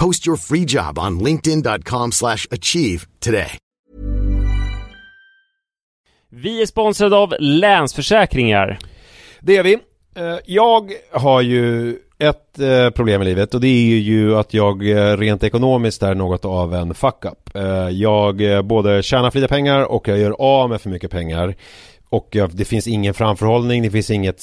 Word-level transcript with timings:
Post 0.00 0.26
your 0.26 0.36
free 0.36 0.64
job 0.68 0.98
on 0.98 1.20
linkedin.com 1.20 2.12
slash 2.12 2.46
achieve 2.50 3.06
today. 3.20 3.58
Vi 6.30 6.62
är 6.62 6.66
sponsrade 6.66 7.16
av 7.16 7.34
Länsförsäkringar. 7.38 8.78
Det 9.40 9.56
är 9.56 9.62
vi. 9.62 9.74
Eh, 10.16 10.38
Jag 10.46 10.92
har 11.12 11.40
ju 11.40 11.96
ett 12.18 12.58
eh, 12.58 12.90
problem 12.90 13.22
i 13.22 13.24
livet 13.24 13.54
och 13.54 13.60
det 13.60 13.68
är 13.68 13.98
ju 13.98 14.36
att 14.36 14.54
jag 14.54 14.88
eh, 14.90 15.16
rent 15.16 15.44
ekonomiskt 15.44 16.02
är 16.02 16.14
något 16.14 16.44
av 16.44 16.74
en 16.74 16.94
fuck-up. 16.94 17.50
Jag 17.90 18.64
både 18.66 19.02
tjänar 19.02 19.30
för 19.30 19.38
lite 19.38 19.48
pengar 19.54 19.82
och 19.84 20.08
jag 20.08 20.18
gör 20.18 20.36
av 20.38 20.70
med 20.70 20.80
för 20.80 20.90
mycket 20.90 21.10
pengar. 21.10 21.54
Och 22.08 22.36
det 22.52 22.64
finns 22.64 22.86
ingen 22.86 23.14
framförhållning, 23.14 23.82
det 23.82 23.90
finns 23.90 24.10
inget 24.10 24.42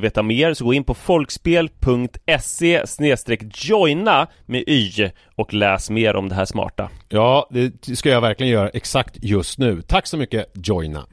veta 0.00 0.22
mer 0.22 0.54
så 0.54 0.64
gå 0.64 0.74
in 0.74 0.84
på 0.84 0.94
folkspel.se 0.94 2.84
joina 3.54 4.26
med 4.46 4.64
y 4.66 5.10
och 5.36 5.54
läs 5.54 5.90
mer 5.90 6.16
om 6.16 6.28
det 6.28 6.34
här 6.34 6.44
smarta. 6.44 6.90
Ja, 7.08 7.48
det 7.50 7.96
ska 7.98 8.08
jag 8.08 8.20
verkligen 8.20 8.52
göra 8.52 8.68
exakt 8.68 9.16
just 9.22 9.58
nu. 9.58 9.82
Tack 9.82 10.06
så 10.06 10.16
mycket 10.16 10.46
Joina. 10.54 11.06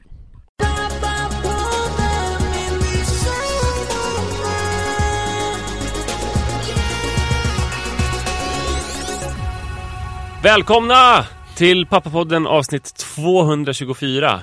Välkomna 10.42 11.26
till 11.56 11.86
Pappapodden 11.86 12.46
avsnitt 12.46 12.94
224. 12.94 14.42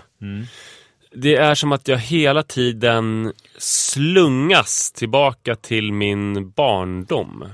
Det 1.18 1.36
är 1.36 1.56
som 1.56 1.72
att 1.72 1.88
jag 1.88 1.98
hela 1.98 2.44
tiden 2.44 3.34
slungas 3.58 4.92
tillbaka 4.92 5.56
till 5.56 5.94
min 5.94 6.50
barndom. 6.50 7.46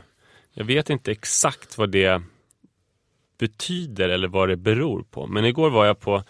Jag 0.53 0.65
vet 0.65 0.89
inte 0.89 1.11
exakt 1.11 1.77
vad 1.77 1.91
det 1.91 2.21
betyder 3.39 4.09
eller 4.09 4.27
vad 4.27 4.49
det 4.49 4.57
beror 4.57 5.03
på. 5.03 5.27
Men 5.27 5.45
igår 5.45 5.69
var 5.69 5.85
jag 5.85 5.99
på 5.99 6.23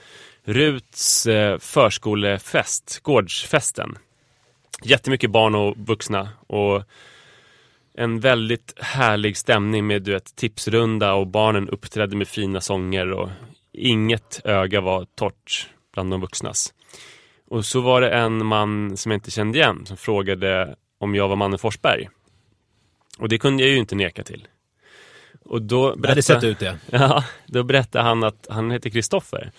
Ruts 0.44 1.28
eh, 1.28 1.58
förskolefest, 1.58 3.00
gårdsfesten. 3.04 3.98
Jättemycket 4.84 5.32
barn 5.32 5.56
och 5.56 5.78
vuxna 5.78 6.30
och 6.48 6.84
en 7.94 8.20
väldigt 8.20 8.74
härlig 8.78 9.38
stämning 9.38 9.88
med 9.88 10.04
du 10.04 10.12
vet, 10.12 10.36
tipsrunda 10.36 11.14
och 11.14 11.28
barnen 11.28 11.70
uppträdde 11.70 12.16
med 12.16 12.28
fina 12.28 12.62
sånger 12.62 13.12
och 13.12 13.30
inget 13.74 14.42
öga 14.44 14.82
var 14.82 15.06
torrt 15.16 15.70
bland 15.94 16.12
de 16.12 16.22
vuxnas. 16.22 16.74
Och 17.52 17.66
så 17.66 17.82
var 17.82 18.02
det 18.02 18.10
en 18.10 18.46
man 18.46 18.98
som 18.98 19.12
jag 19.12 19.18
inte 19.18 19.32
kände 19.32 19.58
igen 19.58 19.86
som 19.86 19.98
frågade 19.98 20.76
om 20.98 21.16
jag 21.16 21.28
var 21.28 21.36
mannen 21.36 21.60
Forsberg. 21.60 22.10
Och 23.18 23.30
det 23.30 23.38
kunde 23.38 23.64
jag 23.64 23.72
ju 23.72 23.78
inte 23.78 23.96
neka 23.96 24.24
till. 24.24 24.48
Och 25.46 25.62
då 25.62 25.96
Det 25.96 26.10
hade 26.10 26.22
sett 26.22 26.44
ut 26.44 26.60
det. 26.60 26.78
Ja, 26.92 27.24
då 27.46 27.64
berättade 27.64 28.04
han 28.04 28.24
att 28.24 28.48
han 28.50 28.72
heter 28.72 28.90
Kristoffer 28.90 29.52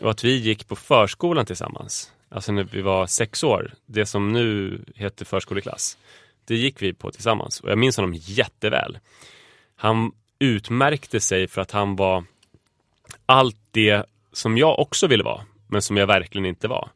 och 0.00 0.10
att 0.10 0.24
vi 0.24 0.36
gick 0.36 0.68
på 0.68 0.76
förskolan 0.76 1.46
tillsammans. 1.46 2.12
Alltså 2.28 2.52
när 2.52 2.64
vi 2.64 2.82
var 2.82 3.06
sex 3.06 3.44
år, 3.44 3.74
det 3.86 4.06
som 4.06 4.32
nu 4.32 4.80
heter 4.94 5.24
förskoleklass. 5.24 5.98
Det 6.44 6.56
gick 6.56 6.82
vi 6.82 6.92
på 6.92 7.10
tillsammans 7.10 7.60
och 7.60 7.70
jag 7.70 7.78
minns 7.78 7.96
honom 7.96 8.14
jätteväl. 8.14 8.98
Han 9.76 10.12
utmärkte 10.38 11.20
sig 11.20 11.48
för 11.48 11.60
att 11.60 11.70
han 11.70 11.96
var 11.96 12.24
allt 13.26 13.60
det 13.70 14.06
som 14.32 14.58
jag 14.58 14.78
också 14.78 15.06
ville 15.06 15.24
vara, 15.24 15.42
men 15.66 15.82
som 15.82 15.96
jag 15.96 16.06
verkligen 16.06 16.46
inte 16.46 16.68
var. 16.68 16.90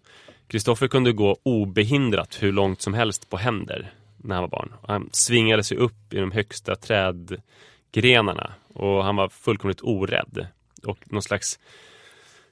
Kristoffer 0.50 0.88
kunde 0.88 1.12
gå 1.12 1.38
obehindrat 1.43 2.43
hur 2.43 2.52
långt 2.52 2.82
som 2.82 2.94
helst 2.94 3.31
på 3.31 3.37
händer 3.37 3.93
när 4.17 4.35
han 4.35 4.43
var 4.43 4.49
barn. 4.49 4.73
Han 4.88 5.08
svingade 5.12 5.64
sig 5.64 5.76
upp 5.76 6.14
i 6.14 6.17
de 6.17 6.32
högsta 6.32 6.76
trädgrenarna 6.76 8.52
och 8.75 9.05
han 9.05 9.17
var 9.17 9.29
fullkomligt 9.29 9.81
orädd 9.82 10.47
och 10.82 10.99
någon 11.12 11.23
slags 11.23 11.58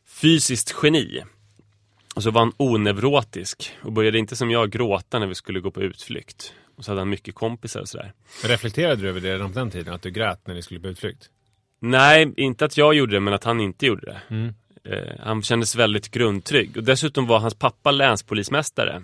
fysiskt 0.06 0.74
geni. 0.82 1.22
Och 2.14 2.22
så 2.22 2.30
var 2.30 2.40
han 2.40 2.52
onevrotisk 2.56 3.72
och 3.82 3.92
började 3.92 4.18
inte 4.18 4.36
som 4.36 4.50
jag 4.50 4.70
gråta 4.70 5.18
när 5.18 5.26
vi 5.26 5.34
skulle 5.34 5.60
gå 5.60 5.70
på 5.70 5.82
utflykt. 5.82 6.54
Och 6.76 6.84
så 6.84 6.90
hade 6.90 7.00
han 7.00 7.08
mycket 7.08 7.34
kompisar 7.34 7.80
och 7.80 7.88
sådär. 7.88 8.12
Reflekterade 8.44 9.02
du 9.02 9.08
över 9.08 9.20
det 9.20 9.34
redan 9.34 9.52
på 9.52 9.58
den 9.58 9.70
tiden? 9.70 9.94
Att 9.94 10.02
du 10.02 10.10
grät 10.10 10.46
när 10.46 10.54
ni 10.54 10.62
skulle 10.62 10.80
på 10.80 10.88
utflykt? 10.88 11.30
Nej, 11.80 12.32
inte 12.36 12.64
att 12.64 12.76
jag 12.76 12.94
gjorde 12.94 13.12
det, 13.16 13.20
men 13.20 13.34
att 13.34 13.44
han 13.44 13.60
inte 13.60 13.86
gjorde 13.86 14.06
det. 14.06 14.34
Mm. 14.34 14.54
Eh, 14.88 15.12
han 15.20 15.42
kändes 15.42 15.76
väldigt 15.76 16.10
grundtrygg. 16.10 16.76
Och 16.76 16.84
dessutom 16.84 17.26
var 17.26 17.38
hans 17.38 17.54
pappa 17.54 17.90
länspolismästare. 17.90 19.02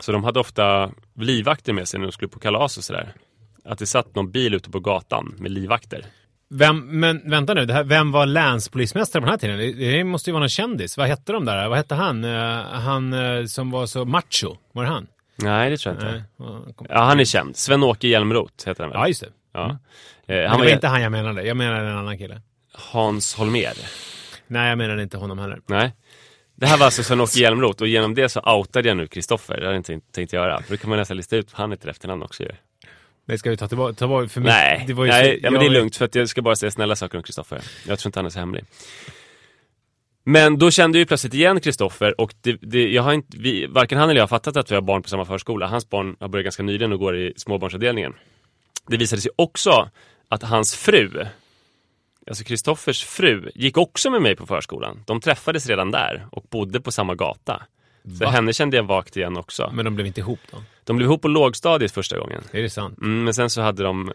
Så 0.00 0.12
de 0.12 0.24
hade 0.24 0.40
ofta 0.40 0.90
livvakter 1.14 1.72
med 1.72 1.88
sig 1.88 2.00
när 2.00 2.06
de 2.06 2.12
skulle 2.12 2.28
på 2.28 2.38
kalas 2.38 2.78
och 2.78 2.84
sådär. 2.84 3.12
Att 3.64 3.78
det 3.78 3.86
satt 3.86 4.14
någon 4.14 4.30
bil 4.30 4.54
ute 4.54 4.70
på 4.70 4.80
gatan 4.80 5.34
med 5.38 5.50
livvakter. 5.50 6.06
Vem, 6.48 7.00
men 7.00 7.30
vänta 7.30 7.54
nu, 7.54 7.72
här, 7.72 7.84
vem 7.84 8.12
var 8.12 8.26
länspolismästare 8.26 9.20
på 9.20 9.26
den 9.26 9.30
här 9.30 9.38
tiden? 9.38 9.58
Det, 9.58 9.90
det 9.92 10.04
måste 10.04 10.30
ju 10.30 10.32
vara 10.32 10.40
någon 10.40 10.48
kändis. 10.48 10.96
Vad 10.96 11.08
hette 11.08 11.32
de 11.32 11.44
där? 11.44 11.68
Vad 11.68 11.78
hette 11.78 11.94
han? 11.94 12.24
Eh, 12.24 12.62
han 12.62 13.12
eh, 13.12 13.44
som 13.44 13.70
var 13.70 13.86
så 13.86 14.04
macho? 14.04 14.56
Var 14.72 14.82
det 14.82 14.88
han? 14.88 15.06
Nej, 15.36 15.70
det 15.70 15.76
tror 15.76 15.94
jag 15.94 16.02
inte. 16.02 16.24
Nej. 16.38 16.74
Ja, 16.88 17.02
han 17.02 17.20
är 17.20 17.24
känd. 17.24 17.56
Sven-Åke 17.56 18.08
Hjälmroth 18.08 18.68
heter 18.68 18.82
han 18.82 18.90
väl? 18.90 19.00
Ja, 19.00 19.08
just 19.08 19.20
det. 19.20 19.28
Ja. 19.52 19.78
Men 20.26 20.36
han 20.36 20.44
det 20.44 20.48
var 20.48 20.64
var 20.64 20.72
inte 20.72 20.88
han 20.88 21.02
jag 21.02 21.12
menade. 21.12 21.42
Jag 21.42 21.56
menade 21.56 21.88
en 21.88 21.96
annan 21.96 22.18
kille. 22.18 22.40
Hans 22.72 23.34
Holmér. 23.34 23.74
Nej, 24.46 24.68
jag 24.68 24.78
menade 24.78 25.02
inte 25.02 25.16
honom 25.16 25.38
heller. 25.38 25.60
Nej. 25.66 25.92
Det 26.54 26.66
här 26.66 26.78
var 26.78 26.84
alltså 26.84 27.02
Sven-Åke 27.02 27.40
Hjälmroth 27.40 27.82
och 27.82 27.88
genom 27.88 28.14
det 28.14 28.28
så 28.28 28.40
outade 28.40 28.88
jag 28.88 28.96
nu 28.96 29.06
Kristoffer. 29.06 29.54
Det 29.54 29.60
hade 29.60 29.70
jag 29.74 29.78
inte 29.80 29.86
tänkt- 29.92 30.12
tänkt 30.14 30.32
göra. 30.32 30.62
För 30.62 30.70
då 30.70 30.76
kan 30.76 30.90
man 30.90 30.98
nästan 30.98 31.16
lista 31.16 31.36
ut 31.36 31.48
han 31.52 31.70
heter 31.70 31.88
efternamn 31.88 32.22
också 32.22 32.42
ju. 32.42 32.50
Det 33.26 33.38
ska 33.38 33.50
vi 33.50 33.56
ta 33.56 33.68
tillbaka. 33.68 33.94
Ta 33.94 34.08
bort 34.08 34.30
för 34.30 34.40
mig. 34.40 34.52
Nej, 34.52 34.84
det 34.86 34.92
var 34.92 35.04
ju 35.04 35.10
Nej 35.10 35.38
så, 35.40 35.46
ja, 35.46 35.50
men 35.50 35.60
det 35.60 35.66
är 35.66 35.70
lugnt 35.70 35.96
för 35.96 36.04
att 36.04 36.14
jag 36.14 36.28
ska 36.28 36.42
bara 36.42 36.56
säga 36.56 36.70
snälla 36.70 36.96
saker 36.96 37.18
om 37.18 37.22
Kristoffer. 37.24 37.60
Jag 37.86 37.98
tror 37.98 38.08
inte 38.08 38.18
han 38.18 38.26
är 38.26 38.30
så 38.30 38.38
hemlig. 38.38 38.64
Men 40.24 40.58
då 40.58 40.70
kände 40.70 40.98
jag 40.98 41.00
ju 41.00 41.06
plötsligt 41.06 41.34
igen 41.34 41.60
Kristoffer 41.60 42.20
och 42.20 42.34
det, 42.40 42.58
det, 42.62 42.88
jag 42.88 43.02
har 43.02 43.12
inte, 43.12 43.36
vi, 43.38 43.66
varken 43.66 43.98
han 43.98 44.10
eller 44.10 44.18
jag 44.18 44.22
har 44.22 44.28
fattat 44.28 44.56
att 44.56 44.70
vi 44.70 44.74
har 44.74 44.82
barn 44.82 45.02
på 45.02 45.08
samma 45.08 45.24
förskola. 45.24 45.66
Hans 45.66 45.90
barn 45.90 46.16
har 46.20 46.28
börjat 46.28 46.44
ganska 46.44 46.62
nyligen 46.62 46.92
och 46.92 46.98
går 46.98 47.16
i 47.16 47.32
småbarnsavdelningen. 47.36 48.12
Det 48.88 48.96
visade 48.96 49.22
sig 49.22 49.30
också 49.36 49.90
att 50.28 50.42
hans 50.42 50.74
fru, 50.74 51.26
alltså 52.26 52.44
Kristoffers 52.44 53.04
fru, 53.04 53.50
gick 53.54 53.76
också 53.76 54.10
med 54.10 54.22
mig 54.22 54.36
på 54.36 54.46
förskolan. 54.46 55.02
De 55.06 55.20
träffades 55.20 55.66
redan 55.66 55.90
där 55.90 56.26
och 56.32 56.44
bodde 56.50 56.80
på 56.80 56.92
samma 56.92 57.14
gata. 57.14 57.62
Så 58.18 58.24
Va? 58.24 58.30
henne 58.30 58.52
kände 58.52 58.76
jag 58.76 58.84
vagt 58.84 59.16
igen 59.16 59.36
också. 59.36 59.70
Men 59.74 59.84
de 59.84 59.94
blev 59.94 60.06
inte 60.06 60.20
ihop 60.20 60.40
då? 60.50 60.62
De 60.84 60.96
blev 60.96 61.06
ihop 61.08 61.22
på 61.22 61.28
lågstadiet 61.28 61.92
första 61.92 62.18
gången. 62.18 62.42
Är 62.50 62.62
det 62.62 62.70
sant? 62.70 62.98
Mm, 62.98 63.24
men 63.24 63.34
sen 63.34 63.50
så 63.50 63.60
hade 63.60 63.82
de 63.82 64.12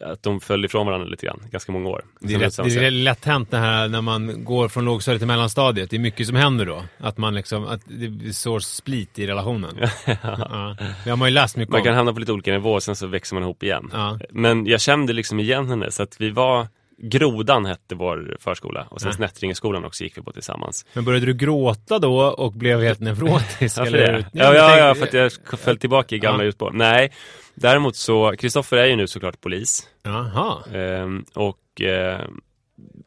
att 0.00 0.22
de 0.22 0.40
föll 0.40 0.64
ifrån 0.64 0.86
varandra 0.86 1.08
lite 1.08 1.26
grann, 1.26 1.42
ganska 1.50 1.72
många 1.72 1.88
år. 1.88 2.04
Det 2.20 2.34
är, 2.34 2.38
rätt, 2.38 2.56
det 2.56 2.86
är 2.86 2.90
lätt 2.90 3.24
hänt 3.24 3.50
det 3.50 3.56
här 3.56 3.88
när 3.88 4.00
man 4.00 4.44
går 4.44 4.68
från 4.68 4.84
lågstadiet 4.84 5.20
till 5.20 5.26
mellanstadiet. 5.26 5.90
Det 5.90 5.96
är 5.96 6.00
mycket 6.00 6.26
som 6.26 6.36
händer 6.36 6.66
då. 6.66 6.84
Att 6.98 7.18
man 7.18 7.34
liksom, 7.34 7.64
att 7.66 7.80
det 7.86 8.32
sår 8.32 8.60
split 8.60 9.18
i 9.18 9.26
relationen. 9.26 9.76
ja. 10.06 10.76
Det 11.04 11.10
har 11.10 11.16
man 11.16 11.28
ju 11.28 11.34
läst 11.34 11.56
mycket 11.56 11.72
Man 11.72 11.82
kan 11.82 11.90
om. 11.92 11.96
hamna 11.96 12.12
på 12.12 12.20
lite 12.20 12.32
olika 12.32 12.52
nivåer, 12.52 12.80
sen 12.80 12.96
så 12.96 13.06
växer 13.06 13.34
man 13.34 13.42
ihop 13.42 13.62
igen. 13.62 13.90
Ja. 13.92 14.18
Men 14.30 14.66
jag 14.66 14.80
kände 14.80 15.12
liksom 15.12 15.40
igen 15.40 15.68
henne, 15.68 15.90
så 15.90 16.02
att 16.02 16.20
vi 16.20 16.30
var 16.30 16.68
Grodan 17.02 17.66
hette 17.66 17.94
vår 17.94 18.36
förskola 18.40 18.86
och 18.90 19.00
sen 19.00 19.08
Ja. 19.08 19.16
Snättringeskolan 19.16 19.84
också 19.84 20.04
gick 20.04 20.18
vi 20.18 20.22
på 20.22 20.32
tillsammans. 20.32 20.86
Men 20.92 21.04
började 21.04 21.26
du 21.26 21.34
gråta 21.34 21.98
då 21.98 22.20
och 22.20 22.52
blev 22.52 22.80
helt 22.82 23.00
neurotisk? 23.00 23.78
Varför 23.78 23.94
eller? 23.94 24.12
det? 24.12 24.26
Ja, 24.32 24.54
Ja, 24.54 24.54
ja, 24.54 24.78
ja, 24.88 24.94
för 24.94 25.02
att 25.06 25.12
jag 25.12 25.32
föll 25.58 25.78
tillbaka 25.78 26.14
i 26.14 26.18
gamla 26.18 26.38
Ja. 26.38 26.44
hjulspår. 26.44 26.70
Nej, 26.70 27.12
däremot 27.54 27.96
så, 27.96 28.32
Kristoffer 28.38 28.76
är 28.76 28.86
ju 28.86 28.96
nu 28.96 29.06
såklart 29.06 29.40
polis. 29.40 29.88
Jaha. 30.02 30.58
Ehm, 30.74 31.24
och 31.34 31.80
eh, 31.80 32.20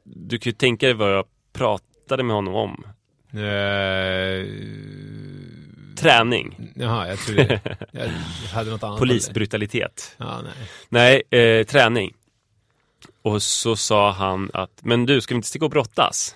du 0.04 0.38
kan 0.38 0.50
ju 0.50 0.56
tänka 0.56 0.86
dig 0.86 0.95
vad 0.95 1.13
jag 1.13 1.25
pratade 1.54 2.24
med 2.24 2.36
honom 2.36 2.56
om. 2.56 2.84
Eh, 3.34 4.48
Träning, 5.98 6.72
jaha, 6.75 7.07
jag 7.07 7.19
trodde 7.19 7.60
jag 7.92 8.10
hade 8.54 8.72
något 8.72 8.84
annat. 8.84 9.00
polisbrutalitet. 9.00 10.16
Ja, 10.18 10.42
nej. 10.42 11.22
Nej, 11.30 11.40
eh, 11.42 11.66
träning. 11.66 12.13
Och 13.24 13.44
så 13.44 13.75
sa 13.75 14.12
han 14.12 14.50
att, 14.54 14.80
men 14.84 15.06
du, 15.06 15.22
ska 15.22 15.34
vi 15.34 15.36
inte 15.36 15.48
sticka 15.48 15.66
och 15.66 15.72
brottas? 15.72 16.36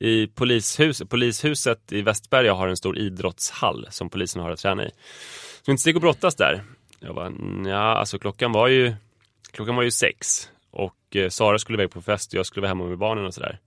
I 0.00 0.26
polishuset, 0.26 1.10
polishuset 1.10 1.92
i 1.92 2.02
Västberga 2.02 2.54
har 2.54 2.68
en 2.68 2.76
stor 2.76 2.98
idrottshall 2.98 3.86
som 3.90 4.10
polisen 4.10 4.42
har 4.42 4.50
att 4.50 4.58
träna 4.58 4.84
i. 4.84 4.88
Ska 4.88 5.62
vi 5.66 5.72
inte 5.72 5.80
sticka 5.80 5.96
och 5.96 6.00
brottas 6.00 6.34
där? 6.34 6.64
Jag 7.00 7.14
bara, 7.14 7.32
ja, 7.70 7.96
alltså 7.96 8.18
klockan 8.18 8.52
var 8.52 8.68
ju, 8.68 8.94
klockan 9.50 9.76
var 9.76 9.82
ju 9.82 9.90
sex. 9.90 10.50
Och 10.70 11.16
eh, 11.16 11.28
Sara 11.28 11.58
skulle 11.58 11.76
iväg 11.78 11.90
på 11.90 12.02
fest 12.02 12.32
och 12.32 12.38
jag 12.38 12.46
skulle 12.46 12.62
vara 12.62 12.68
hemma 12.68 12.84
med 12.84 12.98
barnen 12.98 13.24
och 13.24 13.34
sådär. 13.34 13.58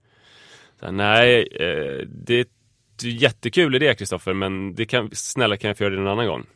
Så 0.80 0.90
Nej, 0.90 1.48
eh, 1.52 2.06
det 2.06 2.34
är 2.34 2.40
ett 2.40 3.02
jättekul 3.02 3.74
idé 3.74 3.94
Kristoffer, 3.94 4.34
men 4.34 4.74
det 4.74 4.86
kan, 4.86 5.10
snälla 5.12 5.56
kan 5.56 5.68
jag 5.68 5.78
få 5.78 5.84
göra 5.84 5.94
det 5.94 6.00
en 6.00 6.06
annan 6.06 6.26
gång? 6.26 6.46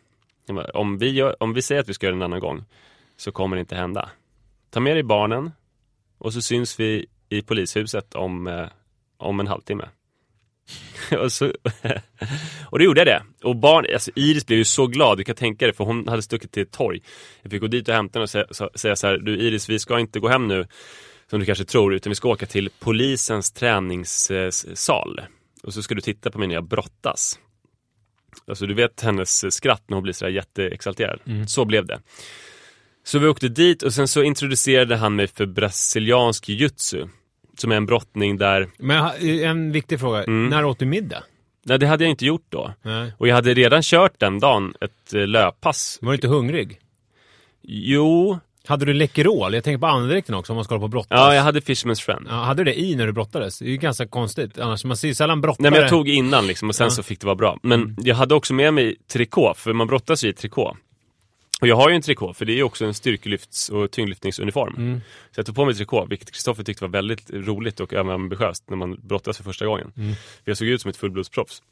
Bara, 0.47 0.71
Om 0.71 0.99
vi, 0.99 1.11
gör, 1.11 1.43
om 1.43 1.55
vi 1.55 1.63
säger 1.63 1.81
att 1.81 1.89
vi 1.89 1.95
ska 1.95 2.07
göra 2.07 2.17
det 2.17 2.19
en 2.19 2.23
annan 2.23 2.41
gång 2.41 2.65
så 3.17 3.33
kommer 3.33 3.57
det 3.57 3.61
inte 3.61 3.77
hända. 3.77 4.11
Ta 4.75 4.81
med 4.81 4.97
dig 4.97 5.03
barnen 5.03 5.53
och 6.19 6.33
så 6.33 6.43
syns 6.43 6.81
vi 6.81 7.07
i 7.29 7.43
polishuset 7.43 8.15
om, 8.15 8.47
eh, 8.47 8.67
om 9.17 9.41
en 9.41 9.47
halvtimme. 9.47 9.89
och, 11.19 11.33
så, 11.33 11.53
och 12.71 12.79
då 12.79 12.85
gjorde 12.85 13.01
jag 13.01 13.07
det. 13.07 13.23
Och 13.49 13.57
barn, 13.57 13.87
alltså 13.95 14.11
Iris 14.15 14.47
blev 14.47 14.59
ju 14.59 14.65
så 14.65 14.87
glad, 14.87 15.19
du 15.19 15.25
kan 15.25 15.37
tänka 15.37 15.67
dig, 15.67 15.75
för 15.75 15.85
hon 15.85 16.09
hade 16.09 16.23
stuckit 16.23 16.53
till 16.53 16.63
ett 16.63 16.73
torg. 16.73 17.03
Jag 17.43 17.51
fick 17.51 17.61
gå 17.61 17.67
dit 17.67 17.89
och 17.89 17.95
hämta 17.95 18.19
henne 18.19 18.23
och 18.23 18.31
säga, 18.31 18.47
så- 18.51 18.71
säga 18.75 18.97
så 18.97 19.07
här, 19.07 19.19
du 19.19 19.37
Iris, 19.39 19.69
vi 19.69 19.79
ska 19.79 20.01
inte 20.01 20.21
gå 20.21 20.29
hem 20.29 20.49
nu, 20.49 20.67
som 21.31 21.41
du 21.41 21.47
kanske 21.47 21.65
tror, 21.65 21.95
utan 21.95 22.11
vi 22.11 22.15
ska 22.15 22.29
åka 22.29 22.47
till 22.47 22.71
polisens 22.81 23.53
träningssal. 23.53 25.21
Och 25.63 25.75
så 25.75 25.83
ska 25.83 25.95
du 25.95 26.01
titta 26.01 26.31
på 26.31 26.39
mig 26.39 26.49
när 26.49 26.55
jag 26.55 26.65
brottas. 26.69 27.39
Alltså 28.47 28.67
du 28.67 28.75
vet 28.75 29.01
hennes 29.01 29.55
skratt 29.55 29.83
när 29.87 29.95
hon 29.95 30.03
blir 30.03 30.13
sådär 30.13 30.33
jätteexalterad. 30.33 31.21
Så 31.49 31.65
blev 31.65 31.87
det. 31.87 32.01
Så 33.05 33.19
vi 33.19 33.27
åkte 33.29 33.49
dit 33.49 33.83
och 33.83 33.93
sen 33.95 34.09
så 34.09 34.23
introducerade 34.23 34.97
han 34.97 35.17
mig 35.17 35.27
för 35.27 35.47
brasiliansk 35.47 36.49
jiu-jitsu. 36.49 37.09
Som 37.59 37.73
är 37.73 37.77
en 37.77 37.87
brottning 37.87 38.37
där, 38.37 38.69
Men 38.79 39.11
en 39.23 39.73
viktig 39.73 40.01
fråga. 40.01 40.25
Mm. 40.25 40.49
När 40.49 40.65
åt 40.65 40.79
du 40.79 40.87
middag? 40.87 41.23
nej 41.67 41.79
det 41.79 41.87
hade 41.87 42.05
jag 42.05 42.11
inte 42.11 42.27
gjort 42.27 42.47
då. 42.49 42.75
Nej. 42.83 43.13
Och 43.19 43.29
jag 43.29 43.35
hade 43.35 43.55
redan 43.55 43.83
kört 43.83 44.13
den 44.21 44.41
dagen 44.41 44.75
ett 44.81 45.15
eh, 45.15 45.27
löppass. 45.27 45.99
Var 46.03 46.11
du 46.13 46.15
inte 46.15 46.29
hungrig? 46.29 46.79
Jo, 47.63 48.39
Hade 48.67 48.85
du 48.85 48.93
Läkerol? 48.95 49.55
Jag 49.55 49.65
tänker 49.65 49.79
på 49.79 49.87
andedräkten 49.87 50.35
också 50.35 50.53
om 50.53 50.57
man 50.57 50.65
ska 50.65 50.75
hålla 50.75 50.81
på 50.81 50.85
och 50.85 50.91
brottas. 50.91 51.09
ja 51.11 51.35
jag 51.35 51.43
hade 51.43 51.61
Fishman's 51.61 52.03
friend. 52.03 52.27
Ja, 52.31 52.35
hade 52.35 52.61
du 52.65 52.65
det 52.71 52.81
i 52.81 52.97
när 52.97 53.07
du 53.07 53.13
brottades? 53.13 53.59
Det 53.59 53.65
är 53.65 53.71
ju 53.71 53.77
ganska 53.77 54.07
konstigt. 54.07 54.59
Annars 54.59 54.85
man 54.85 54.97
ser 54.97 55.09
ju 55.09 55.15
sällan 55.15 55.41
brottare. 55.41 55.63
Nej 55.63 55.71
men 55.71 55.81
jag 55.81 55.91
tog 55.91 56.09
innan 56.09 56.47
liksom 56.47 56.69
och 56.69 56.75
sen 56.75 56.85
Ja. 56.87 56.91
så 56.91 57.03
fick 57.03 57.21
det 57.21 57.27
vara 57.27 57.37
bra. 57.37 57.59
Men 57.63 57.97
jag 58.03 58.17
hade 58.17 58.35
också 58.35 58.55
med 58.55 58.75
mig 58.75 58.97
trikå, 59.13 59.55
för 59.57 59.73
man 59.73 59.87
brottas 59.87 60.25
ju 60.25 60.29
i 60.29 60.33
trikå. 60.33 60.77
Och 61.61 61.69
jag 61.69 61.77
har 61.77 61.89
ju 61.89 61.95
en 61.95 62.03
trikå, 62.03 62.35
för 62.35 62.45
det 62.45 62.53
är 62.53 62.57
ju 62.57 62.63
också 62.63 62.85
en 62.85 62.95
styrkelyfts 62.95 63.69
och 63.69 63.91
tyngdlyftningsuniform. 63.91 65.01
Så 65.31 65.39
jag 65.39 65.47
tog 65.47 65.57
på 65.57 65.65
mig 65.65 65.75
trikå, 65.75 66.07
vilket 66.07 66.31
Kristoffer 66.33 66.63
tyckte 66.65 66.85
var 66.85 66.89
väldigt 66.89 67.31
roligt 67.31 67.81
och 67.81 67.93
även 67.95 68.11
ambitiöst 68.11 68.71
när 68.71 68.77
man 68.77 68.99
brottas 69.03 69.37
för 69.37 69.45
första 69.45 69.67
gången. 69.67 69.93
För 69.95 70.51
jag 70.51 70.57
såg 70.57 70.69
ut 70.69 70.83
som 70.83 70.89
ett 70.89 70.97
fullblodsproffs. 70.97 71.63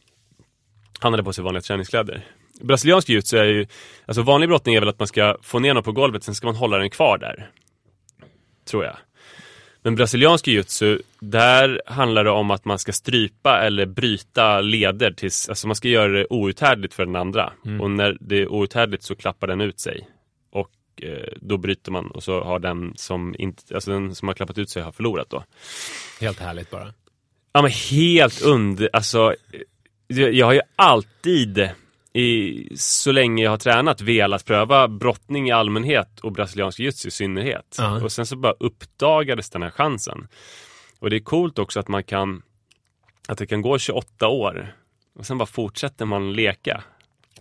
Han 0.99 1.13
hade 1.13 1.25
på 1.25 1.33
sig 1.33 1.45
vanliga 1.45 1.63
träningskläder. 1.63 2.27
Brasiliansk 2.61 3.09
jiu 3.09 3.23
är 3.35 3.45
ju, 3.45 3.67
alltså 4.07 4.23
vanlig 4.23 4.49
brottning 4.49 4.75
är 4.75 4.81
väl 4.81 4.89
att 4.89 4.99
man 4.99 5.09
ska 5.09 5.37
få 5.43 5.59
ner 5.59 5.75
någon 5.75 5.83
på 5.83 5.93
golvet, 5.93 6.25
sen 6.25 6.35
ska 6.35 6.47
man 6.47 6.57
hålla 6.57 6.79
den 6.79 6.91
kvar 6.91 7.19
där. 7.19 7.51
Tror 8.65 8.85
jag. 8.85 8.97
Men 9.83 9.95
brasiliansk 9.95 10.47
jiu-jitsu, 10.47 10.99
där 11.21 11.83
handlar 11.87 12.25
det 12.25 12.31
om 12.31 12.51
att 12.51 12.65
man 12.65 12.79
ska 12.79 12.93
strypa 12.93 13.63
eller 13.63 13.87
bryta 13.87 14.61
leder 14.61 15.11
tills, 15.11 15.49
alltså 15.49 15.67
man 15.67 15.77
ska 15.77 15.89
göra 15.89 16.13
det 16.13 16.27
outhärdligt 16.31 16.95
för 16.95 17.07
den 17.07 17.17
andra. 17.17 17.53
Och 17.81 17.91
när 17.91 18.17
det 18.21 18.43
är 18.43 18.53
outhärdligt 18.53 19.03
så 19.03 19.15
klappar 19.15 19.47
den 19.47 19.61
ut 19.61 19.81
sig. 19.81 20.09
Och 20.51 20.71
eh, 21.03 21.33
då 21.37 21.57
bryter 21.57 21.93
man 21.93 22.07
och 22.07 22.23
så 22.23 22.45
har 22.45 22.59
den 22.59 22.93
som, 22.97 23.35
inte, 23.39 23.75
alltså 23.75 23.91
den 23.91 24.15
som 24.15 24.29
har 24.29 24.35
klappat 24.35 24.59
ut 24.59 24.71
sig 24.71 24.83
har 24.83 24.93
förlorat 24.93 25.31
då. 25.31 25.45
Helt 26.21 26.41
härligt 26.41 26.71
bara. 26.71 26.93
Ja 27.53 27.63
men 27.63 27.71
helt 27.71 28.43
under, 28.43 28.91
alltså 28.93 29.35
jag 30.07 30.33
jag 30.33 30.47
har 30.47 30.53
ju 30.53 30.61
alltid 30.77 31.71
i, 32.15 32.69
så 32.77 33.13
länge 33.13 33.45
jag 33.45 33.51
har 33.51 33.59
tränat 33.59 34.01
velat 34.01 34.45
pröva 34.45 34.89
brottning 34.89 35.49
i 35.49 35.53
allmänhet 35.53 36.21
och 36.21 36.33
brasiliansk 36.33 36.79
jiu-jitsu 36.79 37.09
i 37.09 37.11
synnerhet. 37.11 37.77
Ja. 37.79 38.03
Och 38.03 38.13
sen 38.13 38.27
så 38.27 38.37
bara 38.37 38.53
uppdagades 38.53 39.51
den 39.51 39.63
här 39.63 39.71
chansen. 39.71 40.29
Och 40.99 41.11
det 41.11 41.17
är 41.17 41.21
coolt 41.21 41.59
också 41.59 41.81
att 41.81 41.89
man 41.89 42.05
kan 42.05 42.43
att 43.29 43.39
det 43.39 43.47
kan 43.47 43.63
gå 43.63 43.79
28 43.79 44.29
år 44.29 44.77
och 45.15 45.27
sen 45.27 45.39
bara 45.39 45.47
fortsätter 45.47 46.07
man 46.07 46.33
leka. 46.33 46.83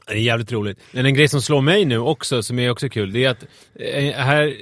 Det 0.08 0.14
är 0.14 0.18
jävligt 0.18 0.52
roligt. 0.52 0.80
Men 0.92 1.06
en 1.06 1.14
grej 1.14 1.28
som 1.28 1.42
slår 1.42 1.62
mig 1.62 1.86
nu 1.86 1.98
också, 1.98 2.44
som 2.44 2.60
är 2.60 2.70
också 2.70 2.90
kul, 2.90 3.12
det 3.14 3.26
är 3.26 3.30
att 3.30 3.44
eh, 3.80 4.14
här, 4.14 4.54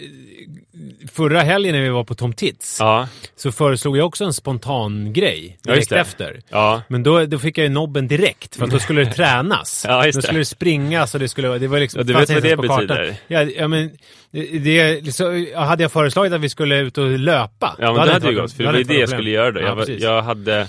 förra 1.12 1.42
helgen 1.42 1.76
när 1.76 1.82
vi 1.82 1.90
var 1.90 2.04
på 2.04 2.16
Tom 2.16 2.34
Tits 2.34 2.78
Ja, 2.80 3.08
så 3.36 3.52
föreslog 3.52 3.98
jag 3.98 4.06
också 4.08 4.24
en 4.26 4.34
spontan 4.34 5.14
grej 5.14 5.58
Ja, 5.64 5.72
direkt 5.74 5.90
det. 5.90 6.00
efter. 6.00 6.42
ja, 6.50 6.82
Men 6.88 7.04
då, 7.04 7.26
då 7.26 7.40
fick 7.40 7.58
jag 7.58 7.64
ju 7.64 7.70
nobben 7.70 8.08
direkt, 8.08 8.56
för 8.56 8.68
då 8.68 8.80
skulle 8.80 9.04
det 9.04 9.12
tränas. 9.12 9.86
Ja, 9.88 10.06
just 10.06 10.16
då 10.16 10.20
det. 10.20 10.28
skulle 10.28 10.40
det 10.40 10.46
springas 10.46 11.14
och 11.14 11.20
det 11.20 11.28
skulle... 11.30 11.58
Det 11.58 11.68
var 11.68 11.80
liksom, 11.80 12.00
Ja, 12.00 12.04
du 12.04 12.14
vet 12.14 12.30
vad 12.30 12.44
det 12.44 12.58
betyder. 12.58 13.16
Ja, 13.28 13.42
ja, 13.44 13.68
men 13.68 13.92
det, 14.32 15.00
det, 15.02 15.12
så, 15.16 15.46
hade 15.56 15.84
jag 15.84 15.92
föreslagit 15.92 16.34
att 16.34 16.42
vi 16.42 16.50
skulle 16.50 16.80
ut 16.80 16.98
och 16.98 17.20
löpa. 17.20 17.76
ja 17.80 17.86
men 17.86 17.96
då 17.96 18.00
det 18.02 18.06
det 18.06 18.14
hade 18.14 18.28
inte 18.30 18.42
gått. 18.42 18.54
För 18.54 18.64
det 18.64 18.72
var 18.72 18.84
det 18.84 18.94
jag 19.00 19.10
skulle 19.10 19.30
göra 19.30 19.52
då. 19.52 19.60
Ja, 19.62 19.66
Jag, 19.68 19.76
var, 19.76 19.86
jag, 19.90 20.22
hade, 20.22 20.68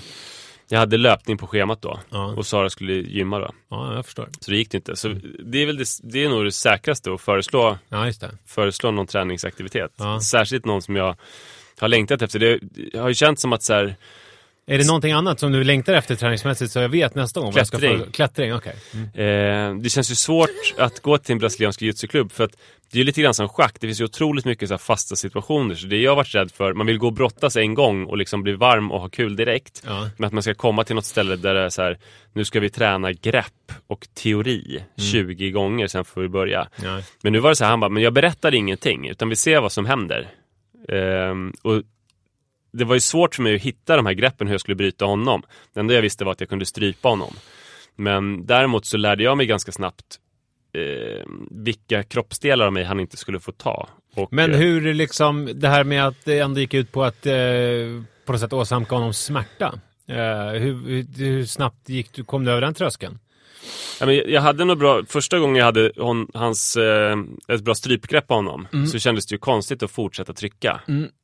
jag 0.71 0.79
hade 0.79 0.97
löpning 0.97 1.37
på 1.37 1.47
schemat 1.47 1.81
då. 1.81 1.99
Ja. 2.09 2.25
Och 2.25 2.45
Sara 2.45 2.69
skulle 2.69 2.93
gymma 2.93 3.39
då. 3.39 3.51
Ja, 3.69 3.95
jag 3.95 4.05
förstår. 4.05 4.29
Så 4.39 4.51
det 4.51 4.57
gick 4.57 4.71
det 4.71 4.77
inte. 4.77 4.95
Så 4.95 5.15
det 5.45 5.57
är 5.57 5.65
väl 5.65 5.77
det, 5.77 5.85
det 6.03 6.23
är 6.23 6.29
nog 6.29 6.43
det 6.45 6.51
säkraste 6.51 7.13
att 7.13 7.21
föreslå 7.21 7.77
Ja, 7.89 8.11
föreslå 8.45 8.91
någon 8.91 9.07
träningsaktivitet. 9.07 9.91
Ja. 9.97 10.21
Särskilt 10.21 10.65
någon 10.65 10.81
som 10.81 10.95
jag 10.95 11.15
har 11.79 11.87
längtat 11.87 12.21
efter. 12.21 12.39
Det 12.39 12.99
har 12.99 13.07
ju 13.09 13.15
känts 13.15 13.41
som 13.41 13.53
att 13.53 13.63
så 13.63 13.73
här, 13.73 13.95
Är 14.67 14.77
det 14.77 14.87
någonting 14.87 15.11
annat 15.11 15.39
som 15.39 15.51
du 15.51 15.63
längtar 15.63 15.93
efter 15.93 16.15
träningsmässigt 16.15 16.71
så 16.71 16.79
jag 16.79 16.89
vet 16.89 17.15
nästa 17.15 17.39
gång? 17.39 17.51
vad 17.51 17.59
jag 17.59 17.67
ska 17.67 17.77
Klättring. 17.77 17.97
föreslå? 17.97 18.11
Klättring, 18.11 18.53
okej. 18.53 18.75
Mm. 18.93 19.75
eh, 19.77 19.83
det 19.83 19.89
känns 19.89 20.11
ju 20.11 20.15
svårt 20.15 20.49
att 20.77 20.99
gå 20.99 21.17
till 21.17 21.33
en 21.33 21.39
brasiliansk 21.39 21.81
jiu-jitsu-klubb 21.81 22.31
för 22.31 22.43
att 22.43 22.51
det 22.91 22.97
är 22.97 22.99
ju 22.99 23.03
lite 23.03 23.21
grann 23.21 23.33
som 23.33 23.49
schack. 23.49 23.75
Det 23.79 23.87
finns 23.87 24.01
ju 24.01 24.05
otroligt 24.05 24.45
mycket 24.45 24.69
så 24.69 24.77
fasta 24.77 25.15
situationer. 25.15 25.75
Så 25.75 25.87
det 25.87 25.97
jag 25.97 26.11
har 26.11 26.15
varit 26.15 26.35
rädd 26.35 26.51
för, 26.51 26.73
man 26.73 26.87
vill 26.87 26.97
gå 26.97 27.07
och 27.07 27.13
brottas 27.13 27.55
en 27.55 27.73
gång 27.73 28.05
och 28.05 28.17
liksom 28.17 28.43
bli 28.43 28.53
varm 28.53 28.91
och 28.91 29.01
ha 29.01 29.09
kul 29.09 29.35
direkt. 29.35 29.83
Ja. 29.85 30.09
Men 30.17 30.27
att 30.27 30.33
man 30.33 30.43
ska 30.43 30.53
komma 30.53 30.83
till 30.83 30.95
något 30.95 31.05
ställe 31.05 31.35
där 31.35 31.53
det 31.53 31.61
är 31.61 31.69
så 31.69 31.81
här, 31.81 31.97
nu 32.33 32.45
ska 32.45 32.59
vi 32.59 32.69
träna 32.69 33.11
grepp 33.11 33.71
och 33.87 34.07
teori 34.13 34.83
20 35.11 35.51
gånger, 35.51 35.87
sen 35.87 36.05
får 36.05 36.21
vi 36.21 36.27
börja. 36.27 36.67
Ja. 36.83 37.01
Men 37.21 37.33
nu 37.33 37.39
var 37.39 37.49
det 37.49 37.55
så 37.55 37.63
här, 37.63 37.71
han 37.71 37.79
bara, 37.79 37.89
men 37.89 38.03
jag 38.03 38.13
berättar 38.13 38.53
ingenting, 38.55 39.07
utan 39.09 39.29
vi 39.29 39.35
ser 39.35 39.61
vad 39.61 39.71
som 39.71 39.85
händer. 39.85 40.29
Ehm, 40.89 41.53
och 41.61 41.83
det 42.73 42.85
var 42.85 42.93
ju 42.95 42.99
svårt 42.99 43.35
för 43.35 43.43
mig 43.43 43.55
att 43.55 43.61
hitta 43.61 43.95
de 43.95 44.05
här 44.05 44.13
greppen 44.13 44.47
hur 44.47 44.53
jag 44.53 44.61
skulle 44.61 44.75
bryta 44.75 45.05
honom. 45.05 45.43
Det 45.73 45.79
enda 45.79 45.93
jag 45.93 46.01
visste 46.01 46.25
var 46.25 46.31
att 46.31 46.39
jag 46.39 46.49
kunde 46.49 46.65
strypa 46.65 47.09
honom. 47.09 47.33
Men 47.95 48.45
däremot 48.45 48.85
så 48.85 48.97
lärde 48.97 49.23
jag 49.23 49.37
mig 49.37 49.45
ganska 49.45 49.71
snabbt 49.71 50.19
eh, 50.73 51.25
vilka 51.51 52.03
kroppsdelar 52.03 52.65
av 52.65 52.73
mig 52.73 52.83
han 52.83 52.99
inte 52.99 53.17
skulle 53.17 53.39
få 53.39 53.51
ta. 53.51 53.89
Och, 54.15 54.33
Men 54.33 54.51
eh, 54.51 54.57
hur 54.57 54.93
liksom, 54.93 55.49
det 55.55 55.67
här 55.67 55.83
med 55.83 56.07
att 56.07 56.25
det 56.25 56.39
ändå 56.39 56.59
gick 56.59 56.73
ut 56.73 56.91
på 56.91 57.03
att 57.03 57.25
eh, 57.25 57.33
på 58.25 58.31
något 58.31 58.41
sätt 58.41 58.53
åsamka 58.53 58.95
honom 58.95 59.13
smärta. 59.13 59.79
Eh, 60.07 60.49
hur, 60.61 60.87
hur, 60.87 61.05
hur 61.17 61.45
snabbt 61.45 61.89
gick 61.89 62.13
du, 62.13 62.23
kom 62.23 62.45
du 62.45 62.51
över 62.51 62.61
den 62.61 62.73
tröskeln? 62.73 63.19
Jag- 63.99 64.41
hade 64.41 64.65
nog 64.65 64.77
bra, 64.77 65.03
första 65.07 65.39
gången 65.39 65.55
jag 65.55 65.65
hade 65.65 65.91
hon, 65.97 66.27
hans, 66.33 66.75
eh, 66.77 67.17
ett 67.47 67.61
bra 67.63 67.75
strypgrepp 67.75 68.27
på 68.27 68.33
honom 68.33 68.67
så 68.91 68.99
kändes 68.99 69.25
det 69.25 69.33
ju 69.35 69.39
konstigt 69.39 69.83
att 69.83 69.91
fortsätta 69.91 70.33
trycka. 70.33 70.81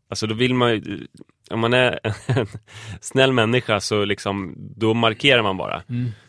Alltså 0.09 0.27
då 0.27 0.35
vill 0.35 0.53
man 0.53 0.71
ju, 0.71 1.07
om 1.49 1.59
man 1.59 1.73
är 1.73 1.99
en 2.27 2.47
snäll 3.01 3.33
människa 3.33 3.79
så 3.79 4.05
liksom, 4.05 4.55
då 4.57 4.93
markerar 4.93 5.43
man 5.43 5.57
bara. 5.57 5.83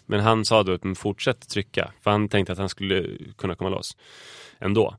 Men 0.07 0.21
han 0.21 0.45
sa 0.45 0.63
då 0.63 0.73
att 0.73 0.85
men 0.85 0.95
fortsätt 0.95 1.49
trycka, 1.49 1.93
för 2.03 2.11
han 2.11 2.29
tänkte 2.29 2.53
att 2.53 2.59
han 2.59 2.69
skulle 2.69 3.07
kunna 3.39 3.55
komma 3.55 3.71
loss 3.71 3.97
ändå. 4.61 4.97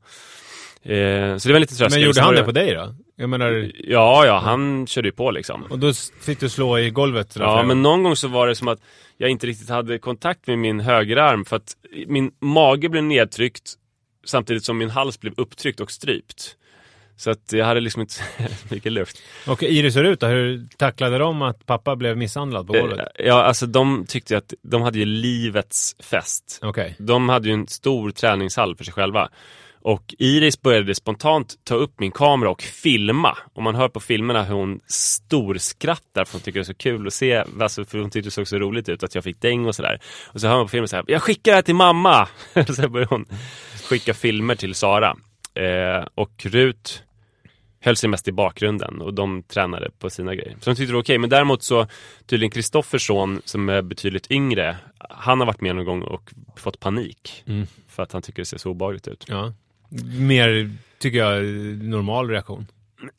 Eh, 0.82 1.36
så 1.36 1.48
det 1.48 1.52
var 1.52 1.60
lite 1.60 1.74
tröskel. 1.74 2.00
Men 2.00 2.06
gjorde 2.06 2.20
han 2.20 2.34
det 2.34 2.42
på 2.44 2.52
dig 2.52 2.74
då? 2.74 2.94
Jag 3.16 3.28
menar, 3.30 3.70
Ja, 3.74 4.26
ja, 4.26 4.38
han 4.38 4.86
körde 4.86 5.08
ju 5.08 5.12
på 5.12 5.30
liksom. 5.30 5.62
och 5.62 5.78
då 5.78 5.92
fick 6.20 6.40
du 6.40 6.48
slå 6.48 6.78
i 6.78 6.90
golvet? 6.90 7.36
Ja, 7.38 7.62
men 7.62 7.82
någon 7.82 8.02
gång 8.02 8.16
så 8.16 8.28
var 8.28 8.48
det 8.48 8.54
som 8.54 8.68
att 8.68 8.80
jag 9.16 9.30
inte 9.30 9.46
riktigt 9.46 9.68
hade 9.68 9.98
kontakt 9.98 10.46
med 10.46 10.58
min 10.58 10.80
högerarm 10.80 11.44
för 11.44 11.56
att 11.56 11.76
min 12.06 12.30
mage 12.40 12.88
blev 12.88 13.04
nedtryckt 13.04 13.74
samtidigt 14.26 14.64
som 14.64 14.78
min 14.78 14.90
hals 14.90 15.20
blev 15.20 15.34
upptryckt 15.36 15.80
och 15.80 15.90
strypt. 15.90 16.56
Så 17.20 17.30
att 17.30 17.52
jag 17.52 17.66
hade 17.66 17.80
liksom 17.80 18.00
inte 18.02 18.14
så 18.14 18.22
mycket 18.74 18.92
luft. 18.92 19.22
Och 19.46 19.62
i 19.62 19.82
det 19.82 19.92
ser 19.92 20.04
ut 20.04 20.20
då, 20.20 20.26
hur 20.26 20.66
tacklade 20.76 21.18
de 21.18 21.42
att 21.42 21.66
pappa 21.66 21.96
blev 21.96 22.16
misshandlad 22.16 22.66
på 22.66 22.72
golvet? 22.72 22.98
Eh, 22.98 23.26
Ja, 23.26 23.42
alltså 23.42 23.66
de 23.66 24.06
tyckte 24.08 24.34
ju 24.34 24.38
att 24.38 24.54
de 24.62 24.82
hade 24.82 24.98
ju 24.98 25.04
livets 25.04 25.96
fest. 25.98 26.58
Okej. 26.62 26.96
De 26.98 27.28
hade 27.28 27.48
ju 27.48 27.54
en 27.54 27.66
stor 27.66 28.10
träningshall 28.10 28.76
för 28.76 28.84
sig 28.84 28.94
själva. 28.94 29.28
Och 29.82 30.14
Iris 30.18 30.62
började 30.62 30.94
spontant 30.94 31.54
ta 31.64 31.74
upp 31.74 32.00
min 32.00 32.10
kamera 32.12 32.50
och 32.50 32.62
filma. 32.62 33.38
Och 33.54 33.62
man 33.62 33.74
hör 33.74 33.88
på 33.88 34.00
filmerna 34.00 34.42
hur 34.42 34.54
hon 34.54 34.80
storskrattar 34.86 36.24
för 36.24 36.32
hon 36.32 36.40
tycker 36.40 36.58
det 36.58 36.62
är 36.62 36.64
så 36.64 36.74
kul 36.74 37.06
att 37.06 37.14
se. 37.14 37.44
Alltså 37.60 37.84
för 37.84 37.98
hon 37.98 38.10
tyckte 38.10 38.26
det 38.26 38.30
såg 38.32 38.48
så 38.48 38.58
roligt 38.58 38.88
ut 38.88 39.02
att 39.02 39.14
jag 39.14 39.24
fick 39.24 39.40
däng 39.40 39.66
och 39.66 39.74
sådär. 39.74 40.00
Och 40.26 40.40
så 40.40 40.48
hör 40.48 40.56
man 40.56 40.64
på 40.66 40.70
filmen 40.70 40.88
så 40.88 40.96
här, 40.96 41.04
jag 41.08 41.22
skickar 41.22 41.52
det 41.52 41.56
här 41.56 41.62
till 41.62 41.74
mamma! 41.74 42.28
så 42.76 42.88
börjar 42.88 43.06
hon 43.06 43.26
skicka 43.88 44.14
filmer 44.14 44.54
till 44.54 44.74
Sara. 44.74 45.16
Eh, 45.54 46.06
och 46.14 46.46
Rut 46.46 47.02
höll 47.84 47.96
sig 47.96 48.08
mest 48.08 48.28
i 48.28 48.32
bakgrunden 48.32 49.00
och 49.00 49.14
de 49.14 49.42
tränade 49.42 49.90
på 49.98 50.10
sina 50.10 50.34
grejer. 50.34 50.56
Så 50.60 50.70
de 50.70 50.76
tyckte 50.76 50.92
det 50.92 50.94
var 50.94 51.02
okej. 51.02 51.18
Men 51.18 51.30
däremot 51.30 51.62
så 51.62 51.86
tydligen 52.26 52.50
Kristoffers 52.50 53.06
son 53.06 53.42
som 53.44 53.68
är 53.68 53.82
betydligt 53.82 54.30
yngre, 54.30 54.76
han 54.98 55.40
har 55.40 55.46
varit 55.46 55.60
med 55.60 55.76
någon 55.76 55.84
gång 55.84 56.02
och 56.02 56.32
fått 56.56 56.80
panik. 56.80 57.44
Mm. 57.46 57.66
För 57.88 58.02
att 58.02 58.12
han 58.12 58.22
tycker 58.22 58.42
det 58.42 58.46
ser 58.46 58.58
så 58.58 58.70
obehagligt 58.70 59.08
ut. 59.08 59.24
Ja. 59.28 59.52
Mer, 60.18 60.70
tycker 60.98 61.18
jag, 61.18 61.44
normal 61.84 62.28
reaktion. 62.28 62.66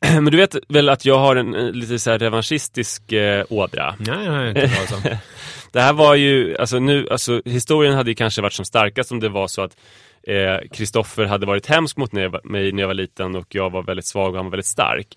Men 0.00 0.24
du 0.24 0.36
vet 0.36 0.56
väl 0.68 0.88
att 0.88 1.04
jag 1.04 1.18
har 1.18 1.36
en 1.36 1.54
eh, 1.54 1.72
lite 1.72 1.98
så 1.98 2.10
här 2.10 2.18
revanschistisk 2.18 3.12
eh, 3.12 3.44
ådra? 3.48 3.94
Nej, 3.98 4.26
jag 4.26 4.48
inte 4.48 4.94
om. 4.94 5.02
Det 5.72 5.80
här 5.80 5.92
var 5.92 6.14
ju, 6.14 6.56
alltså 6.56 6.78
nu, 6.78 7.08
alltså 7.10 7.42
historien 7.44 7.94
hade 7.94 8.10
ju 8.10 8.14
kanske 8.14 8.42
varit 8.42 8.52
som 8.52 8.64
starkast 8.64 9.12
om 9.12 9.20
det 9.20 9.28
var 9.28 9.48
så 9.48 9.62
att 9.62 9.76
Kristoffer 10.72 11.24
hade 11.24 11.46
varit 11.46 11.66
hemsk 11.66 11.96
mot 11.96 12.12
mig 12.12 12.30
när 12.44 12.80
jag 12.80 12.86
var 12.86 12.94
liten 12.94 13.34
och 13.34 13.54
jag 13.54 13.70
var 13.70 13.82
väldigt 13.82 14.06
svag 14.06 14.30
och 14.30 14.36
han 14.36 14.44
var 14.46 14.50
väldigt 14.50 14.66
stark. 14.66 15.16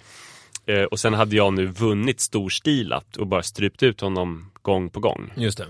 Eh, 0.65 0.83
och 0.83 0.99
sen 0.99 1.13
hade 1.13 1.35
jag 1.35 1.53
nu 1.53 1.65
vunnit 1.65 2.19
storstilat 2.19 3.17
och 3.17 3.27
bara 3.27 3.43
strypt 3.43 3.83
ut 3.83 4.01
honom 4.01 4.51
gång 4.61 4.89
på 4.89 4.99
gång. 4.99 5.33
Just 5.35 5.57
det. 5.57 5.65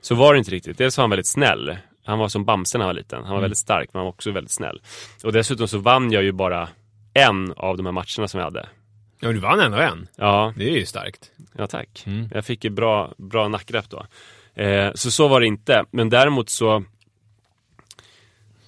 Så 0.00 0.14
var 0.14 0.34
det 0.34 0.38
inte 0.38 0.50
riktigt. 0.50 0.78
Dels 0.78 0.98
var 0.98 1.02
han 1.02 1.10
väldigt 1.10 1.26
snäll. 1.26 1.76
Han 2.04 2.18
var 2.18 2.28
som 2.28 2.44
Bamse 2.44 2.78
när 2.78 2.84
han 2.84 2.94
var 2.94 3.00
liten. 3.00 3.24
Han 3.24 3.34
var 3.34 3.40
väldigt 3.40 3.58
stark 3.58 3.88
men 3.92 3.98
han 3.98 4.04
var 4.04 4.12
också 4.12 4.30
väldigt 4.30 4.52
snäll. 4.52 4.80
Och 5.24 5.32
dessutom 5.32 5.68
så 5.68 5.78
vann 5.78 6.12
jag 6.12 6.22
ju 6.22 6.32
bara 6.32 6.68
en 7.14 7.52
av 7.56 7.76
de 7.76 7.86
här 7.86 7.92
matcherna 7.92 8.28
som 8.28 8.40
jag 8.40 8.44
hade. 8.44 8.68
Ja, 9.20 9.32
du 9.32 9.38
vann 9.38 9.60
ändå 9.60 9.78
en. 9.78 10.08
Ja, 10.16 10.52
Det 10.56 10.64
är 10.70 10.72
ju 10.78 10.86
starkt. 10.86 11.30
Ja, 11.58 11.66
tack. 11.66 12.02
Mm. 12.06 12.28
Jag 12.34 12.44
fick 12.44 12.64
ju 12.64 12.70
bra, 12.70 13.14
bra 13.16 13.48
nackgrepp 13.48 13.90
då. 13.90 14.06
Eh, 14.62 14.92
så 14.94 15.10
så 15.10 15.28
var 15.28 15.40
det 15.40 15.46
inte. 15.46 15.84
Men 15.90 16.10
däremot 16.10 16.50
så 16.50 16.84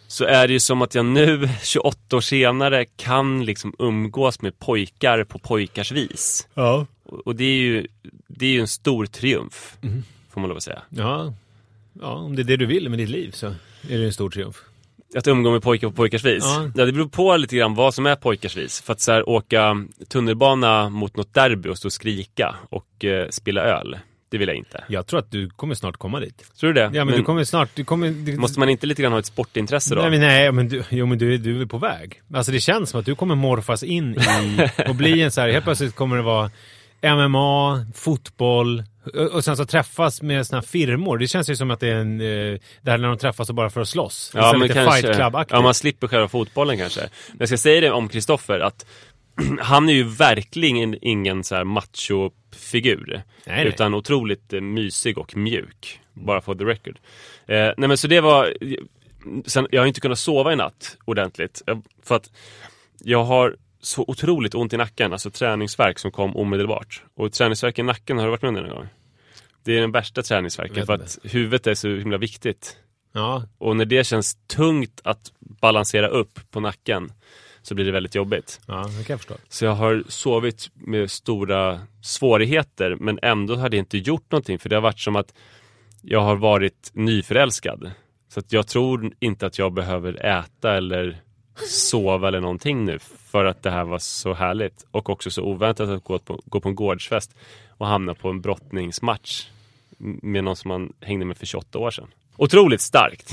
så 0.07 0.25
är 0.25 0.47
det 0.47 0.53
ju 0.53 0.61
som 0.61 0.83
att 0.83 0.95
jag 0.95 1.05
nu, 1.07 1.49
28 1.63 2.17
år 2.17 2.21
senare, 2.21 2.85
kan 2.97 3.45
liksom 3.45 3.75
umgås 3.79 4.41
med 4.43 4.59
pojkar 4.59 5.25
på 5.25 5.39
pojkars 5.39 5.93
vis. 5.93 6.49
Ja. 6.55 6.87
Och 7.05 7.37
det 7.37 7.45
är 7.45 7.57
ju 7.59 7.87
det 8.27 8.47
är 8.47 8.51
ju 8.51 8.61
en 8.61 8.69
stor 8.69 9.07
triumf, 9.07 9.77
Mm. 9.83 10.03
får 10.31 10.41
man 10.41 10.49
lov 10.49 10.57
att 10.57 10.63
säga. 10.63 10.83
Ja. 10.89 11.35
Ja, 12.01 12.09
om 12.13 12.37
det 12.37 12.43
är 12.43 12.45
det 12.45 12.57
du 12.57 12.67
vill 12.67 12.89
med 12.89 12.99
ditt 12.99 13.09
liv 13.09 13.31
så 13.31 13.47
är 13.89 13.99
det 13.99 14.05
en 14.05 14.13
stor 14.13 14.31
triumf. 14.31 14.57
Att 15.17 15.27
umgå 15.27 15.51
med 15.51 15.63
pojkar 15.63 15.89
på 15.89 15.95
pojkars 15.95 16.25
vis. 16.25 16.45
Ja. 16.45 16.71
Ja. 16.75 16.85
det 16.85 16.93
beror 16.93 17.09
på 17.09 17.37
lite 17.37 17.57
grann 17.57 17.75
vad 17.75 17.95
som 17.95 18.07
är 18.07 18.17
pojkars 18.17 18.57
vis. 18.57 18.81
För 18.83 18.93
att 18.93 19.01
så 19.01 19.13
här, 19.13 19.29
åka 19.29 19.85
tunnelbana 20.09 20.89
mot 20.89 21.17
något 21.17 21.35
derby 21.35 21.69
och 21.69 21.79
stå 21.79 21.89
och 21.89 21.93
skrika 21.93 22.55
och 22.71 23.05
eh, 23.05 23.29
spilla 23.31 23.61
öl, 23.63 23.97
det 24.31 24.39
vill 24.39 24.49
jag 24.49 24.57
inte. 24.57 24.85
Jag 24.89 25.07
tror 25.07 25.19
att 25.21 25.31
du 25.31 25.51
kommer 25.51 25.75
snart 25.75 25.97
komma 25.97 26.21
dit. 26.21 26.45
Tror 26.61 26.73
du 26.73 26.81
det? 26.81 26.91
Ja, 26.95 27.05
men, 27.05 27.17
du 27.17 27.23
kommer 27.23 27.45
snart... 27.45 27.69
Du 27.75 27.85
kommer, 27.85 28.11
du, 28.11 28.37
Måste 28.37 28.59
man 28.59 28.69
inte 28.69 28.87
lite 28.87 29.03
grann 29.03 29.13
ha 29.13 29.19
ett 29.19 29.27
sportintresse 29.27 29.95
då? 29.95 30.01
Nej, 30.01 30.11
men, 30.11 30.21
nej, 30.21 30.53
men 30.53 30.69
du, 30.69 30.83
jo, 30.91 31.07
men 31.07 31.19
du, 31.19 31.35
är- 31.35 31.39
du 31.39 31.63
är 31.63 31.67
på 31.67 31.79
väg. 31.79 32.23
Alltså 32.35 32.53
det 32.53 32.61
känns 32.61 32.91
som 32.91 33.01
att 33.01 33.07
du 33.07 33.15
kommer 33.15 33.35
morfas 33.35 33.83
in 33.83 34.15
i 34.15 34.69
och 34.89 34.95
bli 34.95 35.23
en 35.23 35.31
så 35.31 35.41
här, 35.41 35.49
helt 35.49 35.65
plötsligt 35.65 35.95
kommer 35.95 36.17
det 36.17 36.23
vara 36.23 36.51
MMA, 37.03 37.87
fotboll 37.95 38.83
och, 39.17 39.45
sen 39.45 39.57
så 39.57 39.65
träffas 39.65 40.23
med 40.23 40.47
såna 40.47 40.61
här 40.61 40.67
firmor. 40.67 41.19
Det 41.19 41.29
känns 41.29 41.51
ju 41.51 41.57
som 41.57 41.71
att 41.71 41.81
det 41.81 41.89
är 41.89 41.95
en, 41.95 42.21
eh, 42.21 42.59
det 42.83 42.91
här 42.91 42.99
när 42.99 43.09
de 43.09 43.19
träffas 43.19 43.49
och 43.49 43.55
bara 43.55 43.71
för 43.71 43.81
att 43.81 43.89
slåss. 43.89 44.33
Ja, 44.35 44.43
så 44.53 44.59
men 44.59 44.69
kanske. 44.75 45.07
Ja, 45.57 45.61
man 45.63 45.75
slipper 45.75 46.09
själva 46.09 46.29
fotbollen 46.29 46.79
kanske. 46.79 47.01
Men 47.01 47.37
jag 47.39 47.49
ska 47.49 47.57
säga 47.59 47.81
det 47.81 47.91
om 47.91 48.09
Kristoffer 48.09 48.61
att 48.61 48.87
han 49.61 49.89
är 49.89 49.93
ju 49.93 50.03
verkligen 50.05 50.99
ingen 51.03 51.45
så 51.45 51.55
här 51.55 51.65
macho-figur. 51.65 53.07
Nej, 53.07 53.23
nej. 53.47 53.67
Utan 53.67 53.95
otroligt 53.95 54.53
eh, 54.53 54.61
mysig 54.61 55.19
och 55.19 55.37
mjuk. 55.37 56.01
Bara 56.13 56.41
for 56.41 56.55
the 56.55 56.65
record. 56.65 56.99
Eh, 57.47 57.57
nej 57.77 57.89
men 57.89 57.99
så 57.99 58.09
det 58.09 58.21
var... 58.21 58.55
sen, 59.47 59.67
jag 59.71 59.81
har 59.83 59.87
inte 59.87 60.01
kunnat 60.01 60.19
sova 60.19 60.53
i 60.53 60.57
natt 60.57 60.97
ordentligt. 61.05 61.63
Jag- 61.67 61.83
För 62.05 62.15
att 62.17 62.31
jag 63.05 63.25
har 63.25 63.57
så 63.81 64.05
otroligt 64.09 64.55
ont 64.55 64.73
i 64.73 64.77
nacken, 64.77 65.13
alltså 65.13 65.31
träningsverk 65.31 65.99
som 65.99 66.11
kom 66.11 66.37
omedelbart. 66.37 67.03
Och 67.15 67.33
träningsverk 67.33 67.79
i 67.79 67.83
nacken, 67.83 68.19
har 68.19 68.25
du 68.25 68.31
varit 68.31 68.43
med 68.43 68.49
om 68.49 68.55
det 68.55 68.61
någon 68.61 68.71
gång? 68.71 68.89
Det 69.65 69.77
är 69.77 69.81
den 69.81 69.93
värsta 69.93 70.23
träningsverken 70.23 70.87
för 70.87 70.93
att 70.93 71.19
huvudet 71.23 71.67
är 71.67 71.75
så 71.75 71.89
himla 71.89 72.19
viktigt. 72.19 72.77
Ja, 73.13 73.43
Och 73.59 73.77
när 73.77 73.85
det 73.85 74.05
känns 74.05 74.39
tungt 74.47 75.01
att 75.05 75.33
balansera 75.39 76.09
upp 76.09 76.41
på 76.51 76.61
nacken 76.61 77.13
så 77.63 77.75
blir 77.75 77.85
det 77.85 77.93
väldigt 77.93 78.15
jobbigt. 78.15 78.61
ja, 78.67 78.75
det 78.99 79.05
kan 79.05 79.15
jag 79.15 79.21
förstå. 79.21 79.35
Så 79.49 79.65
jag 79.65 79.73
har 79.73 80.05
sovit 80.09 80.71
med 80.75 81.11
stora 81.11 81.81
svårigheter 82.03 82.97
men 83.01 83.19
ändå 83.23 83.57
har 83.57 83.69
det 83.69 83.77
inte 83.77 83.99
gjort 83.99 84.33
någonting 84.33 84.59
för 84.59 84.69
det 84.69 84.77
har 84.77 84.81
varit 84.81 85.01
som 85.01 85.17
att 85.17 85.35
jag 86.03 86.21
har 86.21 86.37
varit 86.37 86.91
nyförälskad. 86.93 87.91
Så 88.29 88.41
att 88.41 88.53
jag 88.53 88.67
tror 88.67 89.13
inte 89.21 89.47
att 89.47 89.59
jag 89.59 89.73
behöver 89.73 90.27
äta 90.27 90.77
eller 90.77 91.21
sova 91.67 92.29
eller 92.29 92.41
någonting 92.41 92.85
nu 92.85 92.99
för 93.31 93.45
att 93.45 93.63
det 93.63 93.71
här 93.71 93.85
var 93.85 93.99
så 93.99 94.35
härligt 94.35 94.87
och 94.91 95.11
också 95.11 95.31
så 95.31 95.43
oväntat 95.43 95.89
att 95.89 96.05
gå 96.05 96.19
på, 96.19 96.43
gå 96.45 96.61
på 96.61 96.69
en 96.69 96.75
gårdsfest 96.75 97.35
och 97.69 97.87
hamna 97.87 98.15
på 98.15 98.29
en 98.29 98.41
brottningsmatch 98.41 99.47
med 99.99 100.45
någon 100.45 100.57
som 100.57 100.69
man 100.69 100.93
hängde 101.01 101.25
med 101.25 101.37
för 101.37 101.47
28 101.47 101.79
år 101.79 101.91
sedan. 101.91 102.09
Otroligt 102.37 102.81
starkt. 102.81 103.33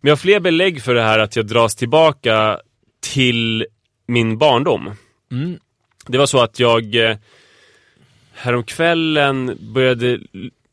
Men 0.00 0.08
jag 0.08 0.10
har 0.10 0.16
fler 0.16 0.40
belägg 0.40 0.82
för 0.82 0.94
det 0.94 1.02
här 1.02 1.18
att 1.18 1.36
jag 1.36 1.46
dras 1.46 1.74
tillbaka 1.74 2.60
till 3.00 3.66
min 4.06 4.38
barndom. 4.38 4.90
Det 6.06 6.18
var 6.18 6.26
så 6.26 6.40
att 6.40 6.60
jag 6.60 6.94
eh, 6.94 7.16
häromkvällen 8.32 9.58
började 9.60 10.20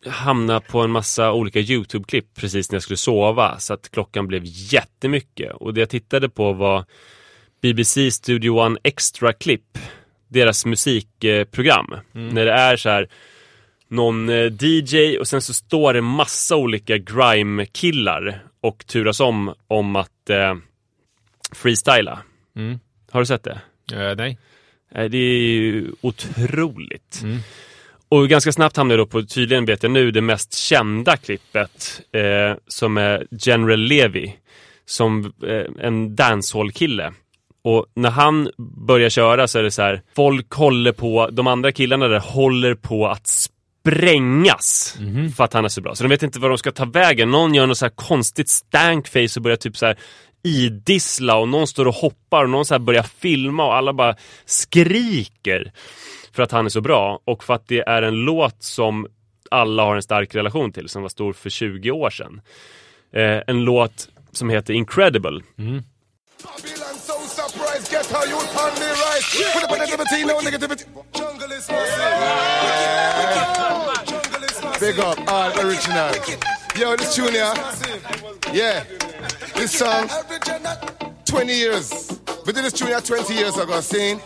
hamna 0.05 0.59
på 0.59 0.79
en 0.81 0.91
massa 0.91 1.31
olika 1.31 1.59
YouTube-klipp 1.59 2.25
precis 2.35 2.71
när 2.71 2.75
jag 2.75 2.83
skulle 2.83 2.97
sova. 2.97 3.59
Så 3.59 3.73
att 3.73 3.91
klockan 3.91 4.27
blev 4.27 4.41
jättemycket. 4.45 5.53
Och 5.53 5.73
det 5.73 5.79
jag 5.79 5.89
tittade 5.89 6.29
på 6.29 6.53
var 6.53 6.85
BBC 7.61 8.11
Studio 8.11 8.51
One 8.51 8.79
Extra-klipp. 8.83 9.77
Deras 10.27 10.65
musikprogram. 10.65 11.95
När 12.11 12.45
det 12.45 12.51
är 12.51 12.77
så 12.77 12.89
här 12.89 13.09
någon 13.87 14.29
eh, 14.29 14.51
DJ 14.59 15.17
och 15.17 15.27
sen 15.27 15.41
så 15.41 15.53
står 15.53 15.93
det 15.93 16.01
massa 16.01 16.55
olika 16.55 16.97
grime-killar 16.97 18.43
och 18.61 18.85
turas 18.87 19.19
om 19.19 19.53
om 19.67 19.95
att 19.95 20.29
eh, 20.29 20.55
freestyla. 21.51 22.19
Mm. 22.55 22.79
Har 23.11 23.19
du 23.19 23.25
sett 23.25 23.43
det? 23.43 23.61
Eh, 23.93 24.15
nej. 24.17 24.37
Nej, 24.91 25.09
Det 25.09 25.17
är 25.17 25.39
ju 25.39 25.91
otroligt. 26.01 27.21
Och 28.11 28.29
ganska 28.29 28.51
snabbt 28.51 28.77
hamnade 28.77 28.99
jag 28.99 29.07
då 29.07 29.11
på, 29.11 29.23
tydligen 29.23 29.65
vet 29.65 29.83
jag 29.83 29.91
nu, 29.91 30.11
det 30.11 30.21
mest 30.21 30.53
kända 30.53 31.17
klippet 31.17 32.01
eh, 32.13 32.57
som 32.67 32.97
är 32.97 33.27
General 33.31 33.79
Levy. 33.79 34.31
Som 34.85 35.33
eh, 35.47 35.85
en 35.85 36.15
dancehall-kille. 36.15 37.13
Och 37.63 37.85
när 37.95 38.09
han 38.09 38.49
börjar 38.87 39.09
köra 39.09 39.47
så 39.47 39.59
är 39.59 39.63
det 39.63 39.71
så 39.71 39.81
här, 39.81 40.01
folk 40.15 40.53
håller 40.53 40.91
på, 40.91 41.29
de 41.31 41.47
andra 41.47 41.71
killarna 41.71 42.07
där 42.07 42.19
håller 42.19 42.75
på 42.75 43.07
att 43.07 43.27
sprängas 43.27 44.97
för 45.37 45.43
att 45.43 45.53
han 45.53 45.65
är 45.65 45.69
så 45.69 45.81
bra. 45.81 45.95
Så 45.95 46.03
de 46.03 46.09
vet 46.09 46.23
inte 46.23 46.39
var 46.39 46.49
de 46.49 46.57
ska 46.57 46.71
ta 46.71 46.85
vägen. 46.85 47.31
Någon 47.31 47.53
gör 47.53 47.67
något 47.67 47.77
så 47.77 47.85
här 47.85 47.93
konstigt 47.95 48.49
stankface 48.49 49.39
och 49.39 49.41
börjar 49.41 49.57
typ 49.57 49.77
så 49.77 49.85
här 49.85 49.97
idissla 50.43 51.35
och 51.37 51.47
någon 51.47 51.67
står 51.67 51.87
och 51.87 51.95
hoppar 51.95 52.43
och 52.43 52.49
någon 52.49 52.65
så 52.65 52.73
här 52.73 52.79
börjar 52.79 53.03
filma 53.03 53.65
och 53.65 53.75
alla 53.75 53.93
bara 53.93 54.15
skriker 54.45 55.71
för 56.33 56.43
att 56.43 56.51
han 56.51 56.65
är 56.65 56.69
så 56.69 56.81
bra 56.81 57.19
och 57.25 57.43
för 57.43 57.53
att 57.53 57.67
det 57.67 57.79
är 57.79 58.01
en 58.01 58.15
låt 58.15 58.63
som 58.63 59.07
alla 59.51 59.83
har 59.83 59.95
en 59.95 60.01
stark 60.01 60.35
relation 60.35 60.71
till 60.71 60.89
som 60.89 61.01
var 61.01 61.09
stor 61.09 61.33
för 61.33 61.49
20 61.49 61.91
år 61.91 62.09
sedan. 62.09 62.41
Eh, 63.13 63.39
en 63.47 63.63
låt 63.63 64.09
som 64.31 64.49
heter 64.49 64.73
Incredible. 64.73 65.41
Massive. 65.57 65.83
Big 74.79 74.97
up, 74.99 75.19
all 75.27 75.51
original. 75.59 76.11
Yo, 76.75 76.97
this 76.97 77.15
tune 77.15 77.33
here. 77.33 77.53
Yeah. 78.53 78.83
This 79.55 79.77
song, 79.77 80.09
20 81.25 81.53
years. 81.53 82.19
We 82.45 82.53
did 82.53 82.63
this 82.63 82.73
tune 82.73 82.87
here 82.87 83.01
20 83.01 83.33
years 83.33 83.57
ago, 83.57 83.79
seen? 83.81 84.19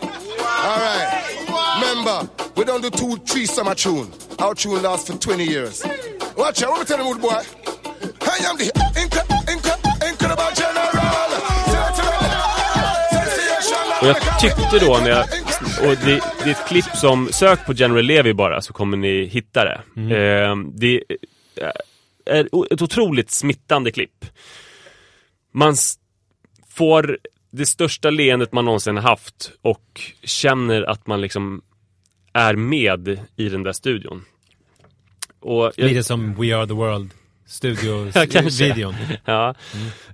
All 0.46 0.80
right. 0.80 1.80
Remember, 1.80 2.28
we 2.56 2.64
don't 2.64 2.82
do 2.82 2.90
two, 2.90 3.16
three 3.26 3.46
summer 3.46 3.74
tune. 3.74 4.10
Our 4.38 4.54
tune 4.54 4.82
lasts 4.82 5.10
for 5.10 5.18
20 5.18 5.44
years. 5.44 5.82
Watch 6.36 6.62
out, 6.62 6.70
what 6.70 6.80
me 6.80 6.84
tell 6.86 6.98
them, 6.98 7.06
old 7.06 7.20
boy? 7.20 7.30
I 7.30 8.46
am 8.48 8.56
the 8.58 8.70
incre- 9.02 9.28
incre- 9.54 10.08
incredible 10.10 10.50
general. 10.56 10.86
Och 14.02 14.06
jag 14.08 14.40
tyckte 14.40 14.78
då 14.86 14.98
när 14.98 15.10
jag... 15.10 15.24
Och 15.80 15.96
det, 16.04 16.20
det 16.44 16.50
är 16.50 16.50
ett 16.50 16.66
klipp 16.68 16.84
som, 16.96 17.28
sök 17.32 17.66
på 17.66 17.72
General 17.72 18.04
Levy 18.04 18.32
bara 18.32 18.60
så 18.62 18.72
kommer 18.72 18.96
ni 18.96 19.24
hitta 19.24 19.64
det. 19.64 19.80
Eh, 20.16 20.56
det 20.74 21.02
är 22.26 22.48
ett 22.72 22.82
otroligt 22.82 23.30
smittande 23.30 23.90
klipp. 23.92 24.24
Man 25.52 25.76
får 26.68 27.18
det 27.50 27.66
största 27.66 28.10
leendet 28.10 28.52
man 28.52 28.64
någonsin 28.64 28.96
haft 28.96 29.52
och 29.62 30.00
känner 30.22 30.82
att 30.82 31.06
man 31.06 31.20
liksom 31.20 31.62
är 32.32 32.56
med 32.56 33.20
i 33.36 33.48
den 33.48 33.62
där 33.62 33.72
studion. 33.72 34.24
Och 35.40 35.72
jag, 35.76 35.88
Lite 35.88 36.04
som 36.04 36.34
We 36.34 36.56
Are 36.56 36.66
The 36.66 36.72
World 36.74 37.10
Ja, 38.14 38.26
studio-videon. 38.26 38.94
Ja. 39.24 39.54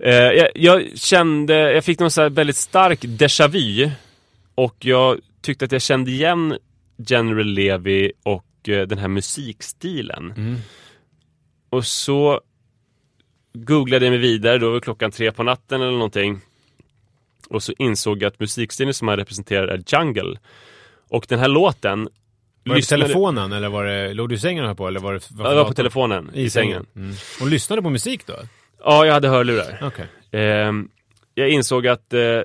Eh, 0.01 0.15
jag, 0.15 0.49
jag 0.55 0.99
kände, 0.99 1.55
jag 1.73 1.85
fick 1.85 1.99
någon 1.99 2.11
så 2.11 2.23
här 2.23 2.31
väldigt 2.31 2.57
stark 2.57 3.05
déjà 3.05 3.49
vu. 3.49 3.91
Och 4.55 4.77
jag 4.85 5.21
tyckte 5.41 5.65
att 5.65 5.73
jag 5.73 5.83
kände 5.83 6.11
igen 6.11 6.59
General 6.97 7.47
Levy 7.47 8.13
och 8.23 8.69
eh, 8.69 8.87
den 8.87 8.99
här 8.99 9.09
musikstilen. 9.09 10.57
Och 11.71 11.87
så 11.87 12.41
googlade 13.55 14.05
jag 14.05 14.11
mig 14.11 14.21
vidare, 14.21 14.59
då 14.59 14.71
var 14.71 14.81
klockan 14.81 15.11
tre 15.11 15.33
på 15.33 15.43
natten 15.43 15.81
eller 15.81 15.93
någonting. 15.93 16.41
Och 17.53 17.63
så 17.63 17.73
insåg 17.79 18.23
jag 18.23 18.29
att 18.29 18.41
musikstilen 18.41 18.95
som 18.95 19.09
han 19.09 19.17
representerar 19.17 19.69
är 19.69 19.83
jungle. 19.87 20.39
Och 21.09 21.27
den 21.29 21.39
här 21.39 21.49
låten 21.49 22.09
Var 22.65 22.75
det 22.75 22.81
på 22.81 22.87
telefonen 22.87 23.53
eller 23.53 23.69
var 23.69 23.85
det, 23.85 24.15
låg 24.15 24.29
du 24.29 24.35
i 24.35 24.39
sängen 24.39 24.65
och 24.65 24.69
höll 24.69 24.77
på? 24.77 24.89
Eller 24.89 25.01
var 25.01 25.13
det, 25.13 25.21
Ja, 25.39 25.49
det 25.49 25.55
var 25.57 25.65
på 25.65 25.75
telefonen, 25.75 26.31
i, 26.35 26.51
sängen. 26.51 26.87
Mm. 26.97 27.15
Och 27.41 27.47
lyssnade 27.47 27.83
på 27.83 27.91
musik 27.91 28.27
då? 28.27 28.35
Ja, 28.85 29.07
jag 29.07 29.13
hade 29.13 29.29
hörlurar. 29.29 29.79
Okej. 29.83 30.07
Ehm, 30.31 30.89
jag 31.35 31.51
insåg 31.51 31.87
att 31.87 32.13
eh, 32.13 32.41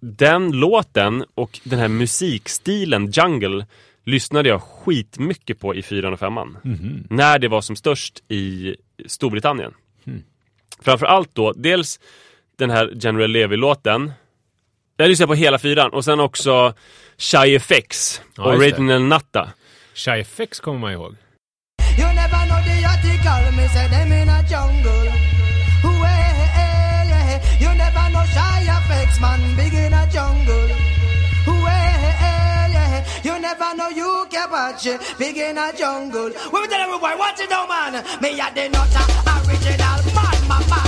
den 0.00 0.52
låten 0.52 1.24
och 1.34 1.60
den 1.64 1.78
här 1.78 1.88
musikstilen 1.88 3.10
Jungle 3.10 3.66
lyssnade 4.04 4.48
jag 4.48 4.62
skitmycket 4.62 5.60
på 5.60 5.74
i 5.74 5.82
4 5.82 6.12
och 6.12 6.18
5 6.18 6.34
När 7.10 7.38
det 7.38 7.48
var 7.48 7.60
som 7.60 7.76
störst 7.76 8.22
i 8.28 8.76
Storbritannien. 9.06 9.72
Framförallt 10.80 11.34
då, 11.34 11.52
dels 11.52 12.00
den 12.58 12.70
här 12.70 12.92
General 12.94 13.30
Levy-låten. 13.30 14.12
Jag 14.96 15.08
lyssnade 15.08 15.26
på 15.28 15.34
hela 15.34 15.58
fyran 15.58 15.90
och 15.92 16.04
sen 16.04 16.20
också 16.20 16.74
Shy 17.18 17.54
FX, 17.56 18.20
Ja, 18.36 18.52
just 18.52 18.60
det. 18.60 18.66
Original 18.66 19.02
Natta. 19.02 19.48
Shy 19.94 20.10
FX 20.20 20.60
kommer 20.60 20.78
man 20.78 20.92
ihåg. 20.92 21.16
You 21.98 22.06
never 22.14 22.46
know 22.48 22.60
the 22.68 22.84
article, 22.92 23.56
me 23.56 23.68
say 23.68 23.88
them 23.88 24.12
in 24.12 24.28
a 24.28 24.40
jungle. 24.50 25.12
Well. 25.84 26.28
You 27.60 27.70
never 27.74 28.10
know 28.10 28.24
shy 28.36 28.60
effects, 28.76 29.20
man, 29.20 29.40
big 29.56 29.74
in 29.74 29.94
a 29.94 30.04
jungle. 30.14 30.68
Well. 31.46 33.04
You 33.24 33.38
never 33.40 33.70
know 33.76 33.90
you 34.00 34.26
can 34.30 34.50
watch 34.50 34.86
it, 34.86 35.00
big 35.18 35.36
in 35.36 35.58
a 35.58 35.72
jungle. 35.78 36.30
We 36.52 36.66
tell 36.70 36.80
every 36.84 36.98
boy, 36.98 37.14
watch 37.18 37.40
it 37.40 37.50
now, 37.50 37.66
man. 37.66 37.92
Me 38.22 38.28
a 38.40 38.46
the 38.54 38.68
nutter, 38.74 39.04
original, 39.36 40.00
man, 40.16 40.38
man, 40.48 40.64
man, 40.70 40.87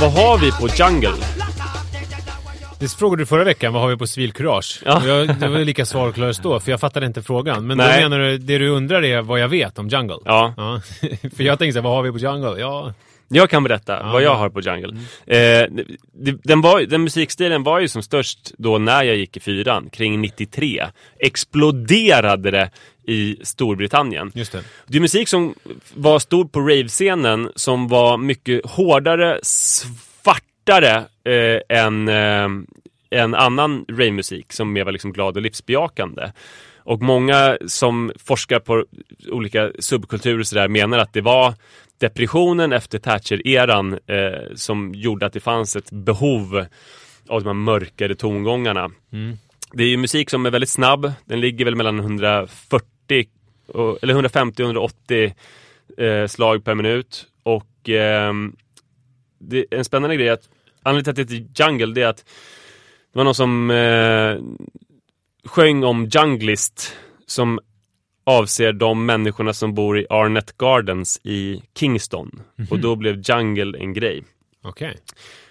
Vad 0.00 0.12
har 0.12 0.38
vi 0.38 0.52
på 0.52 0.68
Jungle? 0.68 1.24
Det 2.80 2.88
frågade 2.88 3.22
du 3.22 3.26
förra 3.26 3.44
veckan, 3.44 3.72
vad 3.72 3.82
har 3.82 3.88
vi 3.88 3.96
på 3.96 4.06
civilkurage? 4.06 4.82
Ja. 4.84 5.06
Jag, 5.06 5.38
det 5.40 5.48
var 5.48 5.58
lika 5.58 5.86
svarklöst 5.86 6.42
då, 6.42 6.60
för 6.60 6.70
jag 6.70 6.80
fattade 6.80 7.06
inte 7.06 7.22
frågan. 7.22 7.66
Men 7.66 7.76
Nej. 7.76 8.02
då 8.02 8.08
menar 8.08 8.24
du, 8.24 8.38
det 8.38 8.58
du 8.58 8.68
undrar 8.68 9.04
är 9.04 9.20
vad 9.22 9.40
jag 9.40 9.48
vet 9.48 9.78
om 9.78 9.88
Jungle? 9.88 10.16
Ja. 10.24 10.54
för 11.36 11.42
jag 11.44 11.58
tänkte 11.58 11.72
så 11.72 11.78
här, 11.78 11.82
vad 11.82 11.92
har 11.92 12.02
vi 12.02 12.12
på 12.12 12.18
Jungle? 12.18 12.60
Ja, 12.60 12.94
Jag 13.28 13.50
kan 13.50 13.64
berätta 13.64 14.02
vad 14.02 14.22
jag 14.22 14.34
har 14.34 14.50
på 14.50 14.60
Jungle. 14.60 14.92
Eh, 15.26 15.38
det- 16.14 16.38
den, 16.44 16.60
var, 16.60 16.80
den 16.80 17.02
musikstilen 17.02 17.62
var 17.62 17.80
ju 17.80 17.88
som 17.88 18.02
störst 18.02 18.52
då 18.58 18.78
när 18.78 19.02
jag 19.02 19.16
gick 19.16 19.36
i 19.36 19.40
fyran, 19.40 19.90
kring 19.90 20.20
93. 20.20 20.86
Exploderade 21.20 22.50
det 22.50 22.70
i 23.04 23.36
Storbritannien. 23.42 24.32
just 24.34 24.52
det. 24.52 24.64
Det 24.86 24.98
är 24.98 25.00
musik 25.00 25.28
som 25.28 25.54
var 25.94 26.18
stor 26.18 26.44
på 26.44 26.60
rave-scenen 26.60 27.50
som 27.54 27.88
var 27.88 28.18
mycket 28.18 28.66
hårdare, 28.66 29.38
svartare 29.42 31.04
eh, 31.24 31.78
än 31.78 32.08
eh, 32.08 32.48
en 33.10 33.34
annan 33.34 33.84
rave-musik 33.88 34.52
som 34.52 34.72
mer 34.72 34.84
var 34.84 34.92
liksom 34.92 35.12
glad 35.12 35.36
och 35.36 35.42
livsbejakande. 35.42 36.32
Och 36.84 37.02
många 37.02 37.58
som 37.66 38.12
forskar 38.18 38.60
på 38.60 38.84
olika 39.28 39.70
subkulturer 39.78 40.38
och 40.38 40.46
sådär 40.46 40.68
menar 40.68 40.98
att 40.98 41.12
det 41.12 41.20
var 41.20 41.54
depressionen 41.98 42.72
efter 42.72 42.98
Thatcher-eran 42.98 43.92
eh, 43.92 44.54
som 44.54 44.94
gjorde 44.94 45.26
att 45.26 45.32
det 45.32 45.40
fanns 45.40 45.76
ett 45.76 45.90
behov 45.90 46.66
av 47.28 47.42
de 47.42 47.46
här 47.46 47.54
mörkare 47.54 48.14
tongångarna. 48.14 48.90
Det 49.72 49.84
är 49.84 49.88
ju 49.88 49.96
musik 49.96 50.30
som 50.30 50.46
är 50.46 50.50
väldigt 50.50 50.70
snabb. 50.70 51.12
Den 51.24 51.40
ligger 51.40 51.64
väl 51.64 51.76
mellan 51.76 51.98
140 51.98 52.91
och, 53.66 53.98
eller 54.02 54.14
150 54.14 54.62
och 54.62 54.66
180 54.66 55.34
eh, 55.98 56.26
slag 56.26 56.64
per 56.64 56.74
minut. 56.74 57.26
Och 57.42 57.88
ehm, 57.88 58.56
det, 59.38 59.64
en 59.70 59.84
spännande 59.84 60.16
grej 60.16 60.28
är 60.28 60.32
att 60.32 60.48
anledningen 60.82 61.14
till 61.14 61.22
att 61.22 61.28
det 61.28 61.34
heter 61.34 61.64
Jungle 61.64 61.94
det 61.94 62.02
är 62.02 62.06
att 62.06 62.24
det 63.12 63.18
var 63.18 63.24
någon 63.24 63.34
som 63.34 63.70
eh, 63.70 64.36
sjöng 65.44 65.84
om 65.84 66.04
junglist 66.04 66.96
som 67.26 67.60
avser 68.24 68.72
de 68.72 69.06
människorna 69.06 69.52
som 69.52 69.74
bor 69.74 69.98
i 69.98 70.06
Arnett 70.10 70.56
Gardens 70.58 71.20
i 71.22 71.62
Kingston. 71.78 72.42
Och 72.70 72.78
då 72.78 72.96
blev 72.96 73.22
jungle 73.24 73.78
en 73.78 73.92
grej. 73.92 74.24
Okej. 74.62 74.96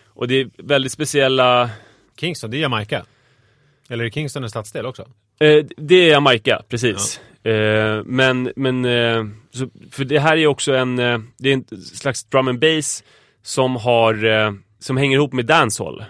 Och 0.07 0.27
det 0.27 0.41
är 0.41 0.49
väldigt 0.57 0.91
speciella 0.91 1.69
Kingston, 2.17 2.51
det 2.51 2.57
är 2.57 2.61
Jamaica. 2.61 3.05
Eller 3.89 4.05
är 4.05 4.09
Kingston 4.09 4.43
en 4.43 4.49
stadsdel 4.49 4.85
också? 4.85 5.01
Eh, 5.39 5.65
det 5.77 5.95
är 5.95 6.09
Jamaica, 6.11 6.61
precis. 6.69 7.19
Eh, 7.43 8.03
men, 8.05 8.51
men 8.55 8.85
eh, 8.85 9.25
så, 9.53 9.67
för 9.91 10.05
det 10.05 10.19
här 10.19 10.37
är 10.37 10.47
också 10.47 10.75
en, 10.75 10.99
eh, 10.99 11.19
det 11.37 11.49
är 11.49 11.53
en 11.53 11.81
slags 11.81 12.23
drum 12.23 12.47
and 12.47 12.59
bass 12.59 13.03
som 13.43 13.75
har, 13.75 14.25
eh, 14.25 14.51
som 14.79 14.97
hänger 14.97 15.17
ihop 15.17 15.33
med 15.33 15.45
dancehall. 15.45 16.03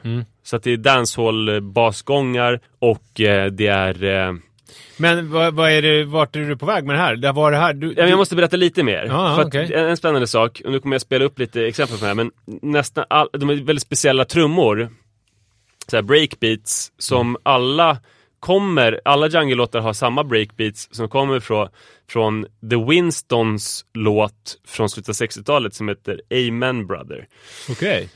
Så 0.43 0.55
att 0.55 0.63
det 0.63 0.71
är 0.71 0.77
dancehall 0.77 1.49
eh, 1.49 1.59
basgångar 1.59 2.59
och 2.79 3.21
eh, 3.21 3.45
det 3.51 3.67
är 3.67 4.39
Men 4.97 5.31
vad, 5.31 5.53
vad 5.53 5.71
är 5.71 5.81
det, 5.81 6.03
vart 6.03 6.35
är 6.35 6.39
du 6.39 6.57
på 6.57 6.65
väg 6.65 6.85
med 6.85 6.95
det 6.95 6.99
här? 6.99 7.15
Det 7.15 7.31
var 7.31 7.51
det 7.51 7.57
här 7.57 7.73
du, 7.73 7.93
men 7.97 8.09
jag 8.09 8.17
måste 8.17 8.35
berätta 8.35 8.57
lite 8.57 8.83
mer. 8.83 9.05
Att 9.11 9.45
okej. 9.45 9.73
en, 9.73 9.85
en 9.85 9.97
spännande 9.97 10.27
sak, 10.27 10.61
och 10.65 10.71
nu 10.71 10.79
kommer 10.79 10.95
jag 10.95 11.01
spela 11.01 11.25
upp 11.25 11.39
lite 11.39 11.65
exempel 11.67 11.97
på 11.97 12.01
det 12.01 12.07
här, 12.07 12.15
men 12.15 12.31
nästan 12.61 13.05
all, 13.09 13.29
de 13.33 13.49
är 13.49 13.55
väldigt 13.55 13.83
speciella 13.83 14.25
trummor, 14.25 14.89
så 15.87 15.97
här 15.97 16.03
breakbeats, 16.03 16.91
som 16.97 17.21
Mm. 17.27 17.41
alla 17.43 17.97
kommer, 18.41 19.01
alla 19.05 19.27
jungle-låtar 19.27 19.79
har 19.79 19.93
samma 19.93 20.23
breakbeats 20.23 20.89
som 20.91 21.09
kommer 21.09 21.39
från, 21.39 21.67
från 22.09 22.45
The 22.69 22.85
Winstons 22.89 23.85
låt 23.93 24.57
från 24.67 24.89
slutet 24.89 25.09
av 25.09 25.27
60-talet 25.27 25.73
som 25.73 25.89
heter 25.89 26.21
Amen 26.29 26.87
Brother. 26.87 27.27
Okej. 27.69 28.09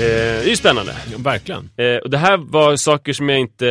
Eh, 0.00 0.06
det 0.06 0.44
är 0.44 0.48
ju 0.48 0.56
spännande. 0.56 0.96
Ja, 1.12 1.18
verkligen. 1.18 1.70
Eh, 1.76 1.96
och 1.96 2.10
det 2.10 2.18
här 2.18 2.36
var 2.36 2.76
saker 2.76 3.12
som 3.12 3.28
jag 3.28 3.38
inte 3.38 3.68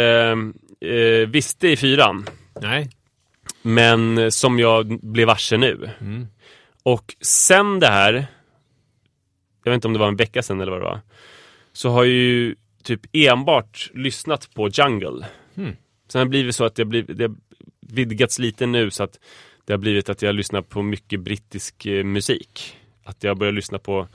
eh, 0.82 1.30
visste 1.30 1.68
i 1.68 1.78
fyran. 1.78 2.30
Nej. 2.62 2.90
Men 3.62 4.32
som 4.32 4.60
jag 4.60 5.00
blev 5.02 5.28
varse 5.28 5.58
nu. 5.58 5.90
Och 6.84 7.16
sen 7.22 7.80
det 7.80 7.88
här, 7.88 8.14
jag 9.64 9.72
vet 9.72 9.76
inte 9.76 9.88
om 9.88 9.94
det 9.94 10.00
var 10.00 10.08
en 10.08 10.16
vecka 10.16 10.44
sen 10.44 10.62
eller 10.62 10.72
vad 10.72 10.82
det 10.82 10.86
var, 10.86 11.02
så 11.74 11.90
har 11.90 12.04
jag 12.04 12.14
ju 12.14 12.56
typ 12.84 13.02
enbart 13.14 13.92
lyssnat 13.94 14.54
på 14.54 14.70
Jungle. 14.70 15.26
Sen 16.08 16.20
har 16.20 16.26
det 16.26 16.30
blivit 16.30 16.56
så 16.56 16.66
att 16.66 16.76
det 16.76 16.84
har, 16.84 16.88
blivit, 16.88 17.18
det 17.18 17.24
har 17.24 17.36
vidgats 17.80 18.40
lite 18.40 18.66
nu 18.66 18.92
så 18.92 19.04
att 19.04 19.20
det 19.66 19.74
har 19.74 19.78
blivit 19.78 20.10
att 20.10 20.22
jag 20.22 20.36
lyssnar 20.36 20.62
på 20.62 20.82
mycket 20.82 21.20
brittisk 21.20 21.86
eh, 21.86 22.04
musik. 22.04 22.78
Att 23.04 23.24
jag 23.24 23.38
börjar 23.38 23.54
lyssna 23.54 23.80
på 23.80 24.08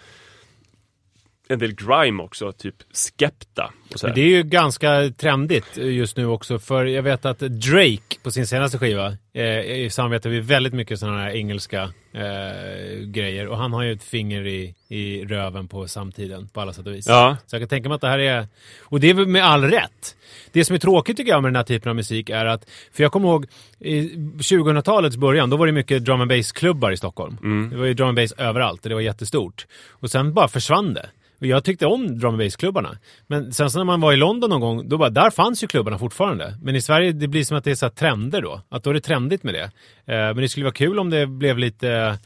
en 1.48 1.59
del 1.59 1.74
grime 1.74 2.22
också, 2.22 2.52
typ 2.52 2.74
Skepta. 2.92 3.72
Det 4.14 4.20
är 4.20 4.26
ju 4.26 4.42
ganska 4.42 5.11
trendigt 5.11 5.76
just 5.76 6.16
nu 6.16 6.26
också, 6.26 6.59
för 6.59 6.85
jag 6.85 7.02
vet 7.02 7.24
att 7.24 7.38
Drake 7.38 8.18
på 8.22 8.30
sin 8.30 8.46
senaste 8.46 8.78
skiva 8.78 9.07
eh, 9.33 9.88
samarbetar 9.88 10.30
vi 10.30 10.40
väldigt 10.40 10.72
mycket 10.72 10.98
sådana 10.98 11.22
här 11.22 11.30
engelska 11.30 11.83
eh, 12.12 12.98
grejer 13.04 13.46
och 13.48 13.57
han 13.57 13.72
har 13.72 13.83
ju 13.83 13.92
ett 13.92 14.02
finger 14.02 14.46
i, 14.46 14.74
i 14.88 15.24
röven 15.24 15.68
på 15.68 15.88
samtiden 15.88 16.48
på 16.48 16.61
alla 16.61 16.72
sätt 16.72 16.87
och 16.87 16.92
vis. 16.92 17.07
Ja. 17.09 17.37
Så 17.46 17.57
jag 17.57 17.62
kan 17.62 17.68
tänka 17.68 17.88
mig 17.88 17.96
att 17.96 18.00
det 18.00 18.09
här 18.09 18.18
är, 18.18 18.46
och 18.80 19.00
det 19.00 19.11
är 19.11 19.14
väl 19.14 19.26
med 19.26 19.44
all 19.44 19.64
rätt. 19.64 20.16
Det 20.52 20.64
som 20.64 20.74
är 20.74 20.78
tråkigt 20.80 21.16
tycker 21.16 21.33
jag 21.33 21.42
med 21.42 21.48
den 21.48 21.57
här 21.57 21.64
typen 21.64 21.90
av 21.90 21.96
musik 21.96 22.30
är 22.30 22.46
att, 22.46 22.70
för 22.92 23.02
jag 23.02 23.12
kommer 23.12 23.28
ihåg 23.28 23.46
i 23.78 24.00
2000-talets 24.16 25.16
början, 25.16 25.50
då 25.50 25.57
var 25.57 25.66
det 25.66 25.72
mycket 25.72 26.04
drum 26.04 26.20
and 26.20 26.30
bass-klubbar 26.30 26.90
i 26.92 26.96
Stockholm. 26.96 27.38
Det 27.70 27.76
var 27.76 27.87
ju 27.87 27.94
drum 27.94 28.09
and 28.09 28.16
bass 28.16 28.33
överallt 28.33 28.83
och 28.83 28.88
det 28.88 28.94
var 28.94 29.02
jättestort. 29.02 29.66
Och 29.90 30.11
sen 30.11 30.35
bara 30.35 30.48
försvann 30.48 30.94
det. 30.94 31.09
Jag 31.44 31.64
tyckte 31.64 31.87
om 31.87 32.18
drum 32.18 32.28
and 32.35 32.38
bass-klubbarna. 32.38 32.98
Men 33.26 33.52
sen 33.52 33.70
så 33.70 33.78
när 33.78 33.85
man 33.85 34.00
var 34.00 34.12
i 34.12 34.16
London 34.16 34.50
någon 34.50 34.61
gång, 34.61 34.88
då 34.88 34.98
bara, 34.98 35.11
där 35.11 35.30
fanns 35.30 35.62
ju 35.62 35.66
klubbarna 35.66 35.98
fortfarande. 35.98 36.54
Men 36.62 36.76
i 36.76 36.80
Sverige, 36.83 37.12
det 37.12 37.28
blir 37.28 37.44
som 37.44 37.57
att 37.57 37.64
det 37.64 37.70
är 37.70 37.74
så 37.74 37.88
trender 37.90 38.42
då. 38.42 38.61
Att 38.68 38.85
då 38.85 38.90
är 38.90 38.94
det 38.94 39.00
trendigt 39.00 39.42
med 39.42 39.54
det. 39.54 39.62
Eh, 39.62 39.70
men 40.07 40.37
det 40.37 40.48
skulle 40.48 40.64
vara 40.64 40.74
kul 40.74 40.98
om 40.98 41.11
det 41.11 41.26
blev 41.26 41.59
lite 41.59 42.18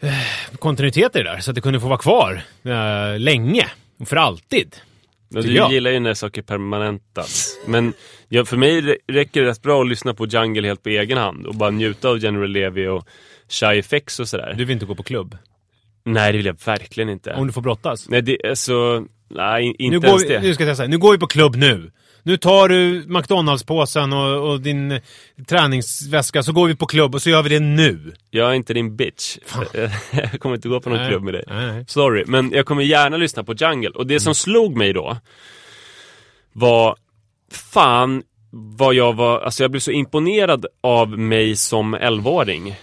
eh, 0.00 0.58
kontinuitet 0.58 1.16
i 1.16 1.18
det 1.18 1.24
där. 1.30 1.38
Så 1.40 1.50
att 1.50 1.54
det 1.54 1.60
kunde 1.60 1.80
få 1.80 1.88
vara 1.88 1.98
kvar 1.98 2.42
eh, 2.64 3.18
länge. 3.18 3.66
Och 3.98 4.08
för 4.08 4.16
alltid. 4.16 4.76
Tycker 5.34 5.48
du 5.48 5.54
jag. 5.54 5.72
gillar 5.72 5.90
ju 5.90 6.00
när 6.00 6.14
saker 6.14 6.42
permanentas. 6.42 7.58
Men 7.66 7.92
ja, 8.28 8.44
för 8.44 8.56
mig 8.56 8.80
rä- 8.80 8.96
räcker 9.08 9.42
det 9.42 9.48
rätt 9.48 9.62
bra 9.62 9.80
att 9.82 9.88
lyssna 9.88 10.14
på 10.14 10.26
Jungle 10.26 10.68
helt 10.68 10.82
på 10.82 10.88
egen 10.88 11.18
hand 11.18 11.46
och 11.46 11.54
bara 11.54 11.70
njuta 11.70 12.08
av 12.08 12.18
General 12.18 12.50
Levy 12.50 12.86
och 12.86 13.08
Shy 13.48 13.78
FX 13.78 14.20
och 14.20 14.28
sådär. 14.28 14.54
Du 14.58 14.64
vill 14.64 14.74
inte 14.74 14.86
gå 14.86 14.94
på 14.94 15.02
klubb. 15.02 15.36
Nej, 16.06 16.32
det 16.32 16.36
vill 16.36 16.46
jag 16.46 16.56
verkligen 16.64 17.08
inte. 17.08 17.32
Om 17.34 17.46
du 17.46 17.52
får 17.52 17.62
brottas. 17.62 18.08
Nej, 18.08 18.22
det 18.22 18.46
är 18.46 18.54
så... 18.54 19.06
Nej, 19.28 19.66
inte 19.78 19.82
Nu, 19.90 20.00
går 20.00 20.08
ens 20.08 20.24
vi, 20.24 20.28
det. 20.28 20.40
nu 20.40 20.54
ska 20.54 20.64
jag 20.64 20.76
säga, 20.76 20.88
nu 20.88 20.98
går 20.98 21.12
vi 21.12 21.18
på 21.18 21.26
klubb 21.26 21.56
nu. 21.56 21.90
Nu 22.22 22.36
tar 22.36 22.68
du 22.68 23.04
McDonalds-påsen 23.08 24.12
och, 24.12 24.50
och 24.50 24.60
din 24.60 25.00
träningsväska 25.46 26.42
så 26.42 26.52
går 26.52 26.66
vi 26.66 26.76
på 26.76 26.86
klubb 26.86 27.14
och 27.14 27.22
så 27.22 27.30
gör 27.30 27.42
vi 27.42 27.48
det 27.48 27.60
nu. 27.60 28.12
Jag 28.30 28.50
är 28.50 28.54
inte 28.54 28.74
din 28.74 28.96
bitch. 28.96 29.38
jag 30.12 30.40
kommer 30.40 30.54
inte 30.54 30.68
gå 30.68 30.80
på 30.80 30.90
någon 30.90 30.98
Nej. 30.98 31.08
klubb 31.08 31.22
med 31.22 31.34
dig. 31.34 31.44
Nej. 31.46 31.84
Sorry, 31.88 32.24
men 32.26 32.50
jag 32.50 32.66
kommer 32.66 32.82
gärna 32.82 33.16
lyssna 33.16 33.44
på 33.44 33.54
Jungle. 33.54 33.90
Och 33.90 34.06
det 34.06 34.20
som 34.20 34.34
slog 34.34 34.76
mig 34.76 34.92
då 34.92 35.16
var 36.52 36.96
fan 37.52 38.22
vad 38.50 38.94
jag 38.94 39.12
var, 39.12 39.40
alltså 39.40 39.64
jag 39.64 39.70
blev 39.70 39.80
så 39.80 39.90
imponerad 39.90 40.66
av 40.80 41.18
mig 41.18 41.56
som 41.56 41.96
11-åring. 41.96 42.76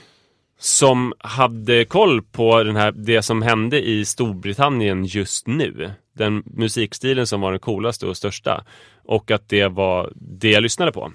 Som 0.63 1.13
hade 1.19 1.85
koll 1.85 2.21
på 2.21 2.63
den 2.63 2.75
här, 2.75 2.91
det 2.91 3.21
som 3.21 3.41
hände 3.41 3.81
i 3.81 4.05
Storbritannien 4.05 5.05
just 5.05 5.47
nu. 5.47 5.91
Den 6.17 6.43
musikstilen 6.45 7.27
som 7.27 7.41
var 7.41 7.51
den 7.51 7.59
coolaste 7.59 8.07
och 8.07 8.17
största. 8.17 8.63
Och 9.03 9.31
att 9.31 9.49
det 9.49 9.67
var 9.67 10.11
det 10.15 10.51
jag 10.51 10.63
lyssnade 10.63 10.91
på. 10.91 11.11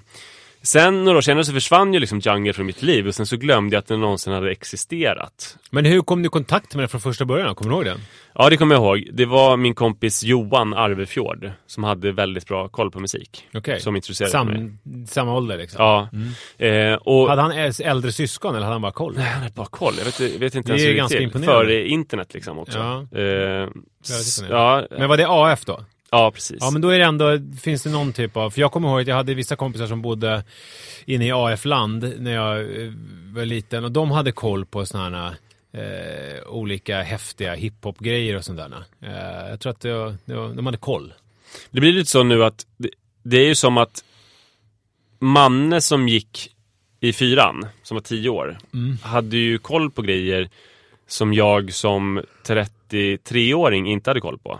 Sen 0.61 1.03
några 1.03 1.17
år 1.17 1.21
senare 1.21 1.45
så 1.45 1.53
försvann 1.53 1.93
ju 1.93 1.99
liksom 1.99 2.19
Jungle 2.19 2.53
från 2.53 2.65
mitt 2.65 2.81
liv 2.81 3.07
och 3.07 3.15
sen 3.15 3.25
så 3.25 3.37
glömde 3.37 3.75
jag 3.75 3.79
att 3.81 3.87
den 3.87 3.99
någonsin 3.99 4.33
hade 4.33 4.51
existerat. 4.51 5.57
Men 5.71 5.85
hur 5.85 6.01
kom 6.01 6.21
du 6.21 6.27
i 6.27 6.29
kontakt 6.29 6.75
med 6.75 6.83
det 6.83 6.87
från 6.87 7.01
första 7.01 7.25
början? 7.25 7.55
Kommer 7.55 7.71
du 7.71 7.75
ihåg 7.75 7.85
det? 7.85 7.95
Ja, 8.33 8.49
det 8.49 8.57
kommer 8.57 8.75
jag 8.75 8.83
ihåg. 8.83 9.09
Det 9.13 9.25
var 9.25 9.57
min 9.57 9.75
kompis 9.75 10.23
Johan 10.23 10.73
Arvefjord 10.73 11.51
som 11.67 11.83
hade 11.83 12.11
väldigt 12.11 12.47
bra 12.47 12.67
koll 12.67 12.91
på 12.91 12.99
musik. 12.99 13.47
Okej. 13.53 13.79
Som 13.79 13.95
intresserade 13.95 14.43
mig. 14.45 14.55
Sam, 14.55 15.07
samma 15.07 15.33
ålder 15.35 15.57
liksom? 15.57 15.83
Ja. 16.57 16.65
Eh, 16.65 16.93
och... 16.93 17.29
Hade 17.29 17.41
han 17.41 17.51
äl- 17.51 17.83
äldre 17.83 18.11
syskon 18.11 18.55
eller 18.55 18.63
hade 18.65 18.75
han 18.75 18.81
bara 18.81 18.91
koll? 18.91 19.13
Nej, 19.17 19.25
han 19.25 19.41
hade 19.41 19.53
bara 19.55 19.67
koll. 19.67 19.93
Jag 19.97 20.05
vet, 20.05 20.19
jag 20.19 20.39
vet 20.39 20.55
inte 20.55 20.71
Det 20.71 20.73
ens 20.73 20.83
är 20.83 20.87
hur 20.87 20.93
det 20.93 20.97
ganska 20.97 21.19
gick 21.19 21.31
till. 21.31 21.41
imponerande. 21.41 21.65
Före 21.65 21.87
internet 21.87 22.33
liksom 22.33 22.59
också. 22.59 22.79
Ja. 22.79 23.19
Eh, 23.19 23.67
ja, 24.49 24.87
Men 24.91 25.09
var 25.09 25.17
det 25.17 25.25
AF 25.29 25.65
då? 25.65 25.85
Ja, 26.11 26.31
precis. 26.31 26.57
Ja 26.59 26.71
men 26.71 26.81
då 26.81 26.89
är 26.89 26.99
det 26.99 27.05
ändå, 27.05 27.39
finns 27.61 27.83
det 27.83 27.89
någon 27.89 28.13
typ 28.13 28.37
av, 28.37 28.49
för 28.49 28.61
jag 28.61 28.71
kommer 28.71 28.89
ihåg 28.89 29.01
att 29.01 29.07
jag 29.07 29.15
hade 29.15 29.33
vissa 29.33 29.55
kompisar 29.55 29.87
som 29.87 30.01
bodde 30.01 30.43
inne 31.05 31.27
i 31.27 31.31
AF-land 31.31 32.13
när 32.19 32.33
jag 32.33 32.59
eh, 32.59 32.91
var 33.33 33.45
liten 33.45 33.83
och 33.83 33.91
de 33.91 34.11
hade 34.11 34.31
koll 34.31 34.65
på 34.65 34.85
sådana 34.85 35.35
här 35.71 36.37
eh, 36.37 36.47
olika 36.47 37.01
häftiga 37.01 37.53
hiphop-grejer 37.53 38.35
och 38.37 38.45
sånt 38.45 38.57
där. 38.57 38.83
Eh, 39.01 39.49
jag 39.49 39.59
tror 39.59 39.71
att 39.71 39.79
det 39.81 39.93
var, 39.93 40.15
det 40.25 40.35
var, 40.35 40.49
de 40.49 40.65
hade 40.65 40.77
koll. 40.77 41.13
Det 41.71 41.79
blir 41.79 41.93
lite 41.93 42.09
så 42.09 42.23
nu 42.23 42.43
att 42.43 42.65
det, 42.77 42.89
det 43.23 43.37
är 43.37 43.47
ju 43.47 43.55
som 43.55 43.77
att 43.77 44.03
Manne 45.19 45.81
som 45.81 46.09
gick 46.09 46.51
i 46.99 47.13
fyran, 47.13 47.65
som 47.83 47.95
var 47.95 48.01
tio 48.01 48.29
år, 48.29 48.57
Mm. 48.73 48.97
hade 49.03 49.37
ju 49.37 49.57
koll 49.57 49.91
på 49.91 50.01
grejer 50.01 50.49
som 51.07 51.33
jag 51.33 51.73
som 51.73 52.21
33-åring 52.45 53.87
inte 53.87 54.09
hade 54.09 54.21
koll 54.21 54.37
på. 54.37 54.59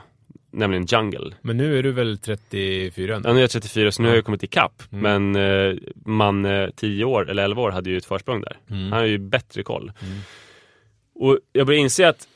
Nämligen 0.52 0.86
Jungle. 0.86 1.36
Men 1.42 1.58
nu 1.58 1.80
är 1.80 1.84
du 1.84 1.92
väl 1.92 2.18
34? 2.18 3.22
Ja, 3.24 3.34
nu 3.34 3.38
är 3.38 3.42
jag 3.42 3.50
34 3.50 3.92
så 3.92 4.02
nu 4.02 4.08
har 4.08 4.16
jag 4.16 4.26
kommit 4.26 4.44
ikapp. 4.44 4.84
Mm. 4.92 5.32
Men 5.32 5.36
eh, 5.72 5.78
man 6.06 6.46
eh, 6.46 6.70
10 6.70 7.06
år 7.06 7.30
eller 7.30 7.44
11 7.44 7.62
år 7.62 7.72
hade 7.72 7.90
ju 7.90 7.98
ett 7.98 8.06
försprång 8.06 8.42
där. 8.42 8.58
Mm. 8.70 8.92
Han 8.92 9.00
har 9.00 9.06
ju 9.06 9.18
bättre 9.18 9.64
koll. 9.64 9.92
Och 11.16 11.40
jag 11.52 11.68
började 11.68 11.82
inse 11.82 12.10
att 12.10 12.28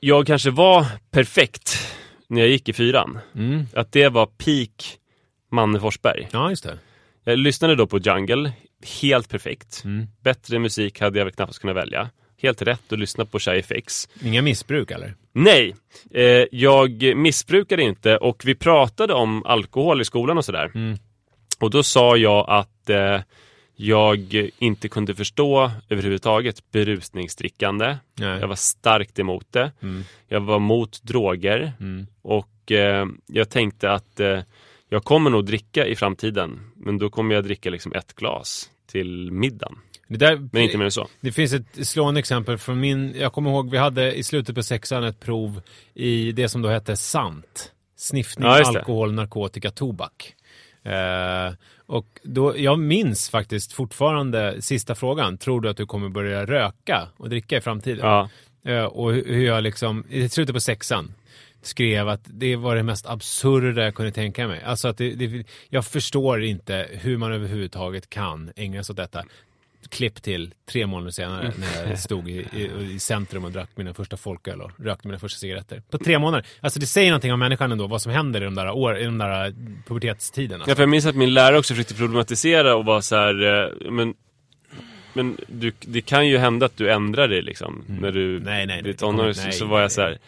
jag 0.00 0.26
kanske 0.26 0.50
var 0.50 0.86
perfekt 1.10 1.94
när 2.28 2.40
jag 2.40 2.50
gick 2.50 2.68
i 2.68 2.72
fyran. 2.72 3.18
Mm. 3.34 3.66
Att 3.72 3.92
det 3.92 4.08
var 4.08 4.26
peak 4.26 4.98
Manne 5.50 5.80
Forsberg. 5.80 6.28
Ja, 6.32 6.50
just 6.50 6.64
det. 6.64 6.78
Jag 7.24 7.38
lyssnade 7.38 7.74
då 7.74 7.86
på 7.86 7.98
Jungle, 7.98 8.52
helt 9.02 9.28
perfekt. 9.28 9.82
Mm. 9.84 10.06
Bättre 10.22 10.58
musik 10.58 11.00
hade 11.00 11.18
jag 11.18 11.24
väl 11.24 11.34
knappast 11.34 11.58
kunnat 11.58 11.76
välja. 11.76 12.10
Helt 12.36 12.62
rätt 12.62 12.92
att 12.92 12.98
lyssna 12.98 13.24
på 13.24 13.38
Shy 13.38 13.50
FX. 13.58 14.08
Inga 14.24 14.42
missbruk 14.42 14.90
eller? 14.90 15.14
Nej, 15.32 15.74
eh, 16.10 16.44
jag 16.52 17.16
missbrukade 17.16 17.82
inte 17.82 18.16
och 18.16 18.42
vi 18.44 18.54
pratade 18.54 19.14
om 19.14 19.46
alkohol 19.46 20.00
i 20.00 20.04
skolan 20.04 20.38
och 20.38 20.44
sådär. 20.44 20.70
Mm. 20.74 20.98
Och 21.60 21.70
då 21.70 21.82
sa 21.82 22.16
jag 22.16 22.44
att 22.48 22.90
eh, 22.90 23.20
jag 23.76 24.50
inte 24.58 24.88
kunde 24.88 25.14
förstå 25.14 25.70
överhuvudtaget 25.88 26.70
berusningsdrickande. 26.70 27.96
Nej. 28.14 28.40
Jag 28.40 28.48
var 28.48 28.56
starkt 28.56 29.18
emot 29.18 29.46
det. 29.52 29.72
Mm. 29.82 30.04
Jag 30.28 30.40
var 30.40 30.58
mot 30.58 31.02
droger 31.02 31.72
Mm. 31.80 32.06
och 32.22 32.72
eh, 32.72 33.06
jag 33.26 33.50
tänkte 33.50 33.90
att 33.90 34.20
eh, 34.20 34.40
jag 34.88 35.04
kommer 35.04 35.30
nog 35.30 35.44
dricka 35.46 35.86
i 35.86 35.96
framtiden. 35.96 36.60
Men 36.76 36.98
då 36.98 37.10
kommer 37.10 37.34
jag 37.34 37.44
dricka 37.44 37.70
liksom 37.70 37.92
ett 37.92 38.14
glas 38.14 38.70
till 38.86 39.30
middagen. 39.32 39.78
Det, 40.18 40.26
där, 40.26 40.48
Men 40.52 40.62
inte 40.62 40.78
mer 40.78 40.84
än 40.84 40.90
så. 40.90 41.08
det 41.20 41.32
finns 41.32 41.52
ett 41.52 41.86
slående 41.86 42.20
exempel 42.20 42.58
från 42.58 42.80
min... 42.80 43.14
Jag 43.18 43.32
kommer 43.32 43.50
ihåg, 43.50 43.70
vi 43.70 43.78
hade 43.78 44.14
i 44.14 44.22
slutet 44.22 44.54
på 44.54 44.62
sexan 44.62 45.04
ett 45.04 45.20
prov 45.20 45.60
i 45.94 46.32
det 46.32 46.48
som 46.48 46.62
då 46.62 46.68
hette 46.68 46.96
SANT. 46.96 47.70
Sniffning, 47.96 48.48
Ja, 48.48 48.62
alkohol, 48.66 49.12
narkotika, 49.12 49.70
tobak. 49.70 50.34
Eh, 50.82 51.54
och 51.86 52.06
då, 52.22 52.58
jag 52.58 52.78
minns 52.78 53.30
faktiskt 53.30 53.72
fortfarande 53.72 54.62
sista 54.62 54.94
frågan. 54.94 55.38
Tror 55.38 55.60
du 55.60 55.68
att 55.68 55.76
du 55.76 55.86
kommer 55.86 56.08
börja 56.08 56.46
röka 56.46 57.08
och 57.16 57.28
dricka 57.28 57.56
i 57.56 57.60
framtiden? 57.60 58.06
Ja. 58.06 58.28
Eh, 58.66 58.84
och 58.84 59.12
hur 59.12 59.46
jag 59.46 59.62
liksom, 59.62 60.04
i 60.10 60.28
slutet 60.28 60.54
på 60.54 60.60
sexan, 60.60 61.12
skrev 61.62 62.08
att 62.08 62.20
det 62.24 62.56
var 62.56 62.76
det 62.76 62.82
mest 62.82 63.06
absurda 63.06 63.84
jag 63.84 63.94
kunde 63.94 64.12
tänka 64.12 64.48
mig. 64.48 64.62
Alltså 64.62 64.88
att 64.88 64.98
det, 64.98 65.10
det, 65.10 65.46
jag 65.68 65.84
förstår 65.84 66.42
inte 66.42 66.88
hur 66.90 67.16
man 67.16 67.32
överhuvudtaget 67.32 68.10
kan 68.10 68.52
ägna 68.56 68.84
sig 68.84 68.92
åt 68.92 68.96
detta. 68.96 69.24
Klipp 69.88 70.22
till 70.22 70.54
tre 70.70 70.86
månader 70.86 71.10
senare 71.10 71.52
när 71.56 71.90
jag 71.90 71.98
stod 71.98 72.28
i, 72.28 72.46
i, 72.52 72.70
i 72.94 72.98
centrum 72.98 73.44
och 73.44 73.52
drack 73.52 73.70
mina 73.74 73.94
första 73.94 74.16
folköl 74.16 74.60
och 74.60 74.70
rökte 74.78 75.08
mina 75.08 75.18
första 75.18 75.38
cigaretter. 75.38 75.82
På 75.90 75.98
tre 75.98 76.18
månader. 76.18 76.46
Alltså 76.60 76.80
det 76.80 76.86
säger 76.86 77.10
någonting 77.10 77.32
om 77.32 77.38
människan 77.38 77.72
ändå, 77.72 77.86
vad 77.86 78.02
som 78.02 78.12
händer 78.12 78.40
i 78.40 78.44
de 78.44 78.54
där, 78.54 78.70
år, 78.70 78.98
i 78.98 79.04
de 79.04 79.18
där 79.18 79.54
pubertetstiden. 79.86 80.60
Alltså. 80.60 80.70
Ja, 80.70 80.74
för 80.74 80.82
jag 80.82 80.90
minns 80.90 81.06
att 81.06 81.16
min 81.16 81.34
lärare 81.34 81.58
också 81.58 81.74
försökte 81.74 81.94
problematisera 81.94 82.76
och 82.76 82.84
var 82.84 83.00
så 83.00 83.16
här, 83.16 83.64
eh, 83.64 83.90
men 83.90 84.14
men 85.16 85.36
du, 85.46 85.72
det 85.80 86.00
kan 86.00 86.28
ju 86.28 86.38
hända 86.38 86.66
att 86.66 86.76
du 86.76 86.90
ändrar 86.90 87.28
dig 87.28 87.42
liksom. 87.42 87.84
När 87.86 88.12
du 88.12 88.30
Mm. 88.30 88.42
Nej, 88.42 88.66
nej, 88.66 88.82
blir 88.82 88.92
tonåring 88.92 89.34
så, 89.34 89.42
nej, 89.42 89.52
så 89.52 89.66
var 89.66 89.78
jag 89.78 89.82
nej. 89.82 89.90
så 89.90 90.00
här. 90.00 90.18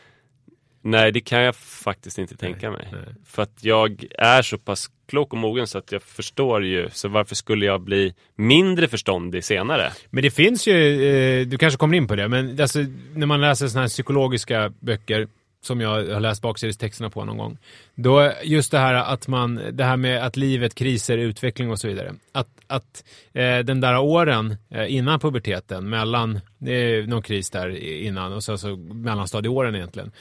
Nej, 0.86 1.12
det 1.12 1.20
kan 1.20 1.42
jag 1.42 1.56
faktiskt 1.56 2.18
inte 2.18 2.36
tänka 2.36 2.70
mig. 2.70 2.88
nej. 2.92 3.00
För 3.26 3.42
att 3.42 3.58
jag 3.60 4.04
är 4.18 4.42
så 4.42 4.58
pass 4.58 4.90
klok 5.08 5.32
och 5.32 5.38
mogen 5.38 5.66
så 5.66 5.78
att 5.78 5.92
jag 5.92 6.02
förstår 6.02 6.64
ju. 6.64 6.88
Så 6.92 7.08
varför 7.08 7.34
skulle 7.34 7.66
jag 7.66 7.80
bli 7.80 8.14
mindre 8.36 8.88
förståndig 8.88 9.44
senare? 9.44 9.92
Men 10.10 10.22
det 10.22 10.30
finns 10.30 10.66
ju, 10.66 11.04
eh, 11.06 11.46
du 11.46 11.58
kanske 11.58 11.78
kommer 11.78 11.96
in 11.96 12.08
på 12.08 12.16
det, 12.16 12.28
men 12.28 12.60
alltså, 12.60 12.78
när 13.14 13.26
man 13.26 13.40
läser 13.40 13.68
sådana 13.68 13.82
här 13.82 13.88
psykologiska 13.88 14.72
böcker 14.80 15.28
som 15.62 15.80
jag 15.80 15.90
har 15.90 16.20
läst 16.20 16.42
baksidestexterna 16.42 17.10
på 17.10 17.24
någon 17.24 17.36
gång. 17.36 17.58
Då 17.94 18.32
just 18.42 18.70
det 18.70 18.78
här 18.78 18.94
att 18.94 19.28
man, 19.28 19.60
det 19.72 19.84
här 19.84 19.96
med 19.96 20.26
att 20.26 20.36
livet, 20.36 20.74
kriser, 20.74 21.18
utveckling 21.18 21.70
och 21.70 21.78
så 21.78 21.88
vidare. 21.88 22.14
Att, 22.32 22.48
att 22.66 23.04
eh, 23.32 23.58
den 23.58 23.80
där 23.80 23.98
åren 23.98 24.56
eh, 24.70 24.94
innan 24.94 25.20
puberteten, 25.20 25.88
mellan, 25.88 26.40
är 26.66 27.06
någon 27.06 27.22
kris 27.22 27.50
där 27.50 27.68
innan 27.86 28.32
och 28.32 28.44
så, 28.44 28.58
så 28.58 28.76
mellanstadieåren 28.76 29.74
egentligen. 29.74 30.12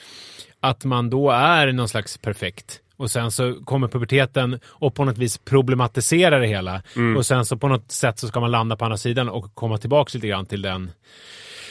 Att 0.60 0.84
man 0.84 1.10
då 1.10 1.30
är 1.30 1.72
någon 1.72 1.88
slags 1.88 2.18
perfekt. 2.18 2.80
Och 2.96 3.10
sen 3.10 3.30
så 3.30 3.54
kommer 3.64 3.88
puberteten 3.88 4.58
och 4.66 4.94
på 4.94 5.04
något 5.04 5.18
vis 5.18 5.38
problematisera 5.38 6.38
det 6.38 6.46
hela. 6.46 6.82
Och 7.16 7.26
sen 7.26 7.44
så 7.44 7.56
på 7.56 7.68
något 7.68 7.92
sätt 7.92 8.18
så 8.18 8.28
ska 8.28 8.40
man 8.40 8.50
landa 8.50 8.76
på 8.76 8.84
andra 8.84 8.96
sidan 8.96 9.28
och 9.28 9.54
komma 9.54 9.78
tillbaka 9.78 10.10
lite 10.14 10.26
grann 10.26 10.46
till 10.46 10.62
den 10.62 10.90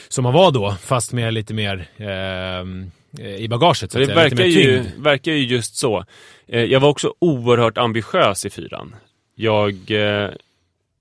som 0.08 0.22
man 0.22 0.32
var 0.32 0.52
då, 0.52 0.72
fast 0.72 1.12
med 1.12 1.34
lite 1.34 1.54
mer 1.54 1.88
ehm, 1.96 2.90
eh, 3.18 3.36
i 3.36 3.48
bagaget. 3.48 3.92
Så 3.92 3.98
det 3.98 4.06
säga, 4.06 4.16
verkar 4.16 4.44
ju, 4.44 4.84
verkar 4.96 5.32
ju 5.32 5.44
just 5.44 5.76
så. 5.76 6.04
Eh, 6.48 6.64
jag 6.64 6.80
var 6.80 6.88
också 6.88 7.14
oerhört 7.18 7.78
ambitiös 7.78 8.46
i 8.46 8.50
fyran. 8.50 8.94
Jag 9.34 9.90
eh, 9.90 10.30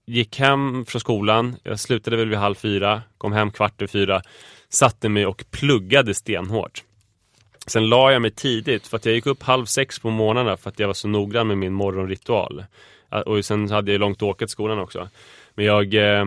gick 0.08 0.40
hem 0.40 0.86
från 0.86 1.00
skolan, 1.00 1.56
jag 1.64 1.80
slutade 1.80 2.18
väl 2.18 2.30
vid 2.30 2.38
halv 2.38 2.56
fyra, 2.56 3.02
kom 3.18 3.34
hem 3.34 3.52
kvart 3.52 3.82
över 3.82 3.88
fyra, 3.88 4.22
satte 4.70 5.10
mig 5.10 5.26
och 5.26 5.46
pluggade 5.52 6.14
stenhårt. 6.14 6.84
Sen 7.68 7.90
la 7.90 8.12
jag 8.12 8.22
mig 8.22 8.32
tidigt 8.32 8.88
för 8.88 8.98
att 8.98 9.06
jag 9.06 9.16
gick 9.16 9.26
upp 9.26 9.44
halv 9.44 9.66
sex 9.66 10.00
på 10.00 10.10
morgnarna 10.10 10.58
för 10.58 10.70
att 10.70 10.80
jag 10.80 10.88
var 10.88 10.94
så 10.94 11.08
noggrann 11.08 11.48
med 11.48 11.58
min 11.58 11.74
morgonritual. 11.74 12.64
Och 13.26 13.46
sen 13.46 13.72
hade 13.72 13.92
jag 13.92 14.00
långt 14.00 14.22
åka 14.22 14.46
till 14.46 14.52
skolan 14.52 14.80
också. 14.80 15.10
Men 15.56 15.66
jag, 15.66 15.94
eh, 15.94 16.26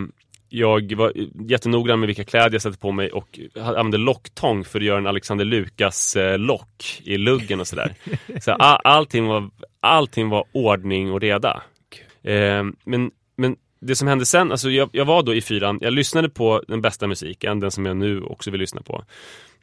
jag 0.49 0.95
var 0.97 1.13
jättenoggrann 1.49 2.01
med 2.01 2.07
vilka 2.07 2.25
kläder 2.25 2.53
jag 2.53 2.63
satte 2.63 2.79
på 2.79 2.93
mig 2.93 3.11
och 3.11 3.39
använde 3.55 3.99
locktång 3.99 4.65
för 4.65 4.79
att 4.79 4.85
göra 4.85 4.99
en 4.99 5.07
Alexander 5.07 5.45
Lukas 5.45 6.17
eh, 6.17 6.39
lock 6.39 7.03
i 7.05 7.19
luggen 7.19 7.61
och 7.61 7.67
sådär. 7.67 7.95
Så 8.41 8.53
all, 8.53 8.81
allting, 8.85 9.27
var, 9.27 9.51
allting 9.81 10.29
var 10.29 10.45
ordning 10.53 11.13
och 11.13 11.21
reda. 11.21 11.63
Eh, 12.23 12.65
men, 12.85 13.11
men 13.37 13.57
det 13.81 13.97
som 13.97 14.09
hände 14.09 14.27
sen, 14.27 14.51
alltså 14.51 14.71
jag, 14.71 14.89
jag 14.93 15.05
var 15.05 15.23
då 15.23 15.35
i 15.35 15.41
fyran, 15.41 15.79
jag 15.81 15.93
lyssnade 15.93 16.29
på 16.29 16.63
den 16.69 16.81
bästa 16.81 17.07
musiken, 17.07 17.61
den 17.61 17.71
som 17.71 17.87
jag 17.87 17.97
nu 17.97 18.23
också 18.23 18.51
vill 18.51 18.61
lyssna 18.61 18.83
på. 18.83 19.05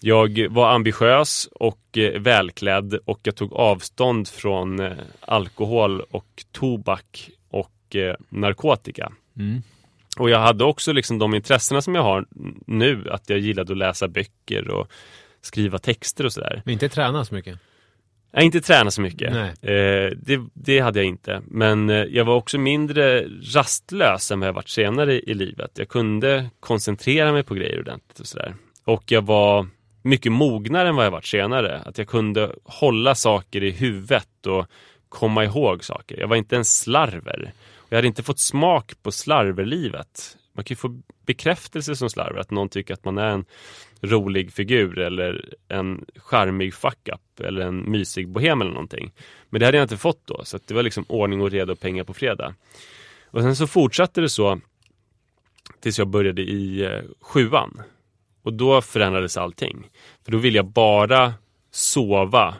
Jag 0.01 0.47
var 0.49 0.69
ambitiös 0.69 1.49
och 1.51 1.97
eh, 1.97 2.21
välklädd 2.21 2.93
och 3.05 3.19
jag 3.23 3.35
tog 3.35 3.53
avstånd 3.53 4.27
från 4.27 4.79
eh, 4.79 4.91
alkohol 5.19 6.01
och 6.01 6.43
tobak 6.51 7.29
och 7.49 7.95
eh, 7.95 8.15
narkotika. 8.29 9.11
Mm. 9.37 9.61
Och 10.17 10.29
jag 10.29 10.39
hade 10.39 10.63
också 10.63 10.93
liksom 10.93 11.19
de 11.19 11.35
intressena 11.35 11.81
som 11.81 11.95
jag 11.95 12.03
har 12.03 12.25
nu, 12.67 13.09
att 13.11 13.29
jag 13.29 13.39
gillade 13.39 13.71
att 13.71 13.77
läsa 13.77 14.07
böcker 14.07 14.69
och 14.69 14.87
skriva 15.41 15.77
texter 15.77 16.25
och 16.25 16.33
sådär. 16.33 16.61
Men 16.65 16.73
inte 16.73 16.89
träna 16.89 17.25
så 17.25 17.33
mycket. 17.33 17.59
Jag 18.31 18.39
har 18.39 18.45
inte 18.45 18.61
tränat 18.61 18.93
så 18.93 19.01
mycket. 19.01 19.33
Nej. 19.33 19.75
Eh, 19.75 20.11
det, 20.17 20.41
det 20.53 20.79
hade 20.79 20.99
jag 20.99 21.05
inte. 21.05 21.41
Men 21.47 21.89
jag 21.89 22.25
var 22.25 22.35
också 22.35 22.57
mindre 22.57 23.27
rastlös 23.53 24.31
än 24.31 24.39
vad 24.39 24.49
jag 24.49 24.53
varit 24.53 24.69
senare 24.69 25.19
i 25.19 25.33
livet. 25.33 25.71
Jag 25.73 25.89
kunde 25.89 26.49
koncentrera 26.59 27.31
mig 27.31 27.43
på 27.43 27.53
grejer 27.53 27.79
ordentligt 27.79 28.19
och 28.19 28.27
sådär. 28.27 28.55
Och 28.83 29.03
jag 29.11 29.21
var 29.21 29.67
mycket 30.05 30.31
mognare 30.31 30.89
än 30.89 30.95
vad 30.95 31.05
jag 31.05 31.11
varit 31.11 31.25
senare. 31.25 31.81
Att 31.85 31.97
jag 31.97 32.07
kunde 32.07 32.55
hålla 32.63 33.15
saker 33.15 33.63
i 33.63 33.71
huvudet 33.71 34.47
och 34.47 34.65
komma 35.09 35.43
ihåg 35.43 35.83
saker. 35.83 36.19
Jag 36.19 36.27
var 36.27 36.35
inte 36.35 36.55
en 36.55 36.65
slarver. 36.65 37.53
Jag 37.89 37.97
hade 37.97 38.07
inte 38.07 38.23
fått 38.23 38.39
smak 38.39 38.93
på 39.03 39.11
slarverlivet. 39.11 40.37
Man 40.53 40.65
kan 40.65 40.73
ju 40.73 40.75
få 40.75 41.01
bekräftelse 41.25 41.95
som 41.95 42.09
slarver, 42.09 42.39
att 42.39 42.51
någon 42.51 42.69
tycker 42.69 42.93
att 42.93 43.05
man 43.05 43.17
är 43.17 43.27
en 43.27 43.45
rolig 44.01 44.53
figur 44.53 44.99
eller 44.99 45.53
en 45.67 46.05
charmig 46.15 46.73
fuck-up 46.73 47.39
eller 47.39 47.61
en 47.61 47.91
mysig 47.91 48.27
bohem 48.27 48.61
eller 48.61 48.71
någonting. 48.71 49.11
Men 49.49 49.59
det 49.59 49.65
hade 49.65 49.77
jag 49.77 49.85
inte 49.85 49.97
fått 49.97 50.21
då, 50.25 50.41
så 50.43 50.57
att 50.57 50.67
det 50.67 50.73
var 50.73 50.83
liksom 50.83 51.05
ordning 51.07 51.41
och 51.41 51.51
reda 51.51 51.71
och 51.71 51.79
pengar 51.79 52.03
på 52.03 52.13
fredag. 52.13 52.55
Och 53.25 53.41
sen 53.41 53.55
så 53.55 53.67
fortsatte 53.67 54.21
det 54.21 54.29
så 54.29 54.59
tills 55.79 55.99
jag 55.99 56.07
började 56.07 56.41
i 56.41 56.85
eh, 56.85 57.01
sjuan. 57.21 57.81
Och 58.45 58.53
då 58.53 58.81
förändrades 58.81 59.37
allting. 59.37 59.89
För 60.25 60.31
då 60.31 60.37
ville 60.37 60.57
jag 60.57 60.65
bara 60.65 61.33
sova 61.71 62.55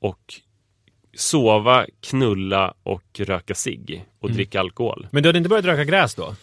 och 0.00 0.34
sova, 1.16 1.86
knulla 2.00 2.74
och 2.82 3.02
röka 3.18 3.54
cigg 3.54 4.04
och 4.20 4.32
dricka 4.32 4.60
alkohol. 4.60 5.06
Men 5.10 5.22
du 5.22 5.28
hade 5.28 5.38
inte 5.38 5.48
börjat 5.48 5.64
röka 5.64 5.84
gräs 5.84 6.14
då? 6.14 6.34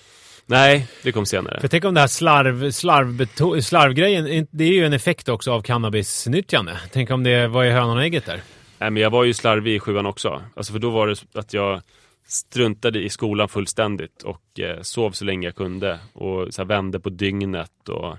Nej, 0.45 0.87
det 1.03 1.11
kom 1.11 1.25
senare. 1.25 1.61
För 1.61 1.67
tänk 1.67 1.85
om 1.85 1.93
det 1.93 1.99
här 1.99 2.07
slarv, 2.07 2.71
slarv, 2.71 3.61
slarvgrejen, 3.61 4.47
det 4.51 4.63
är 4.63 4.71
ju 4.71 4.85
en 4.85 4.93
effekt 4.93 5.29
också 5.29 5.51
av 5.51 5.61
cannabisnyttjande. 5.61 6.79
Tänk 6.91 7.11
om 7.11 7.23
det 7.23 7.47
var 7.47 7.63
i 7.63 7.71
hönan 7.71 7.97
och 7.97 8.03
ägget 8.03 8.25
där. 8.25 8.41
Nej, 8.79 8.91
men 8.91 9.03
jag 9.03 9.09
var 9.09 9.23
ju 9.23 9.33
slarvig 9.33 9.75
i 9.75 9.79
sjuan 9.79 10.05
också. 10.05 10.41
Alltså 10.55 10.73
för 10.73 10.79
då 10.79 10.89
var 10.89 11.07
det 11.07 11.39
att 11.39 11.53
jag 11.53 11.81
struntade 12.27 12.99
i 12.99 13.09
skolan 13.09 13.49
fullständigt 13.49 14.23
och 14.23 14.59
eh, 14.59 14.81
sov 14.81 15.11
så 15.11 15.25
länge 15.25 15.47
jag 15.47 15.55
kunde 15.55 15.99
och 16.13 16.53
så 16.53 16.61
här, 16.61 16.67
vände 16.67 16.99
på 16.99 17.09
dygnet 17.09 17.89
och 17.89 18.17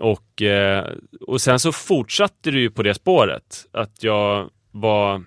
och, 0.00 0.42
eh, 0.42 0.92
och 1.20 1.40
sen 1.40 1.58
så 1.58 1.72
fortsatte 1.72 2.50
det 2.50 2.58
ju 2.58 2.70
på 2.70 2.82
det 2.82 2.94
spåret 2.94 3.66
att 3.72 4.02
jag 4.02 4.50
var 4.70 5.24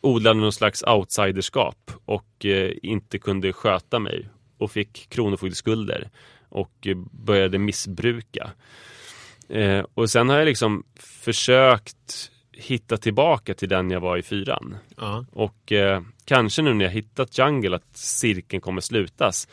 odlade 0.00 0.40
någon 0.40 0.52
slags 0.52 0.82
outsiderskap 0.82 1.90
och 2.04 2.46
eh, 2.46 2.72
inte 2.82 3.18
kunde 3.18 3.52
sköta 3.52 3.98
mig 3.98 4.28
och 4.58 4.70
fick 4.70 5.08
kronofogdeskulder 5.08 6.08
och 6.48 6.86
eh, 6.86 6.96
började 7.10 7.58
missbruka. 7.58 8.50
Och 9.94 10.10
sen 10.10 10.28
har 10.28 10.38
jag 10.38 10.46
liksom 10.46 10.84
försökt 10.98 12.30
hitta 12.60 12.96
tillbaka 12.96 13.54
till 13.54 13.68
den 13.68 13.90
jag 13.90 14.00
var 14.00 14.16
i 14.16 14.22
fyran. 14.22 14.76
Ja. 14.96 15.24
Och 15.32 15.72
eh, 15.72 16.02
kanske 16.24 16.62
nu 16.62 16.74
när 16.74 16.84
jag 16.84 16.92
hittat 16.92 17.38
Jungle 17.38 17.76
att 17.76 17.96
cirkeln 17.96 18.60
kommer 18.60 18.80
slutas. 18.80 19.48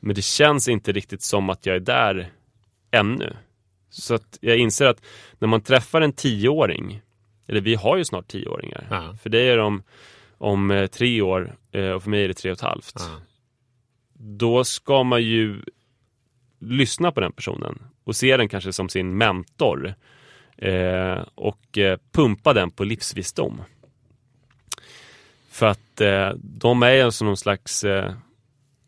Men 0.00 0.14
det 0.14 0.22
känns 0.22 0.68
inte 0.68 0.92
riktigt 0.92 1.22
som 1.22 1.50
att 1.50 1.66
jag 1.66 1.76
är 1.76 1.80
där 1.80 2.30
ännu. 2.94 3.36
Så 3.90 4.14
att 4.14 4.38
jag 4.40 4.56
inser 4.56 4.86
att 4.86 5.02
när 5.38 5.48
man 5.48 5.60
träffar 5.60 6.00
en 6.00 6.12
tioåring, 6.12 7.00
eller 7.46 7.60
vi 7.60 7.74
har 7.74 7.96
ju 7.96 8.04
snart 8.04 8.28
tioåringar, 8.28 8.86
Ja. 8.90 9.16
för 9.22 9.30
det 9.30 9.38
är 9.40 9.58
om, 9.58 9.82
om 10.38 10.70
eh, 10.70 10.86
tre 10.86 11.20
år 11.22 11.56
eh, 11.72 11.90
och 11.90 12.02
för 12.02 12.10
mig 12.10 12.24
är 12.24 12.28
det 12.28 12.34
tre 12.34 12.50
och 12.50 12.56
ett 12.56 12.60
halvt. 12.60 12.94
Ja. 12.96 13.20
Då 14.18 14.64
ska 14.64 15.02
man 15.02 15.22
ju 15.22 15.62
lyssna 16.58 17.12
på 17.12 17.20
den 17.20 17.32
personen 17.32 17.78
och 18.04 18.16
se 18.16 18.36
den 18.36 18.48
kanske 18.48 18.72
som 18.72 18.88
sin 18.88 19.16
mentor 19.18 19.94
eh, 20.56 21.18
och 21.34 21.78
eh, 21.78 21.98
pumpa 22.12 22.52
den 22.52 22.70
på 22.70 22.84
livsvisdom. 22.84 23.62
För 25.50 25.66
att 25.66 26.00
eh, 26.00 26.30
de 26.36 26.82
är 26.82 27.04
alltså 27.04 27.24
någon 27.24 27.36
slags 27.36 27.84
eh, 27.84 28.12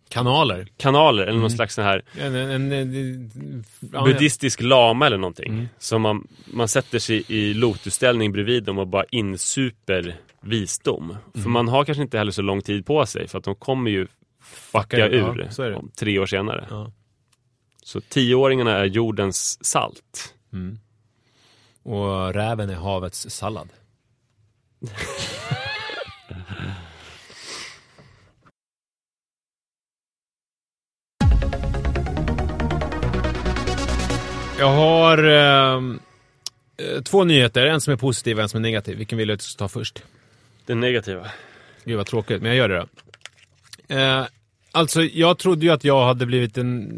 Kanaler. 0.08 0.68
kanaler 0.76 1.22
eller 1.22 1.32
någon 1.32 1.40
Mm. 1.40 1.50
slags 1.56 1.74
sån 1.74 1.84
här 1.84 2.02
En, 2.18 2.34
en, 2.34 2.72
en, 2.72 3.64
buddhistisk 4.04 4.60
lama 4.62 5.06
eller 5.06 5.16
någonting. 5.18 5.52
Mm. 5.52 5.68
Så 5.78 5.98
man, 5.98 6.26
man 6.52 6.68
sätter 6.68 6.98
sig 6.98 7.24
i 7.28 7.54
lotusställning 7.54 8.32
bredvid 8.32 8.62
dem 8.64 8.78
och 8.78 8.86
bara 8.86 9.04
insuper 9.10 10.16
visdom. 10.40 11.16
För 11.32 11.38
Mm. 11.40 11.52
man 11.52 11.68
har 11.68 11.84
kanske 11.84 12.02
inte 12.02 12.18
heller 12.18 12.32
så 12.32 12.42
lång 12.42 12.62
tid 12.62 12.86
på 12.86 13.06
sig 13.06 13.28
för 13.28 13.38
att 13.38 13.44
de 13.44 13.54
kommer 13.54 13.90
ju 13.90 14.06
fucka 14.42 15.06
ur, 15.08 15.48
ja, 15.58 15.76
om 15.76 15.90
tre 15.98 16.18
år 16.18 16.26
senare. 16.26 16.66
Ja. 16.70 16.92
Så 17.84 18.00
tioåringarna 18.00 18.72
är 18.78 18.84
jordens 18.84 19.64
salt. 19.64 20.34
Mm. 20.52 20.78
Och 21.82 22.34
räven 22.34 22.70
är 22.70 22.74
havets 22.74 23.30
sallad. 23.30 23.68
Jag 34.58 34.72
har 34.72 35.18
ehm, 35.18 35.98
eh, 36.76 37.02
två 37.02 37.24
nyheter, 37.24 37.66
en 37.66 37.80
som 37.80 37.92
är 37.92 37.96
positiv 37.96 38.36
och 38.36 38.42
en 38.42 38.48
som 38.48 38.58
är 38.58 38.62
negativ. 38.62 38.98
Vilken 38.98 39.18
vill 39.18 39.28
du 39.28 39.34
att 39.34 39.40
jag 39.40 39.50
ska 39.50 39.58
ta 39.58 39.68
först? 39.68 40.02
Det 40.66 40.74
negativa. 40.74 41.26
Gud 41.84 41.96
vad 41.96 42.06
tråkigt, 42.06 42.42
men 42.42 42.48
jag 42.48 42.56
gör 42.56 42.68
det 42.68 42.86
då. 43.88 43.94
Eh, 43.94 44.26
alltså, 44.72 45.02
jag 45.02 45.38
trodde 45.38 45.66
ju 45.66 45.72
att 45.72 45.84
jag 45.84 46.04
hade 46.04 46.26
blivit 46.26 46.58
en 46.58 46.88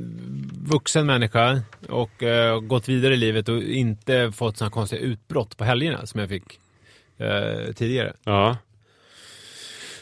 vuxen 0.67 1.07
människa 1.07 1.63
och 1.89 2.23
eh, 2.23 2.61
gått 2.61 2.89
vidare 2.89 3.15
i 3.15 3.17
livet 3.17 3.49
och 3.49 3.63
inte 3.63 4.33
fått 4.33 4.57
sådana 4.57 4.71
konstiga 4.71 5.03
utbrott 5.03 5.57
på 5.57 5.65
helgerna 5.65 6.07
som 6.07 6.21
jag 6.21 6.29
fick 6.29 6.61
eh, 7.19 7.73
tidigare. 7.73 8.13
Ja. 8.25 8.57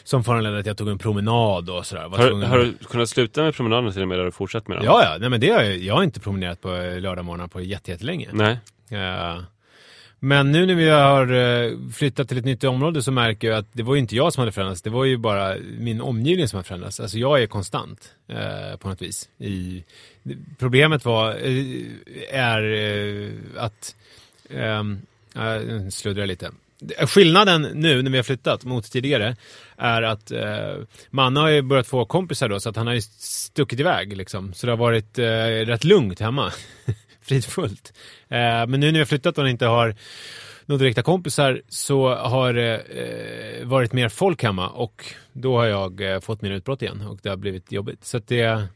Som 0.07 0.23
föranledde 0.23 0.59
att 0.59 0.65
jag 0.65 0.77
tog 0.77 0.89
en 0.89 0.97
promenad 0.97 1.69
och 1.69 1.85
sådär. 1.85 2.07
Var 2.09 2.17
Har, 2.17 2.43
har 2.45 2.57
du 2.57 2.73
kunnat 2.73 3.09
sluta 3.09 3.43
med 3.43 3.53
promenaden 3.55 3.93
till 3.93 4.01
och 4.01 4.07
med? 4.07 4.17
Har 4.17 4.25
du 4.25 4.31
fortsatt 4.31 4.67
med 4.67 4.77
den? 4.77 4.85
Ja, 4.85 5.03
ja. 5.03 5.17
Nej, 5.19 5.29
men 5.29 5.39
det 5.39 5.49
har 5.49 5.61
jag, 5.63 5.77
jag 5.77 5.95
har 5.95 6.03
inte 6.03 6.19
promenerat 6.19 6.61
på 6.61 6.75
eh, 6.75 6.99
lördagmorgnar 6.99 7.47
på 7.47 7.61
jätte- 7.61 7.91
jättelänge. 7.91 8.29
Nej. 8.33 8.57
Eh, 8.91 9.41
men 10.19 10.51
nu 10.51 10.65
när 10.65 10.75
vi 10.75 10.89
har 10.89 11.31
eh, 11.33 11.71
flyttat 11.93 12.27
till 12.27 12.37
ett 12.37 12.45
nytt 12.45 12.63
område 12.63 13.03
så 13.03 13.11
märker 13.11 13.47
jag 13.47 13.57
att 13.57 13.65
det 13.73 13.83
var 13.83 13.95
ju 13.95 13.99
inte 14.01 14.15
jag 14.15 14.33
som 14.33 14.41
hade 14.41 14.51
förändrats, 14.51 14.81
det 14.81 14.89
var 14.89 15.05
ju 15.05 15.17
bara 15.17 15.55
min 15.79 16.01
omgivning 16.01 16.47
som 16.47 16.57
hade 16.57 16.67
förändrats. 16.67 16.99
Alltså 16.99 17.17
jag 17.17 17.41
är 17.43 17.47
konstant 17.47 18.11
eh, 18.27 18.77
på 18.77 18.89
något 18.89 19.01
vis. 19.01 19.29
I, 19.37 19.83
problemet 20.59 21.05
var, 21.05 21.31
är 22.31 22.63
att, 23.57 23.95
eh, 24.49 24.83
nu 25.63 25.87
sluddrar 25.91 26.21
jag 26.21 26.27
lite. 26.27 26.51
Skillnaden 27.07 27.61
nu 27.61 28.01
när 28.01 28.11
vi 28.11 28.17
har 28.17 28.23
flyttat 28.23 28.65
mot 28.65 28.91
tidigare 28.91 29.35
är 29.77 30.01
att 30.01 30.31
eh, 30.31 30.75
Manne 31.09 31.39
har 31.39 31.49
ju 31.49 31.61
börjat 31.61 31.87
få 31.87 32.05
kompisar 32.05 32.49
då 32.49 32.59
så 32.59 32.69
att 32.69 32.75
han 32.75 32.87
har 32.87 32.93
ju 32.93 33.01
stuckit 33.01 33.79
iväg 33.79 34.17
liksom. 34.17 34.53
Så 34.53 34.65
det 34.65 34.71
har 34.71 34.77
varit 34.77 35.19
eh, 35.19 35.25
rätt 35.65 35.83
lugnt 35.83 36.19
hemma. 36.19 36.51
Fridfullt. 37.21 37.93
Eh, 38.27 38.37
men 38.67 38.71
nu 38.71 38.85
när 38.85 38.91
vi 38.91 38.97
har 38.99 39.05
flyttat 39.05 39.37
och 39.37 39.43
han 39.43 39.51
inte 39.51 39.65
har 39.65 39.95
några 40.65 40.79
direkta 40.79 41.01
kompisar 41.01 41.61
så 41.67 42.15
har 42.15 42.53
det 42.53 42.77
eh, 42.77 43.67
varit 43.67 43.93
mer 43.93 44.09
folk 44.09 44.43
hemma 44.43 44.69
och 44.69 45.05
då 45.33 45.57
har 45.57 45.65
jag 45.65 46.01
eh, 46.01 46.19
fått 46.19 46.41
mina 46.41 46.55
utbrott 46.55 46.81
igen 46.81 47.01
och 47.01 47.19
det 47.23 47.29
har 47.29 47.37
blivit 47.37 47.71
jobbigt. 47.71 48.05
Så 48.05 48.17
att 48.17 48.27
det, 48.27 48.67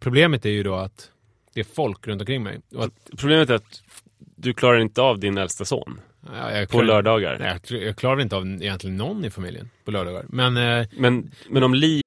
problemet 0.00 0.46
är 0.46 0.50
ju 0.50 0.62
då 0.62 0.74
att 0.74 1.10
det 1.54 1.60
är 1.60 1.64
folk 1.74 2.06
runt 2.06 2.20
omkring 2.22 2.42
mig. 2.42 2.60
Och 2.74 2.84
att, 2.84 3.10
Problemet 3.18 3.50
är 3.50 3.54
att 3.54 3.82
du 4.18 4.54
klarar 4.54 4.78
inte 4.78 5.02
av 5.02 5.18
din 5.18 5.38
äldsta 5.38 5.64
son 5.64 6.00
ja, 6.32 6.52
jag 6.52 6.68
på 6.68 6.82
lördagar. 6.82 7.38
Nej, 7.38 7.58
jag, 7.68 7.82
jag 7.82 7.96
klarar 7.96 8.20
inte 8.20 8.36
av 8.36 8.46
egentligen 8.46 8.96
någon 8.96 9.24
i 9.24 9.30
familjen 9.30 9.70
på 9.84 9.90
lördagar. 9.90 10.24
Men 10.28 10.56
eh, 10.56 10.86
Men, 10.96 11.30
men 11.48 11.62
om 11.62 11.74
Li 11.74 12.02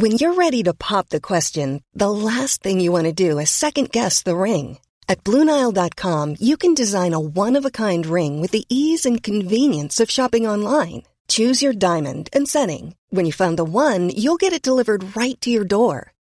When 0.00 0.12
you're 0.12 0.34
ready 0.34 0.62
to 0.62 0.72
pop 0.72 1.08
the 1.08 1.20
question, 1.20 1.82
the 1.98 2.10
last 2.10 2.62
thing 2.62 2.80
you 2.80 2.92
want 2.92 3.06
to 3.06 3.12
do 3.12 3.38
is 3.40 3.50
second 3.50 3.90
guess 3.90 4.22
the 4.22 4.36
ring. 4.36 4.78
At 5.08 5.24
Bluenile.com, 5.24 6.36
you 6.40 6.56
can 6.56 6.74
design 6.74 7.12
a 7.12 7.18
one 7.18 7.58
of 7.58 7.64
a 7.64 7.70
kind 7.70 8.06
ring 8.06 8.40
with 8.40 8.52
the 8.52 8.64
ease 8.68 9.04
and 9.04 9.22
convenience 9.22 9.98
of 9.98 10.10
shopping 10.10 10.46
online. 10.46 11.02
Choose 11.28 11.60
your 11.60 11.72
diamond 11.74 12.28
and 12.32 12.48
setting. 12.48 12.94
When 13.10 13.26
you 13.26 13.32
find 13.32 13.56
the 13.56 13.64
one, 13.64 14.10
you'll 14.10 14.40
get 14.40 14.52
it 14.52 14.62
delivered 14.62 15.16
right 15.16 15.40
to 15.40 15.50
your 15.50 15.64
door. 15.64 16.12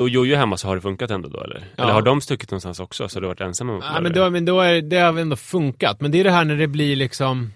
och 0.00 0.08
Jojo 0.08 0.36
hemma 0.36 0.56
så 0.56 0.68
har 0.68 0.74
det 0.74 0.82
funkat 0.82 1.10
ändå 1.10 1.28
då 1.28 1.44
eller? 1.44 1.64
Ja. 1.76 1.82
Eller 1.82 1.92
har 1.92 2.02
de 2.02 2.20
stuckit 2.20 2.50
någonstans 2.50 2.80
också 2.80 3.08
så 3.08 3.16
har 3.16 3.20
du 3.20 3.26
varit 3.26 3.40
ensam 3.40 3.66
med 3.66 3.82
Ja, 3.82 4.00
men 4.00 4.12
då, 4.12 4.30
men 4.30 4.44
då 4.44 4.60
är, 4.60 4.82
det 4.82 4.98
har 4.98 5.18
ändå 5.18 5.36
funkat. 5.36 6.00
Men 6.00 6.10
det 6.10 6.20
är 6.20 6.24
det 6.24 6.30
här 6.30 6.44
när 6.44 6.56
det 6.56 6.66
blir 6.66 6.96
liksom... 6.96 7.52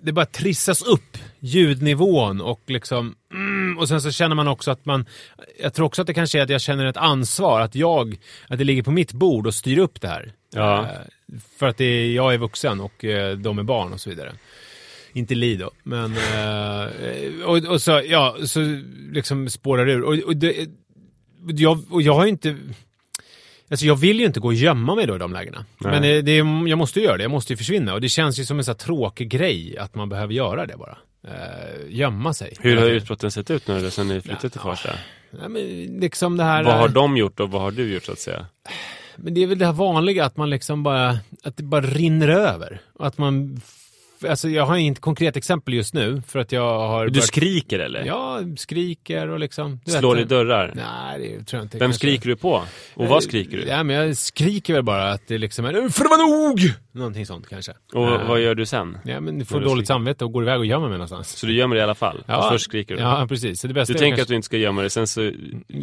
Det 0.00 0.12
bara 0.12 0.26
trissas 0.26 0.82
upp 0.82 1.18
ljudnivån 1.38 2.40
och 2.40 2.60
liksom... 2.66 3.14
Mm, 3.32 3.78
och 3.78 3.88
sen 3.88 4.00
så 4.00 4.10
känner 4.10 4.34
man 4.34 4.48
också 4.48 4.70
att 4.70 4.84
man... 4.84 5.06
Jag 5.60 5.74
tror 5.74 5.86
också 5.86 6.02
att 6.02 6.06
det 6.06 6.14
kanske 6.14 6.38
är 6.38 6.42
att 6.42 6.50
jag 6.50 6.60
känner 6.60 6.86
ett 6.86 6.96
ansvar. 6.96 7.60
Att 7.60 7.74
jag... 7.74 8.18
Att 8.48 8.58
det 8.58 8.64
ligger 8.64 8.82
på 8.82 8.90
mitt 8.90 9.12
bord 9.12 9.46
och 9.46 9.54
styr 9.54 9.78
upp 9.78 10.00
det 10.00 10.08
här. 10.08 10.32
Ja. 10.54 10.82
Eh, 10.82 10.88
för 11.58 11.66
att 11.66 11.76
det 11.76 11.84
är, 11.84 12.12
jag 12.12 12.34
är 12.34 12.38
vuxen 12.38 12.80
och 12.80 13.04
eh, 13.04 13.36
de 13.36 13.58
är 13.58 13.62
barn 13.62 13.92
och 13.92 14.00
så 14.00 14.10
vidare. 14.10 14.32
Inte 15.12 15.34
Li 15.34 15.56
då, 15.56 15.70
men... 15.82 16.12
Eh, 16.12 17.44
och, 17.44 17.56
och 17.56 17.82
så, 17.82 18.02
ja, 18.06 18.36
så 18.44 18.80
liksom 19.12 19.48
spårar 19.48 19.86
det 19.86 19.92
ur. 19.92 20.02
Och, 20.02 20.14
och, 20.14 20.36
det, 20.36 20.68
jag, 21.46 21.84
och 21.90 22.02
jag 22.02 22.14
har 22.14 22.24
ju 22.24 22.28
inte... 22.30 22.56
Alltså 23.70 23.86
jag 23.86 23.96
vill 23.96 24.20
ju 24.20 24.26
inte 24.26 24.40
gå 24.40 24.48
och 24.48 24.54
gömma 24.54 24.94
mig 24.94 25.06
då 25.06 25.16
i 25.16 25.18
de 25.18 25.32
lägena. 25.32 25.64
Nej. 25.78 25.92
Men 25.92 26.02
det, 26.02 26.22
det, 26.22 26.36
jag 26.70 26.78
måste 26.78 27.00
ju 27.00 27.04
göra 27.06 27.16
det, 27.16 27.22
jag 27.22 27.30
måste 27.30 27.52
ju 27.52 27.56
försvinna. 27.56 27.94
Och 27.94 28.00
det 28.00 28.08
känns 28.08 28.38
ju 28.38 28.44
som 28.44 28.58
en 28.58 28.64
sån 28.64 28.72
här 28.72 28.78
tråkig 28.78 29.28
grej 29.28 29.78
att 29.78 29.94
man 29.94 30.08
behöver 30.08 30.34
göra 30.34 30.66
det 30.66 30.76
bara. 30.76 30.98
Eh, 31.28 31.88
gömma 31.88 32.34
sig. 32.34 32.56
Hur 32.60 32.76
har 32.76 32.86
utbrotten 32.86 33.30
sett 33.30 33.50
ut 33.50 33.68
nu 33.68 33.90
sen 33.90 34.08
ni 34.08 34.20
flyttade 34.20 34.50
till 34.50 34.60
Ja. 34.64 34.70
Farsta? 34.70 34.90
Ja, 35.42 35.48
men 35.48 35.62
liksom 36.00 36.36
det 36.36 36.44
här... 36.44 36.64
Vad 36.64 36.74
har 36.74 36.88
de 36.88 37.16
gjort 37.16 37.40
och 37.40 37.50
vad 37.50 37.62
har 37.62 37.70
du 37.70 37.94
gjort 37.94 38.04
så 38.04 38.12
att 38.12 38.18
säga? 38.18 38.46
Men 39.16 39.34
det 39.34 39.42
är 39.42 39.46
väl 39.46 39.58
det 39.58 39.66
här 39.66 39.72
vanliga 39.72 40.24
att 40.24 40.36
man 40.36 40.50
liksom 40.50 40.82
bara, 40.82 41.18
att 41.42 41.56
det 41.56 41.62
bara 41.62 41.80
rinner 41.80 42.28
över. 42.28 42.80
Och 42.92 43.06
att 43.06 43.18
man, 43.18 43.60
alltså 44.28 44.48
jag 44.48 44.66
har 44.66 44.76
inget 44.76 45.00
konkret 45.00 45.36
exempel 45.36 45.74
just 45.74 45.94
nu 45.94 46.22
för 46.26 46.38
att 46.38 46.52
jag 46.52 46.78
har... 46.88 47.04
Du 47.06 47.10
börjat- 47.10 47.24
skriker 47.26 47.78
eller? 47.78 48.04
Ja, 48.04 48.40
skriker 48.56 49.28
och 49.28 49.38
liksom... 49.40 49.80
Slår 49.86 50.18
i 50.20 50.24
dörrar? 50.24 50.72
Nej, 50.74 51.18
det 51.38 51.44
tror 51.44 51.58
jag 51.58 51.64
inte. 51.64 51.78
Vem 51.78 51.86
Kanske- 51.90 51.98
skriker 52.06 52.28
du 52.28 52.36
på? 52.36 52.62
Och 52.94 53.06
vad 53.08 53.22
skriker 53.22 53.56
du? 53.56 53.64
Ja, 53.64 53.82
men 53.82 53.96
jag 53.96 54.16
skriker 54.16 54.74
väl 54.74 54.82
bara 54.82 55.10
att 55.12 55.22
det 55.28 55.38
liksom 55.38 55.64
är 55.64 55.72
för 55.88 56.04
det 56.04 56.08
var 56.10 56.48
nog! 56.48 56.60
Någonting 56.92 57.26
sånt 57.26 57.48
kanske. 57.48 57.72
Och 57.92 58.08
Eh, 58.08 58.28
vad 58.28 58.40
gör 58.40 58.54
du 58.54 58.66
sen? 58.66 58.98
Ja, 59.04 59.20
men 59.20 59.38
du 59.38 59.44
får 59.44 59.58
du 59.60 59.64
dåligt 59.64 59.86
skriker? 59.86 59.94
samvete 59.94 60.24
och 60.24 60.32
går 60.32 60.42
iväg 60.42 60.58
och 60.58 60.66
gömmer 60.66 60.88
mig 60.88 60.98
någonstans. 60.98 61.28
Så 61.36 61.46
du 61.46 61.54
gömmer 61.54 61.76
dig 61.76 61.80
i 61.80 61.84
alla 61.84 61.94
fall? 61.94 62.24
Ja. 62.26 62.36
Och 62.46 62.52
först 62.52 62.64
skriker 62.64 62.96
du? 62.96 63.00
Ja, 63.02 63.26
precis. 63.28 63.60
Så 63.60 63.66
det 63.68 63.74
bästa 63.74 63.92
Du 63.92 63.98
tänker 63.98 64.10
kanske- 64.16 64.22
att 64.22 64.28
du 64.28 64.34
inte 64.36 64.46
ska 64.46 64.56
gömma 64.56 64.80
dig, 64.80 64.90
sen 64.90 65.06
så 65.06 65.32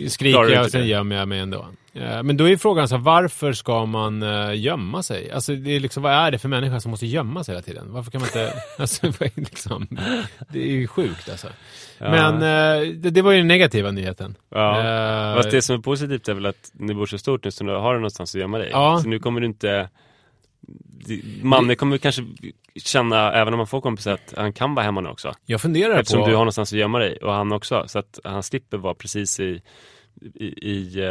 Skriker 0.08 0.50
jag 0.50 0.66
och 0.66 0.72
sen 0.72 0.82
det. 0.82 0.88
gömmer 0.88 1.16
jag 1.16 1.28
mig 1.28 1.40
ändå. 1.40 1.68
Eh, 1.94 2.24
Men 2.24 2.38
då 2.38 2.50
är 2.50 2.58
frågan 2.58 2.88
så 2.88 2.96
här, 2.96 3.04
varför 3.04 3.54
ska 3.54 3.86
man 3.86 4.24
eh, 4.24 4.60
gömma 4.60 5.04
sig? 5.04 5.32
Alltså 5.32 5.56
det 5.56 5.76
är 5.76 5.80
liksom, 5.80 6.04
vad 6.04 6.14
är 6.14 6.32
det 6.32 6.40
för 6.40 6.50
människa 6.50 6.80
som 6.80 6.92
måste 6.92 7.06
gömma 7.06 7.44
sig 7.44 7.54
hela 7.56 7.62
tiden? 7.62 7.86
Varför 7.94 8.12
kan 8.12 8.22
man 8.22 8.28
inte, 8.28 8.54
alltså 8.78 9.12
liksom, 9.36 9.88
det 10.50 10.60
är 10.60 10.72
ju 10.72 10.88
sjukt 10.88 11.30
alltså. 11.30 11.48
Ja. 11.98 12.10
Men 12.12 12.34
eh, 12.36 12.94
det, 12.94 13.10
det 13.10 13.22
var 13.22 13.32
ju 13.32 13.38
den 13.38 13.48
negativa 13.48 13.92
nyheten. 13.92 14.36
Ja. 14.50 14.80
Eh, 14.80 15.36
Fast 15.36 15.52
det 15.52 15.62
som 15.62 15.76
är 15.76 15.80
positivt 15.80 16.28
är 16.28 16.34
väl 16.34 16.46
att 16.46 16.72
ni 16.74 16.94
bor 16.94 17.06
så 17.06 17.18
stort 17.18 17.44
nu 17.44 17.52
så 17.52 17.64
nu 17.64 17.72
har 17.72 17.94
du 17.94 18.00
någonstans 18.00 18.36
att 18.36 18.42
gömma 18.42 18.58
dig. 18.58 18.70
Ja. 18.72 19.00
Så 19.04 19.08
nu 19.10 19.20
kommer 19.20 19.42
du 19.42 19.48
inte... 19.48 19.90
Mannen 21.42 21.76
kommer 21.76 21.98
kanske 21.98 22.26
känna, 22.76 23.34
även 23.34 23.54
om 23.54 23.58
man 23.58 23.68
får 23.68 23.82
kompisar, 23.82 24.14
att 24.14 24.34
han 24.38 24.54
kan 24.54 24.76
vara 24.76 24.86
hemma 24.86 25.02
nu 25.02 25.10
också. 25.10 25.34
Jag 25.46 25.62
funderar 25.62 26.00
Eftersom 26.00 26.22
på... 26.22 26.28
du 26.28 26.34
har 26.34 26.40
någonstans 26.40 26.74
att 26.74 26.80
gömma 26.80 27.00
dig 27.00 27.18
och 27.18 27.34
han 27.34 27.52
också. 27.52 27.84
Så 27.88 28.00
att 28.00 28.20
han 28.24 28.44
slipper 28.44 28.78
vara 28.78 28.94
precis 28.94 29.40
i, 29.40 29.62
i, 30.36 30.46
i 30.46 31.02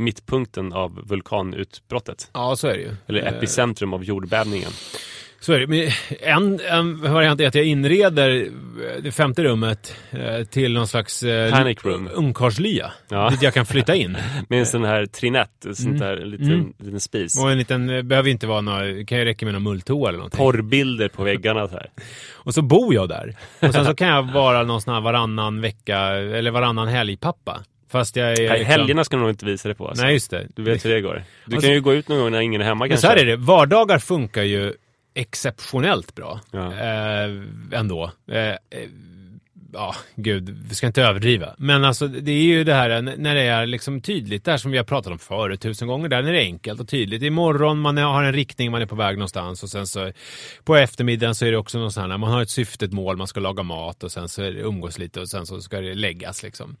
mittpunkten 0.00 0.72
av 0.72 1.00
vulkanutbrottet. 1.08 2.30
Ja, 2.34 2.56
så 2.56 2.68
är 2.68 2.72
det 2.74 2.80
ju. 2.80 2.90
Eller 3.06 3.20
Eh, 3.22 3.28
epicentrum 3.36 3.92
av 3.94 4.04
jordbävningen. 4.04 4.70
Så 5.42 5.52
är 5.52 5.60
det. 5.60 5.66
Men 5.66 5.90
en, 6.20 6.60
en 6.70 7.12
variant 7.12 7.40
är 7.40 7.46
att 7.46 7.54
jag 7.54 7.64
inreder 7.64 8.48
det 9.02 9.12
femte 9.12 9.44
rummet 9.44 9.94
eh, 10.10 10.44
till 10.44 10.72
någon 10.72 10.86
slags 10.88 11.22
eh, 11.22 11.50
Panic 11.52 11.84
room. 11.84 12.08
ungkarlslya. 12.14 12.92
Ja. 13.08 13.30
Dit 13.30 13.42
jag 13.42 13.54
kan 13.54 13.66
flytta 13.66 13.94
in. 13.94 14.16
Med 14.48 14.58
en 14.58 14.66
sån 14.66 14.84
här 14.84 15.06
trinett, 15.06 15.64
en 15.64 15.76
sån 15.76 15.86
Mm. 15.86 15.98
där 16.00 16.16
liten, 16.16 16.52
Mm. 16.52 16.72
liten 16.78 17.00
spis. 17.00 17.42
Och 17.42 17.50
en 17.50 17.58
liten, 17.58 17.90
eh, 17.90 18.02
behöver 18.02 18.30
inte 18.30 18.46
vara 18.46 18.60
några, 18.60 19.04
kan 19.04 19.18
ju 19.18 19.24
räcka 19.24 19.46
med 19.46 19.54
någon 19.54 19.62
mulltoa 19.62 20.08
eller 20.08 20.18
någonting. 20.18 20.38
Porrbilder 20.38 21.08
på 21.08 21.24
väggarna 21.24 21.68
så 21.68 21.74
här. 21.74 21.90
Och 22.34 22.54
så 22.54 22.62
bor 22.62 22.94
jag 22.94 23.08
där. 23.08 23.36
Och 23.60 23.72
sen 23.74 23.84
så 23.84 23.94
kan 23.94 24.08
jag 24.08 24.22
vara 24.32 24.62
någon 24.62 24.82
sån 24.82 24.94
här 24.94 25.00
varannan 25.00 25.60
vecka, 25.60 25.98
eller 26.16 26.50
varannan 26.50 26.88
helgpappa. 26.88 27.60
Fast 27.90 28.16
jag 28.16 28.26
är 28.32 28.36
Nej, 28.48 28.58
liksom... 28.58 28.66
Helgerna 28.66 29.04
ska 29.04 29.16
du 29.16 29.20
nog 29.22 29.30
inte 29.30 29.44
visa 29.46 29.68
det 29.68 29.74
på. 29.74 29.88
Alltså. 29.88 30.04
Nej, 30.04 30.12
just 30.12 30.30
det. 30.30 30.46
Du 30.56 30.62
vet 30.62 30.84
hur 30.84 30.90
det 30.94 31.00
går. 31.00 31.24
Du 31.46 31.54
Alltså- 31.56 31.66
kan 31.68 31.74
ju 31.74 31.80
gå 31.80 31.94
ut 31.94 32.08
någon 32.08 32.18
gång 32.18 32.30
när 32.30 32.40
ingen 32.40 32.60
är 32.60 32.64
hemma 32.64 32.88
kanske. 32.88 33.06
så 33.06 33.12
här 33.12 33.16
är 33.16 33.24
det, 33.26 33.36
vardagar 33.36 33.98
funkar 33.98 34.42
ju 34.42 34.74
exceptionellt 35.14 36.14
bra. 36.14 36.40
Ja. 36.50 36.72
Eh, 36.72 37.30
ändå. 37.72 38.10
Eh, 38.32 38.38
eh, 38.38 38.56
ja, 39.72 39.94
gud, 40.16 40.58
vi 40.68 40.74
ska 40.74 40.86
inte 40.86 41.02
överdriva. 41.02 41.54
Men 41.58 41.84
alltså 41.84 42.08
det 42.08 42.32
är 42.32 42.42
ju 42.42 42.64
det 42.64 42.74
här 42.74 43.02
när 43.02 43.34
det 43.34 43.40
är 43.40 43.66
liksom 43.66 44.00
tydligt, 44.00 44.44
det 44.44 44.58
som 44.58 44.70
vi 44.70 44.76
har 44.76 44.84
pratat 44.84 45.12
om 45.12 45.18
förut 45.18 45.60
tusen 45.60 45.88
gånger, 45.88 46.08
där 46.08 46.22
när 46.22 46.32
det 46.32 46.42
är 46.42 46.44
enkelt 46.44 46.80
och 46.80 46.88
tydligt. 46.88 47.22
Imorgon, 47.22 47.80
man 47.80 47.96
har 47.96 48.22
en 48.22 48.32
riktning, 48.32 48.70
man 48.70 48.82
är 48.82 48.86
på 48.86 48.94
väg 48.94 49.16
någonstans 49.16 49.62
och 49.62 49.68
sen 49.68 49.86
så 49.86 50.12
på 50.64 50.76
eftermiddagen 50.76 51.34
så 51.34 51.46
är 51.46 51.50
det 51.50 51.58
också 51.58 51.78
någon 51.78 51.92
sån 51.92 52.10
här, 52.10 52.18
man 52.18 52.32
har 52.32 52.42
ett 52.42 52.50
syfte, 52.50 52.84
ett 52.84 52.92
mål, 52.92 53.16
man 53.16 53.26
ska 53.26 53.40
laga 53.40 53.62
mat 53.62 54.04
och 54.04 54.12
sen 54.12 54.28
så 54.28 54.42
är 54.42 54.52
det 54.52 54.60
umgås 54.60 54.98
lite 54.98 55.20
och 55.20 55.28
sen 55.28 55.46
så 55.46 55.60
ska 55.60 55.80
det 55.80 55.94
läggas 55.94 56.42
liksom. 56.42 56.76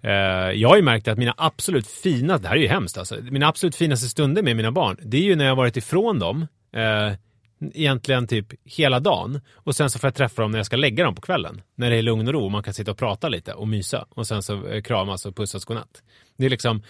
Eh, 0.00 0.12
jag 0.54 0.68
har 0.68 0.76
ju 0.76 0.82
märkt 0.82 1.08
att 1.08 1.18
mina 1.18 1.34
absolut 1.36 1.86
finaste, 1.86 2.42
det 2.42 2.48
här 2.48 2.56
är 2.56 2.60
ju 2.60 2.68
hemskt 2.68 2.98
alltså, 2.98 3.16
mina 3.22 3.48
absolut 3.48 3.76
finaste 3.76 4.08
stunder 4.08 4.42
med 4.42 4.56
mina 4.56 4.72
barn, 4.72 4.96
det 5.02 5.16
är 5.16 5.22
ju 5.22 5.36
när 5.36 5.44
jag 5.44 5.50
har 5.50 5.56
varit 5.56 5.76
ifrån 5.76 6.18
dem, 6.18 6.46
eh, 6.72 7.12
egentligen 7.60 8.26
typ 8.26 8.46
hela 8.64 9.00
dagen 9.00 9.40
och 9.54 9.76
sen 9.76 9.90
så 9.90 9.98
får 9.98 10.08
jag 10.08 10.14
träffa 10.14 10.42
dem 10.42 10.50
när 10.50 10.58
jag 10.58 10.66
ska 10.66 10.76
lägga 10.76 11.04
dem 11.04 11.14
på 11.14 11.20
kvällen. 11.20 11.62
När 11.74 11.90
det 11.90 11.96
är 11.96 12.02
lugn 12.02 12.28
och 12.28 12.34
ro 12.34 12.44
och 12.44 12.50
man 12.50 12.62
kan 12.62 12.74
sitta 12.74 12.90
och 12.90 12.98
prata 12.98 13.28
lite 13.28 13.52
och 13.52 13.68
mysa 13.68 14.06
och 14.08 14.26
sen 14.26 14.42
så 14.42 14.66
eh, 14.66 14.82
kramas 14.82 15.26
och 15.26 15.36
pussas 15.36 15.64
godnatt. 15.64 16.02
Det 16.36 16.46
är 16.46 16.50
liksom, 16.50 16.82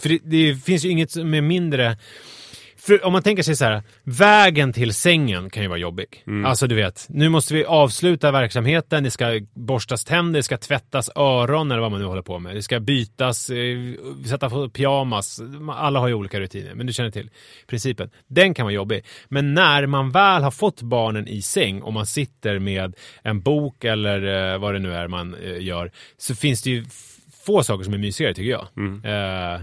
för 0.00 0.08
det, 0.08 0.20
det 0.24 0.54
finns 0.54 0.84
ju 0.84 0.90
inget 0.90 1.10
som 1.10 1.34
är 1.34 1.40
mindre 1.40 1.98
för 2.80 3.04
om 3.04 3.12
man 3.12 3.22
tänker 3.22 3.42
sig 3.42 3.56
så 3.56 3.64
här, 3.64 3.82
vägen 4.04 4.72
till 4.72 4.94
sängen 4.94 5.50
kan 5.50 5.62
ju 5.62 5.68
vara 5.68 5.78
jobbig. 5.78 6.24
Alltså 6.46 6.66
du 6.66 6.74
vet, 6.74 7.06
nu 7.08 7.28
måste 7.28 7.54
vi 7.54 7.64
avsluta 7.64 8.30
verksamheten, 8.30 9.04
det 9.04 9.10
ska 9.10 9.40
borstas 9.54 10.04
tänder, 10.04 10.38
det 10.38 10.42
ska 10.42 10.58
tvättas 10.58 11.10
öron 11.16 11.70
eller 11.70 11.80
vad 11.80 11.90
man 11.90 12.00
nu 12.00 12.06
håller 12.06 12.22
på 12.22 12.38
med. 12.38 12.56
Det 12.56 12.62
ska 12.62 12.80
bytas, 12.80 13.50
eh, 13.50 13.78
sätta 14.26 14.50
på 14.50 14.68
pyjamas. 14.68 15.40
Alla 15.70 16.00
har 16.00 16.08
ju 16.08 16.14
olika 16.14 16.40
rutiner, 16.40 16.74
men 16.74 16.86
du 16.86 16.92
känner 16.92 17.10
till 17.10 17.30
principen. 17.66 18.10
Den 18.26 18.54
kan 18.54 18.64
vara 18.64 18.74
jobbig. 18.74 19.04
Men 19.28 19.54
när 19.54 19.86
man 19.86 20.10
väl 20.10 20.42
har 20.42 20.50
fått 20.50 20.82
barnen 20.82 21.28
i 21.28 21.42
säng 21.42 21.82
och 21.82 21.92
man 21.92 22.06
sitter 22.06 22.58
med 22.58 22.94
en 23.22 23.40
bok 23.40 23.84
eller 23.84 24.52
eh, 24.52 24.58
vad 24.58 24.74
det 24.74 24.78
nu 24.78 24.94
är 24.94 25.08
man 25.08 25.34
eh, 25.34 25.62
gör, 25.62 25.90
så 26.16 26.34
finns 26.34 26.62
det 26.62 26.70
ju 26.70 26.84
få 27.44 27.62
saker 27.62 27.84
som 27.84 27.94
är 27.94 27.98
mysigare 27.98 28.34
tycker 28.34 28.50
jag. 28.50 28.66
Eh, 29.04 29.60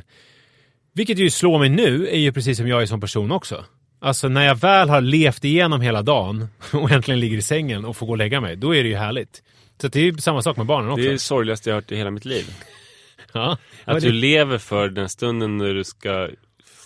vilket 0.95 1.19
ju 1.19 1.29
slår 1.29 1.59
mig 1.59 1.69
nu 1.69 2.07
är 2.07 2.17
ju 2.19 2.31
precis 2.33 2.57
som 2.57 2.67
jag 2.67 2.81
är 2.81 2.85
som 2.85 3.01
person 3.01 3.31
också. 3.31 3.65
Alltså 3.99 4.27
när 4.27 4.45
jag 4.45 4.55
väl 4.55 4.89
har 4.89 5.01
levt 5.01 5.43
igenom 5.43 5.81
hela 5.81 6.01
dagen 6.01 6.47
och 6.73 6.91
äntligen 6.91 7.19
ligger 7.19 7.37
i 7.37 7.41
sängen 7.41 7.85
och 7.85 7.97
får 7.97 8.05
gå 8.05 8.11
och 8.11 8.17
lägga 8.17 8.41
mig, 8.41 8.55
då 8.55 8.75
är 8.75 8.83
det 8.83 8.89
ju 8.89 8.95
härligt. 8.95 9.43
Så 9.81 9.87
det 9.87 9.99
är 9.99 10.03
ju 10.03 10.17
samma 10.17 10.41
sak 10.41 10.57
med 10.57 10.65
barnen 10.65 10.89
också. 10.91 11.01
Det 11.01 11.07
är 11.07 11.11
det 11.11 11.19
sorgligaste 11.19 11.69
jag 11.69 11.75
har 11.75 11.81
hört 11.81 11.91
i 11.91 11.95
hela 11.95 12.11
mitt 12.11 12.25
liv. 12.25 12.45
ja. 13.33 13.57
Att 13.85 14.01
det- 14.01 14.07
du 14.07 14.11
lever 14.13 14.57
för 14.57 14.89
den 14.89 15.09
stunden 15.09 15.57
när 15.57 15.73
du 15.73 15.83
ska 15.83 16.29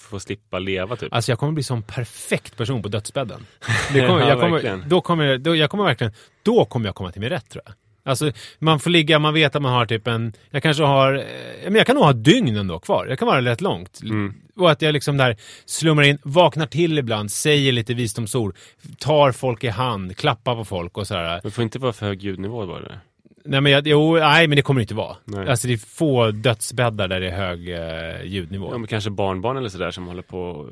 få 0.10 0.20
slippa 0.20 0.60
leva 0.60 0.96
typ. 0.96 1.14
Alltså 1.14 1.32
jag 1.32 1.40
kommer 1.40 1.54
bli 1.54 1.64
som 1.64 1.84
perfekt 1.84 2.58
person 2.58 2.82
på 2.82 2.90
dödsbädden. 2.90 3.46
Kommer, 3.88 4.00
Ja, 4.20 4.30
jag, 4.30 4.40
kommer, 4.40 4.52
verkligen. 4.52 4.84
då 4.90 5.02
kommer, 5.02 5.38
då, 5.38 5.56
jag 5.56 5.70
kommer 5.70 5.84
verkligen, 5.84 6.14
då 6.44 6.66
kommer 6.66 6.86
jag 6.88 6.96
komma 6.96 7.12
till 7.12 7.22
min 7.22 7.30
rätt 7.30 7.50
tror 7.50 7.64
jag. 7.66 7.74
Alltså 8.10 8.32
man 8.60 8.80
får 8.80 8.90
ligga, 8.90 9.20
man 9.20 9.34
vet 9.34 9.56
att 9.56 9.62
man 9.62 9.74
har 9.74 9.86
typ 9.86 10.08
en, 10.08 10.34
jag 10.52 10.64
kanske 10.64 10.84
har, 10.84 11.14
eh, 11.14 11.24
men 11.64 11.76
jag 11.76 11.88
kan 11.88 11.96
nog 11.96 12.06
ha 12.06 12.14
dygn 12.14 12.58
ändå 12.58 12.80
kvar. 12.80 13.06
Jag 13.10 13.20
kan 13.20 13.28
vara 13.28 13.42
rätt 13.42 13.62
långt. 13.62 14.02
Mm. 14.04 14.34
Och 14.56 14.72
att 14.72 14.82
jag 14.82 14.94
liksom 14.94 15.18
där 15.18 15.38
slumrar 15.66 16.06
in, 16.06 16.18
vaknar 16.24 16.66
till 16.66 16.98
ibland, 16.98 17.32
säger 17.32 17.72
lite 17.72 17.94
visdomsord, 17.94 18.56
tar 19.00 19.32
folk 19.32 19.64
i 19.64 19.68
hand, 19.68 20.18
klappar 20.18 20.56
på 20.56 20.66
folk 20.66 20.98
och 20.98 21.08
sådär. 21.08 21.40
Det 21.44 21.52
får 21.52 21.64
inte 21.64 21.80
vara 21.80 21.94
för 21.94 22.06
hög 22.06 22.24
ljudnivå 22.24 22.68
bara. 22.68 23.00
Nej 23.46 23.62
men, 23.62 23.72
jag, 23.72 23.88
jo, 23.88 24.16
nej 24.16 24.48
men 24.48 24.56
det 24.56 24.62
kommer 24.62 24.80
det 24.80 24.84
inte 24.84 24.96
vara. 24.96 25.18
Nej. 25.26 25.50
Alltså 25.50 25.68
det 25.68 25.74
är 25.74 25.78
få 25.78 26.32
dödsbäddar 26.32 27.08
där 27.08 27.20
det 27.20 27.30
är 27.30 27.38
hög 27.38 27.70
eh, 27.70 28.24
ljudnivå. 28.24 28.70
Ja, 28.72 28.78
men 28.78 28.88
kanske 28.88 29.10
barnbarn 29.10 29.58
eller 29.58 29.70
sådär 29.70 29.92
som 29.92 30.08
håller 30.08 30.22
på. 30.22 30.68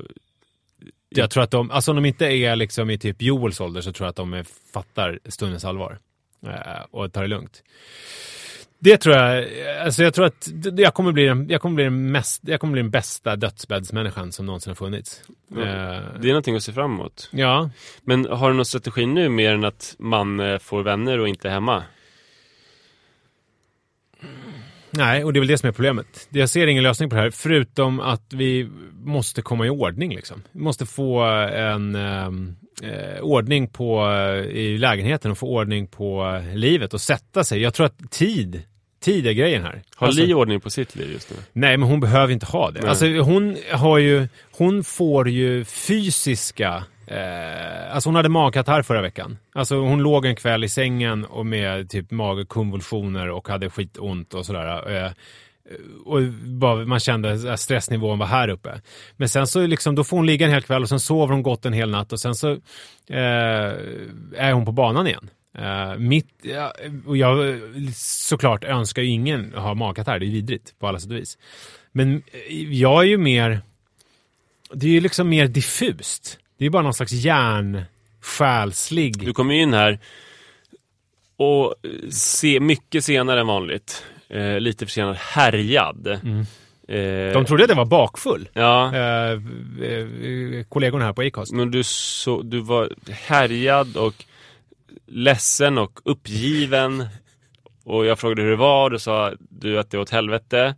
Jag 1.08 1.30
tror 1.30 1.42
att 1.42 1.50
de, 1.50 1.70
alltså 1.70 1.90
om 1.90 1.96
de 1.96 2.04
inte 2.04 2.26
är 2.26 2.56
liksom 2.56 2.90
i 2.90 2.98
typ 2.98 3.22
Joels 3.22 3.60
ålder 3.60 3.80
så 3.80 3.92
tror 3.92 4.06
jag 4.06 4.10
att 4.10 4.16
de 4.16 4.44
fattar 4.72 5.18
stundens 5.24 5.64
allvar. 5.64 5.98
Eh, 6.46 6.82
och 6.90 7.12
tar 7.12 7.22
det 7.22 7.28
lugnt. 7.28 7.62
Det 8.80 8.96
tror 8.96 9.16
jag, 9.16 9.44
alltså 9.84 10.02
jag 10.02 10.14
tror 10.14 10.24
att 10.26 10.48
jag 10.76 10.94
kommer 10.94 11.12
bli 11.12 11.24
den, 11.26 11.48
jag 11.48 11.60
kommer 11.60 11.74
bli 11.74 11.84
den, 11.84 12.12
mest, 12.12 12.42
jag 12.46 12.60
kommer 12.60 12.72
bli 12.72 12.82
den 12.82 12.90
bästa 12.90 13.36
dödsbäddsmänniskan 13.36 14.32
som 14.32 14.46
någonsin 14.46 14.70
har 14.70 14.74
funnits. 14.74 15.22
Ja, 15.48 15.60
Eh, 15.60 16.02
Det 16.20 16.28
är 16.28 16.32
någonting 16.32 16.56
att 16.56 16.62
se 16.62 16.72
fram 16.72 16.92
emot. 16.94 17.28
ja, 17.32 17.70
Men 18.04 18.26
har 18.26 18.50
du 18.50 18.56
någon 18.56 18.64
strategi 18.64 19.06
nu 19.06 19.28
mer 19.28 19.52
än 19.54 19.64
att 19.64 19.94
man 19.98 20.40
eh, 20.40 20.58
får 20.58 20.82
vänner 20.82 21.18
och 21.18 21.28
inte 21.28 21.48
är 21.48 21.52
hemma? 21.52 21.82
Nej, 24.90 25.24
och 25.24 25.32
det 25.32 25.38
är 25.38 25.40
väl 25.40 25.48
det 25.48 25.58
som 25.58 25.68
är 25.68 25.72
problemet. 25.72 26.28
Jag 26.30 26.48
ser 26.48 26.66
ingen 26.66 26.82
lösning 26.82 27.10
på 27.10 27.16
det 27.16 27.22
här, 27.22 27.30
förutom 27.30 28.00
att 28.00 28.22
vi 28.32 28.68
måste 29.04 29.42
komma 29.42 29.66
i 29.66 29.70
ordning 29.70 30.14
liksom. 30.14 30.42
Vi 30.52 30.60
måste 30.60 30.86
få 30.86 31.20
en 31.22 31.94
ehm, 31.94 32.56
eh, 32.82 33.20
ordning 33.22 33.68
på, 33.68 34.10
eh, 34.10 34.56
i 34.56 34.78
lägenheten 34.78 35.30
och 35.30 35.38
få 35.38 35.46
ordning 35.48 35.86
på 35.86 36.40
eh, 36.50 36.56
livet 36.56 36.94
och 36.94 37.00
sätta 37.00 37.44
sig. 37.44 37.60
Jag 37.62 37.74
tror 37.74 37.86
att 37.86 38.10
tid, 38.10 38.62
tid 39.00 39.26
är 39.26 39.32
grejen 39.32 39.62
här. 39.62 39.82
Har 39.96 40.06
Alltså- 40.06 40.22
Li 40.22 40.34
ordning 40.34 40.60
på 40.60 40.70
sitt 40.70 40.96
liv 40.96 41.10
just 41.12 41.30
nu? 41.30 41.36
Nej, 41.52 41.76
men 41.76 41.88
hon 41.88 42.00
behöver 42.00 42.32
inte 42.32 42.46
ha 42.46 42.70
det. 42.70 42.80
Nej. 42.80 42.90
Alltså, 42.90 43.06
hon 43.06 43.56
har 43.72 43.98
ju, 43.98 44.28
hon 44.52 44.84
får 44.84 45.28
ju 45.28 45.64
fysiska, 45.64 46.84
eh, 47.10 47.94
alltså 47.94 48.08
hon 48.08 48.14
hade 48.14 48.28
magkatarr 48.28 48.82
förra 48.82 49.02
veckan. 49.02 49.38
Alltså 49.52 49.76
hon 49.76 50.02
låg 50.02 50.26
en 50.26 50.36
kväll 50.36 50.64
i 50.64 50.68
sängen 50.68 51.24
och 51.24 51.46
med 51.46 51.90
typ 51.90 52.10
magkonvulsioner 52.10 53.30
och 53.30 53.48
hade 53.48 53.70
skitont 53.70 54.34
och 54.34 54.46
sådär. 54.46 54.96
Eh, 54.96 55.12
och 56.04 56.22
bara, 56.44 56.86
man 56.86 57.00
kände 57.00 57.52
att 57.52 57.60
stressnivån 57.60 58.18
var 58.18 58.26
här 58.26 58.48
uppe. 58.48 58.80
Men 59.16 59.28
sen 59.28 59.46
så 59.46 59.66
liksom, 59.66 59.94
då 59.94 60.04
får 60.04 60.16
hon 60.16 60.26
ligga 60.26 60.46
en 60.46 60.52
hel 60.52 60.62
kväll 60.62 60.82
och 60.82 60.88
sen 60.88 61.00
sover 61.00 61.32
hon 61.32 61.42
gott 61.42 61.66
en 61.66 61.72
hel 61.72 61.90
natt 61.90 62.12
och 62.12 62.20
sen 62.20 62.34
så 62.34 62.50
eh, 63.06 63.72
är 64.36 64.52
hon 64.52 64.64
på 64.64 64.72
banan 64.72 65.06
igen. 65.06 65.30
Eh, 65.58 65.98
mitt, 65.98 66.28
ja, 66.42 66.72
och 67.06 67.16
jag 67.16 67.60
såklart 67.94 68.64
önskar 68.64 69.02
ju 69.02 69.08
ingen 69.08 69.54
ha 69.54 69.74
magkatarr, 69.74 70.18
det 70.18 70.26
är 70.26 70.30
vidrigt 70.30 70.78
på 70.78 70.88
alla 70.88 70.98
sätt 70.98 71.10
och 71.10 71.16
vis. 71.16 71.38
Men 71.92 72.22
eh, 72.32 72.72
jag 72.72 73.02
är 73.02 73.06
ju 73.06 73.18
mer, 73.18 73.60
det 74.72 74.86
är 74.86 74.90
ju 74.90 75.00
liksom 75.00 75.28
mer 75.28 75.46
diffust. 75.46 76.38
Det 76.58 76.66
är 76.66 76.70
bara 76.70 76.82
någon 76.82 76.94
slags 76.94 77.12
hjärnsjälslig... 77.12 79.24
Du 79.26 79.32
kommer 79.32 79.54
ju 79.54 79.62
in 79.62 79.74
här 79.74 79.98
och 81.36 81.74
se 82.10 82.60
mycket 82.60 83.04
senare 83.04 83.40
än 83.40 83.46
vanligt. 83.46 84.04
Eh, 84.28 84.60
lite 84.60 84.86
försenad, 84.86 85.16
härjad. 85.16 86.06
Eh, 86.06 86.18
Mm. 86.22 86.44
De 87.32 87.44
trodde 87.44 87.64
att 87.64 87.68
jag 87.70 87.76
var 87.76 87.84
bakfull. 87.84 88.48
Ja, 88.52 88.96
Eh, 88.96 89.32
eh, 89.32 89.38
kollegorna 90.68 91.04
här 91.04 91.12
på 91.12 91.22
Acast. 91.22 91.52
men 91.52 91.70
du, 91.70 91.82
så, 91.84 92.42
du 92.42 92.60
var 92.60 92.92
härjad 93.10 93.96
och 93.96 94.24
ledsen 95.06 95.78
och 95.78 96.00
uppgiven. 96.04 97.08
Och 97.84 98.06
jag 98.06 98.18
frågade 98.18 98.42
hur 98.42 98.50
det 98.50 98.56
var 98.56 98.84
och 98.84 98.90
då 98.90 98.98
sa 98.98 99.32
du 99.38 99.78
att 99.78 99.90
det 99.90 99.96
var 99.96 100.02
åt 100.02 100.10
helvete. 100.10 100.74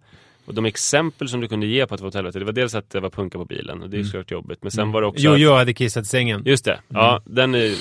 Och 0.51 0.55
de 0.57 0.65
exempel 0.67 1.29
som 1.29 1.41
du 1.41 1.49
kunde 1.49 1.67
ge 1.67 1.87
på 1.87 1.95
att 1.95 1.99
det 1.99 2.03
var 2.03 2.09
åt 2.09 2.15
helvete, 2.15 2.39
det 2.39 2.45
var 2.45 2.53
dels 2.53 2.75
att 2.75 2.91
det 2.91 3.01
var 3.01 3.11
punka 3.11 3.39
på 3.39 3.45
bilen 3.45 3.83
och 3.83 3.91
det 3.91 3.99
är 3.99 4.05
såklart 4.05 4.31
jobbigt. 4.31 4.59
Men 4.63 4.71
sen 4.73 4.93
var 4.93 5.01
det 5.01 5.07
också 5.07 5.23
Jo, 5.23 5.33
att, 5.33 5.41
jag 5.41 5.57
hade 5.57 5.75
kissat 5.75 6.05
i 6.05 6.09
sängen. 6.09 6.43
Just 6.47 6.65
det, 6.65 6.81
ja, 6.89 7.23
den 7.25 7.55
är, 7.55 7.61
det, 7.61 7.77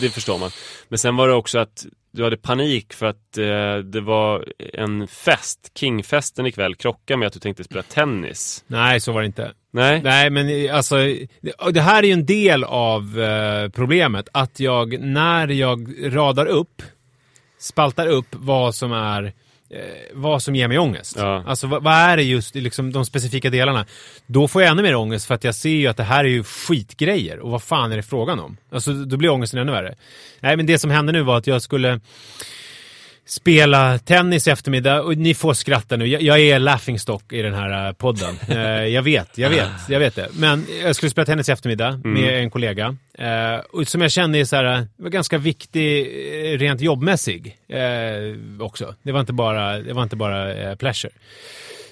det 0.00 0.10
förstår 0.10 0.38
man. 0.38 0.50
Men 0.88 0.98
sen 0.98 1.16
var 1.16 1.28
det 1.28 1.34
också 1.34 1.58
att 1.58 1.86
du 2.10 2.24
hade 2.24 2.36
panik 2.36 2.92
för 2.92 3.06
att 3.06 3.38
eh, 3.38 3.76
det 3.84 4.00
var 4.00 4.44
en 4.74 5.06
fest, 5.08 5.70
Kingfesten 5.74 6.46
ikväll, 6.46 6.74
krockade 6.74 7.18
med 7.18 7.26
att 7.26 7.32
du 7.32 7.40
tänkte 7.40 7.64
spela 7.64 7.82
tennis. 7.82 8.64
Nej, 8.66 9.00
så 9.00 9.12
var 9.12 9.20
det 9.20 9.26
inte. 9.26 9.52
Nej? 9.70 10.00
Nej, 10.04 10.30
men 10.30 10.70
alltså, 10.74 10.96
det- 11.72 11.80
här 11.80 12.02
är 12.02 12.06
ju 12.06 12.12
en 12.12 12.26
del 12.26 12.64
av 12.64 13.20
eh, 13.20 13.68
problemet. 13.68 14.28
Att 14.32 14.60
jag, 14.60 15.00
när 15.00 15.48
jag 15.48 15.94
radar 16.16 16.46
upp, 16.46 16.82
spaltar 17.58 18.06
upp 18.08 18.26
vad 18.30 18.74
som 18.74 18.92
är 18.92 19.32
vad 20.12 20.42
som 20.42 20.54
ger 20.54 20.68
mig 20.68 20.78
ångest. 20.78 21.16
Ja. 21.18 21.44
Alltså 21.46 21.66
vad, 21.66 21.82
vad 21.82 21.94
är 21.94 22.16
det 22.16 22.22
just 22.22 22.54
liksom, 22.54 22.92
de 22.92 23.04
specifika 23.04 23.50
delarna? 23.50 23.86
Då 24.26 24.48
får 24.48 24.62
jag 24.62 24.70
ännu 24.70 24.82
mer 24.82 24.94
ångest 24.94 25.26
för 25.26 25.34
att 25.34 25.44
jag 25.44 25.54
ser 25.54 25.70
ju 25.70 25.86
att 25.86 25.96
det 25.96 26.02
här 26.02 26.24
är 26.24 26.28
ju 26.28 26.44
skitgrejer. 26.44 27.38
Och 27.38 27.50
vad 27.50 27.62
fan 27.62 27.92
är 27.92 27.96
det 27.96 28.02
frågan 28.02 28.40
om? 28.40 28.56
Alltså 28.70 28.92
då 28.92 29.16
blir 29.16 29.30
ångesten 29.30 29.60
ännu 29.60 29.72
värre. 29.72 29.94
Nej 30.40 30.56
men 30.56 30.66
det 30.66 30.78
som 30.78 30.90
hände 30.90 31.12
nu 31.12 31.22
var 31.22 31.38
att 31.38 31.46
jag 31.46 31.62
skulle 31.62 32.00
spela 33.26 33.98
tennis 33.98 34.48
i 34.48 34.50
eftermiddag 34.50 35.02
och 35.02 35.16
ni 35.18 35.34
får 35.34 35.54
skratta 35.54 35.96
nu. 35.96 36.06
Jag, 36.06 36.22
jag 36.22 36.40
är 36.40 36.58
laughingstock 36.58 37.32
i 37.32 37.42
den 37.42 37.54
här 37.54 37.88
eh, 37.88 37.92
podden. 37.92 38.34
Eh, 38.54 38.86
jag 38.86 39.02
vet, 39.02 39.38
jag 39.38 39.50
vet, 39.50 39.70
jag 39.88 40.00
vet 40.00 40.14
det. 40.14 40.28
Men 40.32 40.66
jag 40.82 40.96
skulle 40.96 41.10
spela 41.10 41.24
tennis 41.24 41.48
i 41.48 41.52
eftermiddag 41.52 42.00
med 42.04 42.40
en 42.40 42.50
kollega. 42.50 42.96
Eh, 43.18 43.56
och 43.72 43.88
som 43.88 44.00
jag 44.00 44.10
kände 44.10 44.38
är 44.38 44.44
så 44.44 44.56
här, 44.56 44.78
eh, 44.78 44.84
var 44.96 45.10
ganska 45.10 45.38
viktig 45.38 46.00
eh, 46.00 46.58
rent 46.58 46.80
jobbmässig 46.80 47.58
eh, 47.68 48.60
också. 48.60 48.94
Det 49.02 49.12
var 49.12 49.20
inte 49.20 49.32
bara, 49.32 49.78
det 49.78 49.92
var 49.92 50.02
inte 50.02 50.16
bara 50.16 50.76
pleasure. 50.76 51.12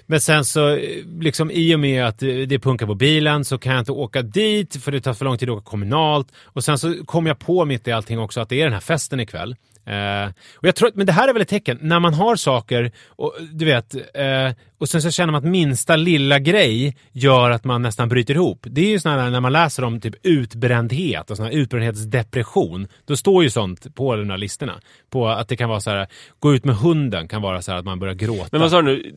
Men 0.06 0.20
sen 0.20 0.44
så, 0.44 0.78
liksom 1.20 1.50
i 1.50 1.74
och 1.74 1.80
med 1.80 2.04
att 2.06 2.18
det 2.18 2.58
punkar 2.58 2.86
på 2.86 2.94
bilen 2.94 3.44
så 3.44 3.58
kan 3.58 3.72
jag 3.72 3.80
inte 3.80 3.92
åka 3.92 4.22
dit 4.22 4.76
för 4.84 4.92
det 4.92 5.00
tar 5.00 5.14
för 5.14 5.24
lång 5.24 5.38
tid 5.38 5.50
att 5.50 5.56
åka 5.56 5.64
kommunalt. 5.64 6.28
Och 6.44 6.64
sen 6.64 6.78
så 6.78 7.04
kom 7.04 7.26
jag 7.26 7.38
på 7.38 7.64
mitt 7.64 7.88
i 7.88 7.92
allting 7.92 8.18
också 8.18 8.40
att 8.40 8.48
det 8.48 8.60
är 8.60 8.64
den 8.64 8.72
här 8.72 8.80
festen 8.80 9.20
ikväll. 9.20 9.56
Eh, 9.84 10.30
och 10.56 10.66
jag 10.66 10.74
tror, 10.74 10.90
men 10.94 11.06
det 11.06 11.12
här 11.12 11.28
är 11.28 11.32
väl 11.32 11.42
ett 11.42 11.48
tecken, 11.48 11.78
när 11.80 12.00
man 12.00 12.14
har 12.14 12.36
saker 12.36 12.92
och 13.08 13.34
du 13.52 13.64
vet, 13.64 13.94
eh, 13.94 14.52
och 14.78 14.88
sen 14.88 15.02
så 15.02 15.10
känner 15.10 15.32
man 15.32 15.38
att 15.38 15.50
minsta 15.50 15.96
lilla 15.96 16.38
grej 16.38 16.96
gör 17.12 17.50
att 17.50 17.64
man 17.64 17.82
nästan 17.82 18.08
bryter 18.08 18.34
ihop. 18.34 18.66
Det 18.70 18.80
är 18.80 18.88
ju 18.88 19.00
sådana 19.00 19.30
när 19.30 19.40
man 19.40 19.52
läser 19.52 19.84
om 19.84 20.00
typ 20.00 20.14
utbrändhet 20.22 21.30
och 21.30 21.36
sån 21.36 21.46
här 21.46 21.52
utbrändhetsdepression. 21.52 22.88
Då 23.04 23.16
står 23.16 23.42
ju 23.42 23.50
sånt 23.50 23.94
på 23.94 24.16
de 24.16 24.30
här 24.30 24.38
listorna. 24.38 24.80
På 25.10 25.28
att 25.28 25.48
det 25.48 25.56
kan 25.56 25.68
vara 25.68 25.80
så 25.80 25.90
här, 25.90 26.06
gå 26.38 26.54
ut 26.54 26.64
med 26.64 26.76
hunden 26.76 27.28
kan 27.28 27.42
vara 27.42 27.62
så 27.62 27.72
här 27.72 27.78
att 27.78 27.84
man 27.84 27.98
börjar 27.98 28.14
gråta. 28.14 28.48
Men 28.52 28.60
vad 28.60 28.70
sa 28.70 28.82
du 28.82 28.82
nu? 28.82 29.14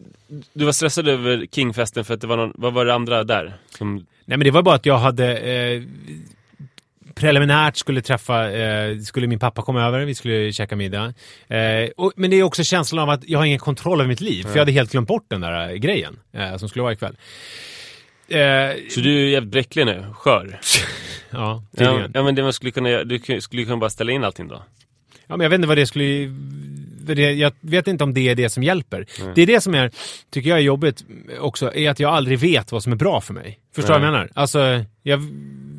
Du 0.54 0.66
var 0.66 0.72
stressad 0.72 1.08
över 1.08 1.46
Kingfesten 1.52 2.06
för 2.06 2.14
att 2.14 2.22
det 2.22 2.28
var 2.28 2.38
någon, 2.38 2.54
vad 2.56 2.74
var 2.74 2.86
det 2.86 2.94
andra 2.94 3.24
där? 3.24 3.54
Som, 3.78 4.06
Nej 4.26 4.38
men 4.38 4.40
det 4.40 4.52
var 4.52 4.62
bara 4.62 4.76
att 4.76 4.86
jag 4.86 4.98
hade 4.98 5.38
eh, 5.38 5.84
preliminärt 7.16 7.78
skulle 7.78 8.02
träffa, 8.02 8.52
eh, 8.52 8.98
skulle 9.00 9.28
min 9.28 9.40
pappa 9.40 9.62
komma 9.62 9.84
över, 9.84 10.06
vi 10.06 10.16
skulle 10.16 10.52
käka 10.54 10.76
middag. 10.76 11.14
Eh, 11.48 11.90
och, 11.98 12.14
men 12.16 12.30
det 12.30 12.36
är 12.40 12.44
också 12.44 12.64
känslan 12.64 13.04
av 13.04 13.10
att 13.10 13.30
jag 13.30 13.40
har 13.40 13.46
ingen 13.46 13.60
kontroll 13.60 14.00
över 14.00 14.08
mitt 14.08 14.22
liv, 14.22 14.44
för 14.44 14.52
jag 14.52 14.60
hade 14.60 14.72
helt 14.72 14.92
glömt 14.92 15.08
bort 15.08 15.26
den 15.30 15.42
där 15.42 15.70
eh, 15.70 15.76
grejen 15.76 16.20
eh, 16.34 16.58
som 16.58 16.70
skulle 16.70 16.84
vara 16.84 16.94
ikväll. 16.94 17.18
Eh, 18.28 18.38
så 18.90 19.00
du 19.00 19.24
är 19.24 19.28
jävligt 19.30 19.52
bräcklig 19.52 19.86
nu? 19.86 20.06
Skör? 20.14 20.60
ja, 21.30 21.38
Ja, 21.40 21.64
tydligen. 21.78 22.12
ja 22.14 22.24
men 22.24 22.36
det 22.36 22.44
man 22.44 22.54
skulle 22.54 22.72
kunna 22.72 22.90
göra, 22.90 23.04
du 23.04 23.42
skulle 23.42 23.64
kunna 23.64 23.78
bara 23.78 23.90
ställa 23.90 24.12
in 24.12 24.24
allting 24.24 24.48
då? 24.48 24.64
Ja, 25.28 25.38
men 25.38 25.44
jag 25.44 25.50
vet 25.50 25.58
inte 25.58 25.68
vad 25.68 25.78
det 25.78 25.88
skulle... 25.88 26.34
det- 27.14 27.34
Jag 27.34 27.52
vet 27.62 27.88
inte 27.88 28.04
om 28.04 28.14
det 28.14 28.30
är 28.30 28.36
det 28.36 28.50
som 28.50 28.64
hjälper. 28.64 29.06
Det 29.36 29.42
är 29.42 29.48
det 29.48 29.62
som 29.62 29.76
är, 29.76 29.92
tycker 30.30 30.50
jag 30.50 30.60
är 30.60 30.64
jobbigt 30.64 31.06
också, 31.40 31.74
är 31.76 31.90
att 31.90 32.00
jag 32.00 32.14
aldrig 32.14 32.40
vet 32.40 32.72
vad 32.72 32.84
som 32.84 32.92
är 32.92 32.96
bra 32.98 33.22
för 33.22 33.34
mig. 33.34 33.60
Förstår 33.76 33.94
du 33.94 34.00
vad 34.00 34.08
jag 34.08 34.14
menar? 34.14 34.30
Alltså, 34.36 34.84
jag 35.04 35.22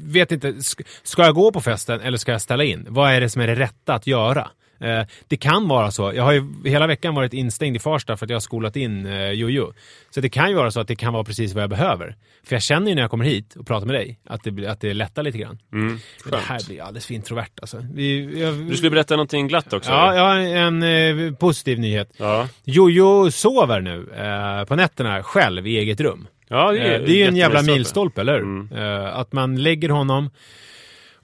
vet 0.05 0.33
inte. 0.33 0.49
sk- 0.53 0.87
Ska 1.03 1.25
jag 1.25 1.35
gå 1.35 1.53
på 1.53 1.61
festen 1.61 2.01
eller 2.01 2.19
ska 2.19 2.33
jag 2.33 2.43
ställa 2.43 2.65
in? 2.65 2.87
Vad 2.89 3.13
är 3.13 3.21
det 3.21 3.29
som 3.31 3.43
är 3.43 3.47
det 3.47 3.55
rätta 3.55 3.95
att 3.95 4.07
göra? 4.07 4.49
Eh, 4.81 5.03
det 5.29 5.37
kan 5.37 5.69
vara 5.69 5.91
så. 5.91 6.13
Jag 6.15 6.23
har 6.23 6.33
ju 6.33 6.45
hela 6.65 6.87
veckan 6.87 7.15
varit 7.15 7.33
instängd 7.33 7.77
i 7.77 7.79
Farsta 7.79 8.17
för 8.17 8.27
att 8.27 8.31
jag 8.31 8.35
har 8.37 8.41
skolat 8.41 8.77
in 8.77 9.07
eh, 9.07 9.31
Jojo. 9.31 9.73
Så 10.11 10.21
det 10.21 10.29
kan 10.29 10.49
ju 10.49 10.55
vara 10.55 10.71
så 10.71 10.81
att 10.81 10.89
det 10.89 10.97
kan 10.97 11.13
vara 11.13 11.25
precis 11.25 11.55
vad 11.55 11.63
jag 11.63 11.71
behöver. 11.71 12.17
För 12.45 12.55
jag 12.55 12.63
känner 12.63 12.89
ju 12.89 12.95
när 12.95 13.03
jag 13.03 13.11
kommer 13.11 13.25
hit 13.25 13.57
och 13.57 13.67
pratar 13.67 13.87
med 13.87 13.95
dig 13.97 14.19
att 14.27 14.45
det, 14.45 14.67
att 14.67 14.81
det 14.81 14.95
lättar 14.95 15.23
lite 15.23 15.39
grann. 15.39 15.59
Men 15.71 16.01
det 16.31 16.37
här 16.37 16.67
blir 16.67 16.83
alldeles 16.83 17.07
för 17.07 17.15
introvert 17.15 17.51
alltså. 17.61 17.87
Vi, 17.95 18.41
jag, 18.41 18.55
Du 18.55 18.77
skulle 18.77 18.91
berätta 18.91 19.15
någonting 19.17 19.49
glatt 19.49 19.73
också? 19.73 19.91
Ja, 19.91 20.13
eller? 20.13 20.23
har 20.23 20.37
en 20.37 20.83
eh, 21.29 21.35
positiv 21.35 21.79
nyhet. 21.79 22.13
ja. 22.17 22.49
Jojo 22.65 23.31
sover 23.31 23.81
nu 23.81 24.09
eh, 24.17 24.65
på 24.65 24.77
nätterna 24.77 25.23
själv 25.23 25.67
i 25.67 25.79
eget 25.79 26.01
rum. 26.01 26.29
Ja, 26.49 26.73
det 26.73 26.79
Eh, 26.79 26.95
är, 26.95 26.99
det 26.99 27.13
är 27.13 27.17
ju 27.17 27.23
en 27.25 27.37
jävla 27.37 27.63
milstolpe, 27.63 28.21
eller 28.21 28.33
hur? 28.33 28.43
Mm. 28.43 28.73
Eh, 28.73 29.17
att 29.19 29.33
man 29.33 29.63
lägger 29.63 29.89
honom 29.89 30.31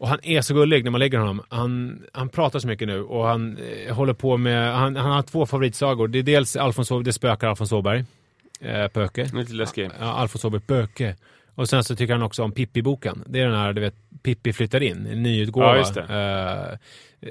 och 0.03 0.09
han 0.09 0.19
är 0.23 0.41
så 0.41 0.55
gullig 0.55 0.85
när 0.85 0.91
man 0.91 0.99
lägger 0.99 1.19
honom. 1.19 1.43
Han, 1.49 2.03
han 2.13 2.29
pratar 2.29 2.59
så 2.59 2.69
mycket 2.69 2.89
nu 2.89 3.03
och 3.03 3.27
han 3.27 3.59
eh, 3.59 3.95
håller 3.95 4.13
på 4.13 4.37
med, 4.37 4.75
han, 4.75 4.97
han 4.97 5.11
har 5.11 5.23
två 5.23 5.47
favoritsagor. 5.47 6.09
Det 6.09 6.19
är 6.19 6.23
dels 6.23 6.57
Alfons 6.57 6.89
det 7.05 7.13
spökar 7.13 7.49
Alfons 7.49 7.73
Åberg. 7.73 8.05
Eh, 8.61 8.89
Pöke. 8.89 9.29
Lite 9.35 9.53
läskig. 9.53 9.91
Ja, 10.01 10.13
Alfons 10.13 10.45
Åberg 10.45 10.61
Böke. 10.67 11.17
Och 11.55 11.69
sen 11.69 11.85
så 11.85 11.97
tycker 11.97 12.13
han 12.13 12.23
också 12.23 12.43
om 12.43 12.53
Pippi-boken. 12.53 13.25
Det 13.27 13.41
är 13.41 13.47
den 13.47 13.55
här, 13.55 13.73
du 13.73 13.81
vet, 13.81 13.95
Pippi 14.23 14.53
flyttar 14.53 14.83
in, 14.83 15.07
en 15.07 15.23
nyutgåva. 15.23 15.85
Ja. 16.09 16.71
Eh, 16.71 16.79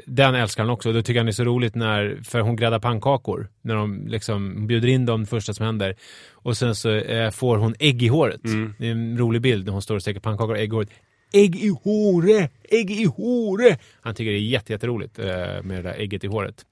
den 0.05 0.35
älskar 0.35 0.63
han 0.63 0.69
också. 0.69 0.93
Då 0.93 1.01
tycker 1.01 1.19
han 1.19 1.25
det 1.25 1.29
är 1.29 1.33
så 1.33 1.43
roligt 1.43 1.75
när, 1.75 2.19
för 2.23 2.39
hon 2.39 2.55
gräddar 2.55 2.79
pannkakor. 2.79 3.47
När 3.61 3.75
de 3.75 4.07
liksom 4.07 4.67
bjuder 4.67 4.87
in 4.87 5.05
dem, 5.05 5.21
det 5.21 5.27
första 5.27 5.53
som 5.53 5.65
händer. 5.65 5.95
Och 6.31 6.57
sen 6.57 6.75
så 6.75 6.89
eh, 6.89 7.31
får 7.31 7.57
hon 7.57 7.75
ägg 7.79 8.03
i 8.03 8.07
håret. 8.07 8.45
Mm. 8.45 8.73
Det 8.77 8.87
är 8.87 8.91
en 8.91 9.17
rolig 9.17 9.41
bild 9.41 9.65
när 9.65 9.73
hon 9.73 9.81
står 9.81 9.95
och 9.95 10.01
steker 10.01 10.19
pannkakor 10.19 10.53
och 10.53 10.59
ägg 10.59 10.69
i 10.69 10.75
håret. 10.75 10.89
Ägg 11.33 11.55
i 11.55 11.69
håret! 11.83 12.51
Ägg 12.63 12.91
i 12.91 13.05
håret! 13.05 13.81
Han 14.01 14.15
tycker 14.15 14.31
det 14.31 14.37
är 14.37 14.69
jätteroligt 14.69 15.17
jätte 15.17 15.67
med 15.67 15.77
det 15.77 15.89
där 15.89 15.99
ägget 15.99 16.23
i 16.23 16.27
håret. 16.27 16.65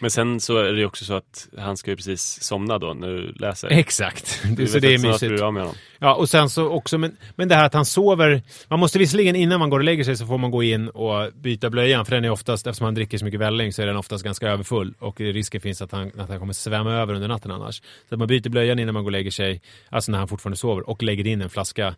Men 0.00 0.10
sen 0.10 0.40
så 0.40 0.58
är 0.58 0.72
det 0.72 0.86
också 0.86 1.04
så 1.04 1.14
att 1.14 1.48
han 1.58 1.76
ska 1.76 1.90
ju 1.90 1.96
precis 1.96 2.42
somna 2.42 2.78
då 2.78 2.94
när 2.94 3.08
du 3.08 3.32
läser. 3.32 3.68
Exakt. 3.68 4.42
Du 4.56 4.66
så 4.66 4.78
det 4.78 4.94
är 4.94 4.98
mysigt. 4.98 5.42
av 5.42 5.52
med 5.52 5.62
honom. 5.62 5.76
Ja, 5.98 6.14
och 6.14 6.28
sen 6.28 6.50
så 6.50 6.68
också, 6.68 6.98
men, 6.98 7.16
men 7.36 7.48
det 7.48 7.54
här 7.54 7.64
att 7.64 7.74
han 7.74 7.84
sover. 7.84 8.42
Man 8.68 8.80
måste 8.80 8.98
visserligen 8.98 9.36
innan 9.36 9.60
man 9.60 9.70
går 9.70 9.78
och 9.78 9.84
lägger 9.84 10.04
sig 10.04 10.16
så 10.16 10.26
får 10.26 10.38
man 10.38 10.50
gå 10.50 10.62
in 10.62 10.88
och 10.88 11.32
byta 11.32 11.70
blöjan. 11.70 12.04
För 12.04 12.14
den 12.14 12.24
är 12.24 12.30
oftast, 12.30 12.66
eftersom 12.66 12.84
han 12.84 12.94
dricker 12.94 13.18
så 13.18 13.24
mycket 13.24 13.40
välling 13.40 13.72
så 13.72 13.82
är 13.82 13.86
den 13.86 13.96
oftast 13.96 14.24
ganska 14.24 14.48
överfull. 14.48 14.94
Och 14.98 15.20
risken 15.20 15.60
finns 15.60 15.82
att 15.82 15.92
han, 15.92 16.12
att 16.20 16.28
han 16.28 16.38
kommer 16.38 16.52
svämma 16.52 16.92
över 16.92 17.14
under 17.14 17.28
natten 17.28 17.50
annars. 17.50 17.82
Så 18.08 18.14
att 18.14 18.18
man 18.18 18.28
byter 18.28 18.48
blöjan 18.48 18.78
innan 18.78 18.94
man 18.94 19.02
går 19.04 19.08
och 19.08 19.12
lägger 19.12 19.30
sig, 19.30 19.62
alltså 19.88 20.12
när 20.12 20.18
han 20.18 20.28
fortfarande 20.28 20.56
sover. 20.56 20.88
Och 20.88 21.02
lägger 21.02 21.26
in 21.26 21.42
en 21.42 21.50
flaska 21.50 21.94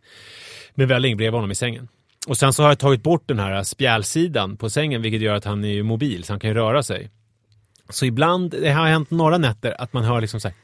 med 0.74 0.88
välling 0.88 1.16
bredvid 1.16 1.34
honom 1.34 1.50
i 1.50 1.54
sängen. 1.54 1.88
Och 2.26 2.36
sen 2.36 2.52
så 2.52 2.62
har 2.62 2.70
jag 2.70 2.78
tagit 2.78 3.02
bort 3.02 3.28
den 3.28 3.38
här 3.38 3.62
spjälsidan 3.62 4.56
på 4.56 4.70
sängen 4.70 5.02
vilket 5.02 5.20
gör 5.20 5.34
att 5.34 5.44
han 5.44 5.64
är 5.64 5.68
ju 5.68 5.82
mobil 5.82 6.24
så 6.24 6.32
han 6.32 6.40
kan 6.40 6.50
ju 6.50 6.54
röra 6.54 6.82
sig. 6.82 7.10
Så 7.90 8.06
ibland, 8.06 8.50
det 8.50 8.70
har 8.70 8.86
hänt 8.86 9.10
några 9.10 9.38
nätter 9.38 9.80
att 9.80 9.92
man 9.92 10.04
hör 10.04 10.20
liksom 10.20 10.40
så 10.40 10.48
här 10.48 10.56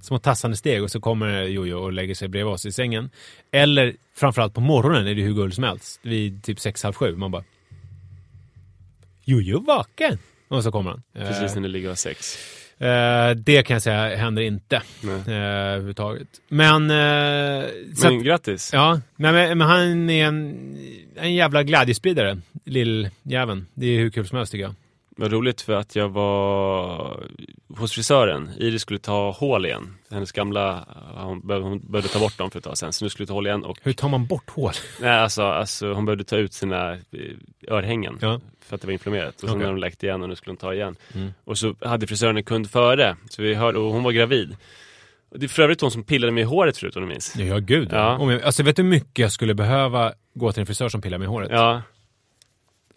små 0.00 0.18
tassande 0.18 0.56
steg 0.56 0.82
och 0.82 0.90
så 0.90 1.00
kommer 1.00 1.42
Jojo 1.42 1.76
och 1.76 1.92
lägger 1.92 2.14
sig 2.14 2.28
bredvid 2.28 2.52
oss 2.52 2.66
i 2.66 2.72
sängen. 2.72 3.10
Eller 3.52 3.94
framförallt 4.16 4.54
på 4.54 4.60
morgonen 4.60 5.06
är 5.06 5.14
det 5.14 5.22
hur 5.22 5.34
gulligt 5.34 5.54
som 5.54 5.64
helst. 5.64 6.00
Vid 6.02 6.42
typ 6.42 6.60
sex, 6.60 6.82
halv 6.82 6.94
sju. 6.94 7.16
Man 7.16 7.30
bara... 7.30 7.44
Jojo 9.24 9.60
vaken! 9.60 10.18
Och 10.48 10.62
så 10.62 10.72
kommer 10.72 10.90
han. 10.90 11.02
Precis 11.14 11.54
när 11.54 11.62
ni 11.62 11.68
ligger 11.68 11.90
och 11.90 11.98
sex. 11.98 12.38
Eh, 12.78 13.30
det 13.30 13.62
kan 13.62 13.74
jag 13.74 13.82
säga 13.82 14.16
händer 14.16 14.42
inte. 14.42 14.76
Eh, 15.26 15.32
överhuvudtaget. 15.32 16.28
Men... 16.48 16.90
Eh, 16.90 17.66
Men 18.02 18.18
att, 18.18 18.24
grattis! 18.24 18.70
ja, 18.72 19.00
men, 19.16 19.34
men, 19.34 19.58
men 19.58 19.68
han 19.68 20.10
är 20.10 20.26
en, 20.26 20.76
en 21.16 21.34
jävla 21.34 21.62
glädjespridare. 21.62 22.38
Lilljäveln. 22.64 23.66
Det 23.74 23.86
är 23.86 23.98
hur 23.98 24.10
kul 24.10 24.26
som 24.26 24.38
helst 24.38 24.52
tycker 24.52 24.64
jag. 24.64 24.74
Vad 25.18 25.32
roligt 25.32 25.60
för 25.60 25.72
att 25.72 25.96
jag 25.96 26.08
var 26.08 27.24
hos 27.78 27.92
frisören. 27.92 28.50
Iris 28.58 28.82
skulle 28.82 28.98
ta 28.98 29.30
hål 29.30 29.66
igen. 29.66 29.94
Hennes 30.10 30.32
gamla, 30.32 30.84
hon 31.16 31.46
behövde, 31.46 31.68
hon 31.68 31.78
behövde 31.78 32.08
ta 32.08 32.18
bort 32.18 32.38
dem 32.38 32.50
för 32.50 32.58
ett 32.58 32.64
tag 32.64 32.78
sedan. 32.78 32.92
Så 32.92 33.04
nu 33.04 33.08
skulle 33.08 33.26
ta 33.26 33.32
hål 33.32 33.46
igen. 33.46 33.64
Och, 33.64 33.78
Hur 33.82 33.92
tar 33.92 34.08
man 34.08 34.26
bort 34.26 34.50
hål? 34.50 34.72
nej, 35.00 35.10
alltså, 35.10 35.42
alltså, 35.42 35.92
hon 35.92 36.04
behövde 36.04 36.24
ta 36.24 36.36
ut 36.36 36.52
sina 36.52 36.92
eh, 36.92 36.98
örhängen. 37.68 38.18
Ja. 38.20 38.40
För 38.60 38.74
att 38.74 38.80
det 38.80 38.86
var 38.86 38.92
inflammerat. 38.92 39.34
Och 39.34 39.40
sen 39.40 39.48
Okej. 39.50 39.58
när 39.58 39.66
hon 39.70 39.80
läkt 39.80 40.02
igen 40.02 40.22
och 40.22 40.28
nu 40.28 40.36
skulle 40.36 40.50
hon 40.50 40.56
ta 40.56 40.74
igen. 40.74 40.96
Mm. 41.14 41.32
Och 41.44 41.58
så 41.58 41.74
hade 41.80 42.06
frisören 42.06 42.36
en 42.36 42.44
kund 42.44 42.70
före. 42.70 43.16
Så 43.28 43.42
vi 43.42 43.54
hörde, 43.54 43.78
och 43.78 43.92
hon 43.92 44.02
var 44.02 44.12
gravid. 44.12 44.56
Det 45.34 45.46
är 45.46 45.48
för 45.48 45.62
övrigt 45.62 45.80
hon 45.80 45.90
som 45.90 46.02
pillade 46.04 46.32
mig 46.32 46.40
i 46.42 46.44
håret 46.46 46.78
förut 46.78 46.96
om 46.96 47.02
du 47.02 47.08
minns. 47.08 47.36
Ja, 47.36 47.58
gud. 47.58 47.88
Ja. 47.92 48.16
Om 48.18 48.30
jag, 48.30 48.42
alltså 48.42 48.62
vet 48.62 48.76
du 48.76 48.82
hur 48.82 48.90
mycket 48.90 49.18
jag 49.18 49.32
skulle 49.32 49.54
behöva 49.54 50.12
gå 50.34 50.52
till 50.52 50.60
en 50.60 50.66
frisör 50.66 50.88
som 50.88 51.00
pillar 51.00 51.18
mig 51.18 51.24
i 51.24 51.28
håret? 51.28 51.48
Ja, 51.52 51.82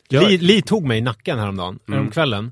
Li, 0.10 0.38
Li 0.38 0.62
tog 0.62 0.86
mig 0.86 0.98
i 0.98 1.02
nacken 1.02 1.40
häromdagen, 1.40 1.80
Mm. 1.88 1.98
häromkvällen. 2.00 2.52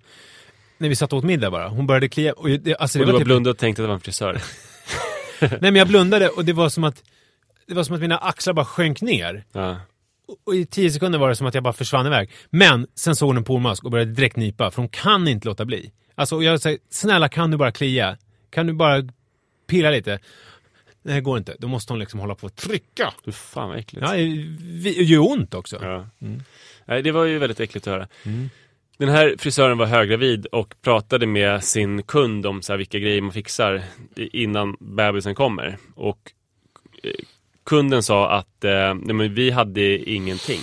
När 0.77 0.89
vi 0.89 0.95
satt 0.95 1.13
och 1.13 1.19
åt 1.19 1.25
middag 1.25 1.51
bara. 1.51 1.67
Hon 1.69 1.87
började 1.87 2.09
klia. 2.09 2.33
Och 2.33 2.49
det, 2.49 2.75
alltså, 2.75 2.99
och 2.99 3.05
det 3.05 3.09
du 3.09 3.11
var 3.13 3.19
typ, 3.19 3.25
blundad 3.25 3.51
och 3.51 3.57
tänkte 3.57 3.81
att 3.81 3.83
det 3.83 3.87
var 3.87 3.95
en 3.95 3.99
frisör. 4.01 4.41
Nej 5.41 5.57
men 5.61 5.75
jag 5.75 5.87
blundade 5.87 6.29
och 6.29 6.45
det 6.45 6.53
var 6.53 6.69
som 6.69 6.83
att 6.83 7.03
det 7.67 7.73
var 7.73 7.83
som 7.83 7.95
att 7.95 8.01
mina 8.01 8.17
axlar 8.17 8.53
bara 8.53 8.65
sjönk 8.65 9.01
ner. 9.01 9.43
Ja. 9.51 9.71
Och- 10.27 10.37
Och 10.45 10.55
i 10.55 10.65
tio 10.65 10.91
sekunder 10.91 11.19
var 11.19 11.29
det 11.29 11.35
som 11.35 11.47
att 11.47 11.53
jag 11.53 11.63
bara 11.63 11.73
försvann 11.73 12.05
iväg. 12.07 12.29
Men 12.49 12.87
sen 12.95 13.15
såg 13.15 13.29
hon 13.29 13.37
en 13.37 13.43
pormask 13.43 13.83
och 13.83 13.91
började 13.91 14.11
direkt 14.11 14.35
nypa, 14.35 14.71
för 14.71 14.81
hon 14.81 14.89
kan 14.89 15.27
inte 15.27 15.47
låta 15.47 15.65
bli. 15.65 15.91
Alltså 16.15 16.41
jag 16.43 16.61
säger, 16.61 16.79
snälla 16.89 17.29
kan 17.29 17.51
du 17.51 17.57
bara 17.57 17.71
klia? 17.71 18.17
Kan 18.49 18.67
du 18.67 18.73
bara 18.73 19.03
pilla 19.67 19.89
lite? 19.91 20.19
Nej, 21.01 21.15
det 21.15 21.21
går 21.21 21.37
inte. 21.37 21.55
Då 21.59 21.67
måste 21.67 21.93
hon 21.93 21.99
liksom 21.99 22.19
hålla 22.19 22.35
på 22.35 22.45
och 22.45 22.55
trycka. 22.55 23.13
Du, 23.23 23.31
fan 23.31 23.69
vad 23.69 23.77
äckligt. 23.77 24.05
Ja, 24.07 24.13
det 24.83 24.89
gör 24.91 25.31
ont 25.31 25.53
också. 25.53 25.77
Ja. 25.81 26.05
Nej, 26.87 27.01
det 27.01 27.11
var 27.11 27.25
ju 27.25 27.39
väldigt 27.39 27.59
äckligt 27.59 27.87
att 27.87 27.93
höra. 27.93 28.07
Mm. 28.23 28.49
Den 28.97 29.09
här 29.09 29.35
frisören 29.37 29.77
var 29.77 29.85
höggravid 29.85 30.45
och 30.45 30.75
pratade 30.81 31.27
med 31.27 31.63
sin 31.63 32.03
kund 32.03 32.45
om 32.45 32.61
så 32.61 32.73
här 32.73 32.77
vilka 32.77 32.99
grejer 32.99 33.21
man 33.21 33.31
fixar 33.31 33.83
innan 34.15 34.77
bebisen 34.79 35.35
kommer. 35.35 35.77
Och 35.95 36.31
eh, 37.03 37.11
kunden 37.63 38.03
sa 38.03 38.29
att 38.29 38.63
eh, 38.63 38.93
nej, 38.93 39.15
men 39.15 39.33
vi 39.33 39.51
hade 39.51 40.09
ingenting. 40.11 40.61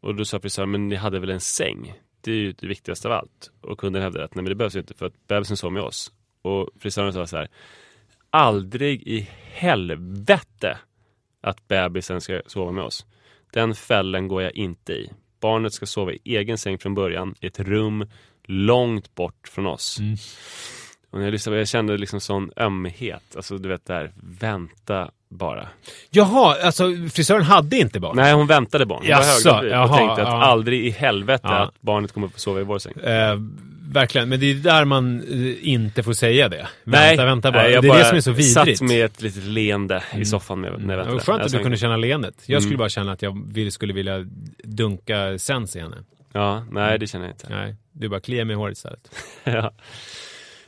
Och 0.00 0.14
då 0.14 0.24
sa 0.24 0.40
frisören, 0.40 0.70
men 0.70 0.88
ni 0.88 0.96
hade 0.96 1.18
väl 1.18 1.30
en 1.30 1.40
säng? 1.40 1.94
Det 2.20 2.30
är 2.30 2.36
ju 2.36 2.52
det 2.52 2.66
viktigaste 2.66 3.08
av 3.08 3.14
allt. 3.14 3.50
Och 3.60 3.78
kunden 3.78 4.02
hävdade 4.02 4.24
att 4.24 4.34
nej 4.34 4.42
men 4.42 4.48
det 4.48 4.54
behövs 4.54 4.76
ju 4.76 4.80
inte 4.80 4.94
för 4.94 5.06
att 5.06 5.26
bebisen 5.28 5.56
sov 5.56 5.72
med 5.72 5.82
oss. 5.82 6.12
Och 6.42 6.68
frisören 6.80 7.12
sa 7.12 7.26
så 7.26 7.36
här, 7.36 7.48
aldrig 8.30 9.02
i 9.02 9.28
helvete 9.52 10.78
att 11.40 11.68
bebisen 11.68 12.20
ska 12.20 12.42
sova 12.46 12.72
med 12.72 12.84
oss. 12.84 13.06
Den 13.52 13.74
fällen 13.74 14.28
går 14.28 14.42
jag 14.42 14.56
inte 14.56 14.92
i. 14.92 15.10
Barnet 15.46 15.72
ska 15.72 15.86
sova 15.86 16.12
i 16.12 16.18
egen 16.24 16.58
säng 16.58 16.78
från 16.78 16.94
början, 16.94 17.34
i 17.40 17.46
ett 17.46 17.60
rum 17.60 18.06
långt 18.44 19.14
bort 19.14 19.48
från 19.48 19.66
oss. 19.66 19.98
Och 21.10 21.18
när 21.18 21.26
jag 21.26 21.32
lyssnade, 21.32 21.58
jag 21.58 21.68
kände 21.68 21.96
liksom 21.96 22.20
sån 22.20 22.50
ömhet. 22.56 23.36
Alltså 23.36 23.58
du 23.58 23.68
vet 23.68 23.86
där, 23.86 24.12
vänta 24.40 25.10
bara. 25.28 25.68
Jaha, 26.10 26.56
alltså 26.62 26.84
frisören 27.12 27.42
hade 27.42 27.76
inte 27.76 28.00
barn? 28.00 28.16
Nej, 28.16 28.32
hon 28.32 28.46
väntade 28.46 28.86
barn. 28.86 28.98
Hon 28.98 29.08
Jaså, 29.08 29.48
var 29.48 29.56
höggravid 29.62 29.90
och 29.90 29.96
tänkte 29.96 30.22
att 30.22 30.28
ja. 30.28 30.42
aldrig 30.42 30.86
i 30.86 30.90
helvete 30.90 31.48
Ja. 31.48 31.56
att 31.56 31.80
barnet 31.80 32.12
kommer 32.12 32.28
få 32.28 32.38
sova 32.38 32.60
i 32.60 32.64
vår 32.64 32.78
säng. 32.78 32.92
Eh, 32.92 33.38
verkligen, 33.92 34.28
men 34.28 34.40
det 34.40 34.50
är 34.50 34.54
där 34.54 34.84
man 34.84 35.20
eh, 35.20 35.68
inte 35.68 36.02
får 36.02 36.12
säga 36.12 36.48
det. 36.48 36.68
Nej, 36.84 37.08
vänta, 37.08 37.24
vänta 37.26 37.52
bara. 37.52 37.62
nej, 37.62 37.68
det 37.70 37.74
jag 37.74 37.84
är 37.84 37.88
bara 37.88 37.98
det 37.98 38.04
som 38.04 38.16
är 38.16 38.20
så 38.20 38.30
vidrigt. 38.32 38.56
Mm. 38.56 38.76
satt 38.76 38.80
med 38.88 39.04
ett 39.04 39.22
litet 39.22 39.44
leende 39.44 40.02
i 40.16 40.24
soffan 40.24 40.60
med, 40.60 40.72
jag 40.72 40.80
Det 40.80 40.86
väntade. 40.86 41.12
var 41.12 41.18
skönt 41.20 41.42
att 41.42 41.52
Jag 41.52 41.60
du 41.60 41.62
kunde 41.62 41.78
känna 41.78 41.96
leendet. 41.96 42.34
Jag 42.46 42.62
skulle 42.62 42.74
Mm. 42.74 42.78
bara 42.78 42.88
känna 42.88 43.12
att 43.12 43.22
jag 43.22 43.72
skulle 43.72 43.92
vilja 43.92 44.26
dunka 44.64 45.38
sens 45.38 45.76
i 45.76 45.80
henne. 45.80 45.96
Ja, 46.32 46.64
nej 46.70 46.98
det 46.98 47.06
känner 47.06 47.24
jag 47.26 47.32
inte. 47.34 47.46
Nej, 47.50 47.74
du 47.92 48.08
bara 48.08 48.20
kliar 48.20 48.44
mig 48.44 48.54
i 48.54 48.56
håret 48.56 48.76
istället. 48.76 49.10
ja. 49.44 49.72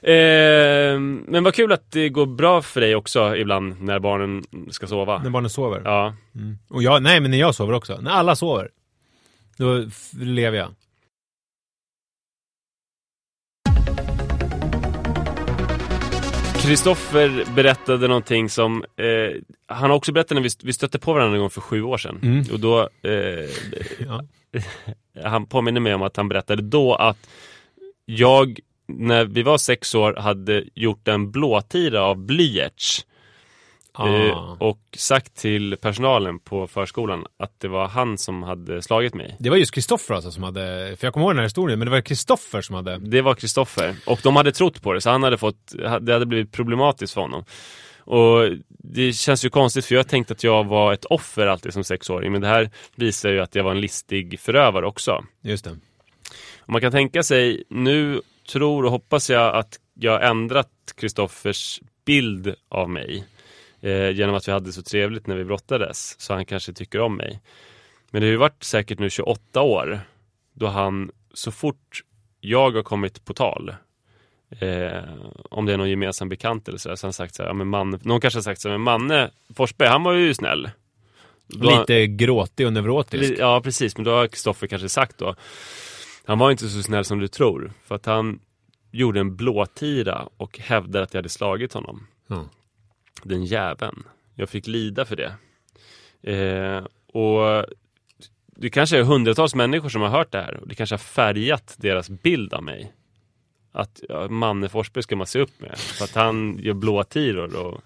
Eh, 0.03 0.99
men 1.27 1.45
vad 1.45 1.55
kul 1.55 1.73
att 1.73 1.91
det 1.93 2.09
går 2.09 2.27
bra 2.27 2.63
för 2.63 2.81
dig 2.81 2.95
också 2.95 3.37
ibland 3.37 3.83
när 3.83 3.99
barnen 3.99 4.45
ska 4.71 4.87
sova. 4.87 5.23
När 5.23 5.31
barnen 5.31 5.51
sover. 5.51 5.83
Ja. 5.85 6.15
Mm. 6.35 6.59
Och 6.69 6.83
jag, 6.83 7.03
nej, 7.03 7.21
men 7.21 7.31
när 7.31 7.39
jag 7.39 7.55
sover 7.55 7.73
också. 7.73 7.99
När 8.01 8.11
alla 8.11 8.37
sover. 8.37 8.69
Då 9.57 9.85
lever 10.21 10.59
jag. 10.59 10.69
Kristoffer 16.69 17.55
berättade 17.55 18.09
någonting 18.09 18.49
som, 18.49 18.85
eh, 18.97 19.41
han 19.67 19.91
har 19.91 19.97
också 19.97 20.13
berättat 20.13 20.35
när 20.35 20.43
vi, 20.43 20.49
vi 20.63 20.73
stötte 20.73 20.99
på 20.99 21.13
varandra 21.13 21.37
en 21.37 21.41
gång 21.41 21.51
för 21.51 21.61
sju 21.61 21.83
år 21.83 21.99
sedan. 21.99 22.19
Mm. 22.23 22.45
Och 22.53 22.61
då, 22.61 22.81
eh, 23.03 23.49
Ja. 24.07 24.25
han 25.29 25.47
påminner 25.47 25.81
mig 25.81 25.95
om 25.95 26.03
att 26.03 26.17
han 26.17 26.29
berättade 26.29 26.63
då 26.63 26.95
att 26.95 27.29
jag, 28.05 28.59
när 28.89 29.25
vi 29.25 29.43
var 29.43 29.59
sex 29.59 29.95
år, 29.95 30.15
hade 30.15 30.65
gjort 30.75 31.09
en 31.09 31.31
blåtira 31.31 32.03
av 32.03 32.19
blyerts. 32.19 33.07
Eh, 33.99 34.37
Ah. 34.39 34.57
och 34.61 34.79
sagt 34.97 35.37
till 35.37 35.77
personalen 35.81 36.39
på 36.39 36.67
förskolan 36.67 37.27
att 37.39 37.61
det 37.61 37.69
var 37.69 37.89
han 37.89 38.19
som 38.19 38.43
hade 38.43 38.83
slagit 38.83 39.15
mig. 39.15 39.37
Det 39.39 39.51
var 39.51 39.57
just 39.57 39.75
Kristoffer 39.75 40.15
alltså 40.15 40.31
som 40.31 40.43
hade, 40.43 40.97
för 40.99 41.07
jag 41.07 41.15
kommer 41.15 41.27
ihåg 41.27 41.33
den 41.33 41.39
här 41.39 41.45
historien, 41.45 41.79
men 41.79 41.87
det 41.87 41.93
var 41.93 42.01
Kristoffer 42.01 42.61
som 42.61 42.75
hade... 42.75 42.99
Det 42.99 43.23
var 43.23 43.35
Kristoffer. 43.35 43.97
Och 44.07 44.21
de 44.23 44.37
hade 44.37 44.53
trott 44.53 44.83
på 44.83 44.93
det, 44.93 45.01
så 45.01 45.11
han 45.11 45.23
hade 45.23 45.39
fått, 45.39 45.75
det 46.01 46.13
hade 46.13 46.27
blivit 46.27 46.53
problematiskt 46.53 47.15
för 47.15 47.21
honom. 47.21 47.45
Och 47.99 48.51
det 48.69 49.13
känns 49.13 49.45
ju 49.45 49.51
konstigt 49.51 49.85
för 49.87 49.95
jag 49.95 50.09
tänkte 50.09 50.33
att 50.35 50.45
jag 50.45 50.65
var 50.65 50.93
ett 50.93 51.05
offer 51.05 51.47
alltid 51.47 51.73
som 51.73 51.85
sexåring. 51.85 52.33
Men 52.33 52.41
det 52.41 52.49
här 52.49 52.71
visar 52.95 53.31
ju 53.31 53.41
att 53.41 53.55
jag 53.55 53.65
var 53.65 53.71
en 53.71 53.81
listig 53.81 54.41
förövare 54.41 54.87
också. 54.87 55.25
Just 55.43 55.65
det. 55.65 55.71
Och 56.61 56.69
man 56.73 56.81
kan 56.81 56.93
tänka 56.93 57.23
sig, 57.23 57.65
nu 57.71 58.21
tror 58.53 58.85
och 58.85 58.91
hoppas 58.91 59.31
jag 59.31 59.55
att 59.57 59.79
jag 59.95 60.13
har 60.13 60.21
ändrat 60.21 60.69
Kristoffers 60.97 61.81
bild 62.07 62.55
av 62.69 62.91
mig. 62.91 63.25
Eh, 63.81 64.11
genom 64.11 64.35
att 64.35 64.49
vi 64.49 64.53
hade 64.53 64.73
så 64.73 64.83
trevligt 64.83 65.27
när 65.27 65.37
vi 65.37 65.45
brottades. 65.45 66.21
Så 66.21 66.35
han 66.35 66.45
kanske 66.47 66.73
tycker 66.73 67.01
om 67.01 67.17
mig. 67.17 67.41
Men 68.11 68.21
det 68.23 68.27
har 68.27 68.31
ju 68.33 68.37
varit 68.37 68.63
säkert 68.65 68.99
nu 68.99 69.11
28 69.11 69.63
år. 69.63 70.01
Då 70.55 70.67
han 70.67 71.11
så 71.35 71.51
fort 71.53 72.03
jag 72.41 72.71
har 72.71 72.83
kommit 72.83 73.25
på 73.25 73.35
tal. 73.35 73.75
Eh, 74.59 75.03
om 75.51 75.67
det 75.67 75.73
är 75.73 75.77
någon 75.77 75.91
gemensam 75.91 76.29
bekant 76.29 76.69
eller 76.69 76.79
så, 76.79 76.97
så 76.97 77.05
har 77.05 77.09
han 77.09 77.13
sagt 77.13 77.35
så 77.35 77.43
här, 77.43 77.51
ja, 77.51 77.55
men 77.55 77.69
man, 77.69 78.01
någon 78.03 78.21
kanske 78.21 78.37
har 78.39 78.43
sagt 78.43 78.61
så 78.61 78.69
här, 78.69 78.79
men 78.79 78.85
Manne 78.85 79.31
Forsberg, 79.55 79.89
han 79.89 80.03
var 80.03 80.13
ju 80.13 80.35
snäll. 80.35 80.71
Då 81.47 81.71
Lite 81.81 82.07
gråtig 82.07 82.67
och 82.67 82.73
neurotisk. 82.73 83.31
Li- 83.31 83.37
Ja, 83.39 83.61
precis. 83.65 83.97
Men 83.97 84.05
då 84.05 84.11
har 84.11 84.27
Kristoffer 84.27 84.67
kanske 84.67 84.89
sagt 84.89 85.19
då. 85.19 85.35
Han 86.25 86.39
var 86.39 86.51
inte 86.51 86.69
så 86.69 86.83
snäll 86.83 87.05
som 87.05 87.19
du 87.19 87.29
tror. 87.29 87.73
För 87.85 87.95
att 87.95 88.07
han 88.07 88.41
gjorde 88.91 89.21
en 89.21 89.37
blåtira 89.37 90.29
och 90.37 90.59
hävdade 90.59 91.03
att 91.05 91.15
jag 91.15 91.19
hade 91.19 91.29
slagit 91.29 91.73
honom. 91.73 92.07
Ja. 92.27 92.45
Den 93.23 93.45
jäveln. 93.45 94.03
Jag 94.35 94.49
fick 94.49 94.67
lida 94.67 95.05
för 95.05 95.17
det. 95.17 95.35
Eh, 96.33 96.85
och 97.13 97.65
det 98.47 98.71
kanske 98.71 98.99
är 98.99 99.03
hundratals 99.03 99.55
människor 99.55 99.89
som 99.89 100.03
har 100.03 100.09
hört 100.09 100.33
det 100.33 100.39
här. 100.43 100.57
Och 100.61 100.69
det 100.69 100.75
kanske 100.75 100.93
har 100.95 100.99
färgat 100.99 101.75
deras 101.79 102.11
bild 102.11 102.55
av 102.55 102.63
mig. 102.63 102.93
Att 103.73 104.01
ja, 104.09 104.29
Manne 104.29 104.69
Forsberg 104.69 105.03
ska 105.03 105.17
man 105.17 105.27
se 105.27 105.41
upp 105.41 105.61
med. 105.61 105.79
För 105.79 106.05
att 106.05 106.15
han 106.15 106.59
gör 106.59 106.75
blåtiror 106.75 107.57
och 107.57 107.81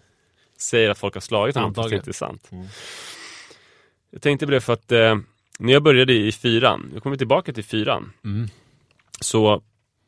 säger 0.59 0.91
att 0.91 0.99
folk 0.99 1.15
har 1.15 1.21
slagit 1.21 1.55
honom. 1.55 1.75
Fast 1.75 1.91
det 1.91 1.97
inte 1.97 2.11
är 2.11 2.13
sant. 2.13 2.51
Jag 4.11 4.23
tänkte 4.23 4.47
på 4.47 4.53
det 4.53 4.61
för 4.61 4.73
att 4.73 4.93
eh, 4.93 5.19
när 5.59 5.73
jag 5.73 5.83
började 5.83 6.13
i 6.13 6.33
fyran, 6.33 6.91
jag 6.95 7.03
kommer 7.03 7.17
tillbaka 7.17 7.53
till 7.53 7.65
fyran, 7.65 8.13
Mm. 8.25 8.49
så 9.21 9.63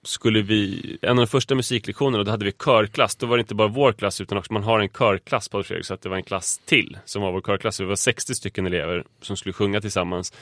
skulle 0.04 0.42
vi, 0.42 0.98
en 1.02 1.10
av 1.10 1.16
de 1.16 1.26
första 1.26 1.54
musiklektionerna, 1.54 2.24
då 2.24 2.30
hade 2.30 2.44
vi 2.44 2.52
körklass. 2.52 3.16
Då 3.16 3.26
var 3.26 3.36
det 3.36 3.40
inte 3.40 3.54
bara 3.54 3.68
vår 3.68 3.92
klass 3.92 4.20
utan 4.20 4.38
också 4.38 4.52
man 4.52 4.62
har 4.62 4.80
en 4.80 4.88
körklass 4.88 5.48
på 5.48 5.62
Fredrik, 5.62 5.86
så 5.86 5.94
att 5.94 6.02
det 6.02 6.08
var 6.08 6.16
en 6.16 6.22
klass 6.22 6.60
till 6.64 6.98
som 7.04 7.22
var 7.22 7.32
vår 7.32 7.40
körklass. 7.40 7.76
Så 7.76 7.82
vi 7.82 7.88
var 7.88 7.96
60 7.96 8.34
stycken 8.34 8.66
elever 8.66 9.04
som 9.22 9.36
skulle 9.36 9.52
sjunga 9.52 9.80
tillsammans. 9.80 10.32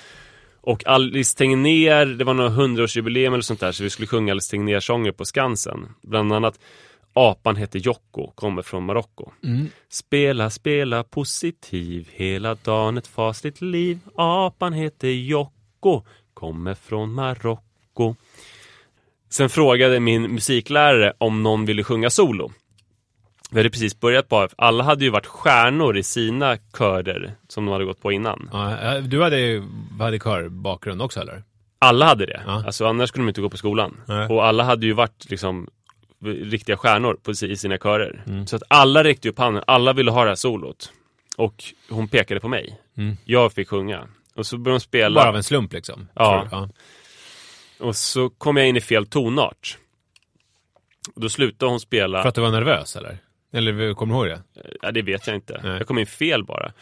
Och 0.61 0.87
Alice 0.87 1.37
Tegnér, 1.37 2.07
det 2.07 2.25
var 2.25 2.35
några 2.35 2.51
hundraårsjubileum 2.51 3.33
eller 3.33 3.43
sånt 3.43 3.61
där, 3.61 3.73
så 3.73 3.83
vi 3.83 3.91
skulle 3.91 4.07
sjunga 4.07 4.33
Alice 4.33 4.51
Tegnér-sånger 4.51 5.13
på 5.13 5.25
Skansen. 5.25 5.89
Bland 6.03 6.33
annat 6.33 6.59
Apan 7.13 7.57
heter 7.57 7.79
Jocko, 7.79 8.31
kommer 8.35 8.63
från 8.63 8.85
Marocko. 8.85 9.31
Spela, 9.89 10.51
spela 10.51 11.05
positiv, 11.05 12.09
hela 12.13 12.55
dagen 12.55 12.99
ett 12.99 13.07
fasligt 13.07 13.61
liv. 13.61 13.99
Apan 14.15 14.73
heter 14.73 15.09
Jocko, 15.09 16.03
kommer 16.35 16.75
från 16.75 17.13
Marocko. 17.13 18.15
Sen 19.33 19.49
frågade 19.49 20.01
min 20.01 20.23
musiklärare 20.23 21.13
om 21.19 21.43
någon 21.43 21.65
ville 21.65 21.85
sjunga 21.85 22.11
solo. 22.11 22.53
Vi 23.51 23.59
hade 23.59 23.71
precis 23.71 24.01
börjat 24.01 24.29
på. 24.29 24.49
Alla 24.57 24.85
hade 24.85 25.05
ju 25.05 25.11
varit 25.11 25.27
stjärnor 25.27 25.97
i 25.97 26.03
sina 26.03 26.57
körer 26.79 27.33
som 27.49 27.65
de 27.65 27.73
hade 27.73 27.85
gått 27.85 28.03
på 28.03 28.13
innan. 28.13 28.49
Ja, 28.53 29.01
du 29.01 29.23
hade 29.23 29.63
hade 30.01 30.19
körbakgrund 30.19 31.03
också 31.03 31.21
eller? 31.21 31.43
Alla 31.79 32.07
hade 32.07 32.27
det. 32.27 32.43
Ja. 32.47 32.65
Alltså 32.67 32.87
annars 32.87 33.09
skulle 33.09 33.25
de 33.25 33.29
inte 33.29 33.41
gå 33.41 33.51
på 33.51 33.57
skolan. 33.57 34.01
Nej. 34.07 34.29
Och 34.29 34.47
alla 34.47 34.65
hade 34.65 34.87
ju 34.87 34.93
varit 34.93 35.31
liksom 35.31 35.69
riktiga 36.25 36.77
stjärnor 36.77 37.19
på, 37.23 37.31
i 37.31 37.57
sina 37.57 37.79
körer. 37.79 38.25
Mm. 38.27 38.47
Så 38.47 38.57
att 38.57 38.63
alla 38.69 39.05
räckte 39.05 39.29
upp 39.29 39.39
handen. 39.39 39.65
Alla 39.67 39.93
ville 39.93 40.11
ha 40.11 40.23
det 40.23 40.31
här 40.31 40.35
solot. 40.35 40.93
Och 41.37 41.65
hon 41.91 42.09
pekade 42.09 42.41
på 42.41 42.49
mig. 42.49 42.81
Mm. 42.97 43.17
Jag 43.25 43.53
fick 43.53 43.69
sjunga. 43.69 44.09
Och 44.35 44.47
så 44.47 44.59
började 44.59 44.79
de 44.79 44.81
spela. 44.81 45.21
Bara 45.21 45.29
av 45.29 45.37
en 45.37 45.43
slump 45.43 45.73
liksom? 45.73 46.09
Ja. 46.15 46.69
Och 47.83 47.97
så 47.97 48.31
kom 48.31 48.57
jag 48.57 48.69
in 48.69 48.77
i 48.77 48.81
fel 48.81 49.07
tonart. 49.07 49.79
Och 51.15 51.21
då 51.21 51.29
slutade 51.29 51.71
hon 51.71 51.81
spela. 51.81 52.23
För 52.23 52.29
att 52.29 52.35
du 52.35 52.41
var 52.41 52.51
nervös 52.51 52.97
eller? 52.97 53.19
Eller 53.53 53.95
kommer 53.95 54.15
du 54.15 54.21
ihåg 54.21 54.29
det? 54.55 54.63
Ja, 54.83 54.93
det 54.93 55.03
vet 55.03 55.27
jag 55.27 55.37
inte. 55.37 55.61
Nej. 55.63 55.73
Jag 55.73 55.87
kom 55.87 55.99
in 55.99 56.07
fel 56.07 56.45
bara. 56.45 56.73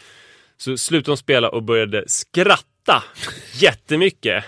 Så 0.57 0.77
slutade 0.77 1.11
hon 1.11 1.17
spela 1.17 1.49
och 1.49 1.63
började 1.63 2.03
skratta 2.07 3.03
jättemycket. 3.53 4.43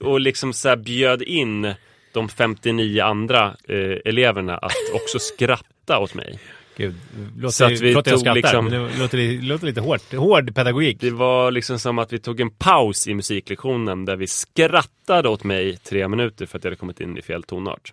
Och 0.00 0.20
liksom 0.20 0.52
så 0.52 0.76
bjöd 0.76 1.22
in 1.22 1.74
de 2.12 2.28
59 2.28 3.02
andra 3.02 3.56
eh, 3.68 3.96
eleverna 4.04 4.58
att 4.58 4.72
också 4.94 5.18
skratta 5.18 5.98
åt 5.98 6.14
mig. 6.14 6.38
Gud, 6.78 6.94
låter, 7.36 7.52
Så 7.52 7.64
att 7.64 7.80
vi 7.80 7.92
jag 7.92 8.04
tog 8.04 8.20
skrattar, 8.20 8.34
liksom- 8.34 8.70
det 8.70 8.98
låter, 8.98 9.42
låter 9.42 9.66
lite 9.66 9.80
hårt. 9.80 10.14
Hård 10.14 10.54
pedagogik. 10.54 11.00
Det 11.00 11.10
var 11.10 11.50
liksom 11.50 11.78
som 11.78 11.98
att 11.98 12.12
vi 12.12 12.18
tog 12.18 12.40
en 12.40 12.50
paus 12.50 13.08
i 13.08 13.14
musiklektionen 13.14 14.04
där 14.04 14.16
vi 14.16 14.26
skrattade 14.26 15.28
åt 15.28 15.44
mig 15.44 15.76
tre 15.76 16.08
minuter 16.08 16.46
för 16.46 16.58
att 16.58 16.64
jag 16.64 16.70
hade 16.70 16.78
kommit 16.78 17.00
in 17.00 17.18
i 17.18 17.22
fel 17.22 17.42
tonart. 17.42 17.92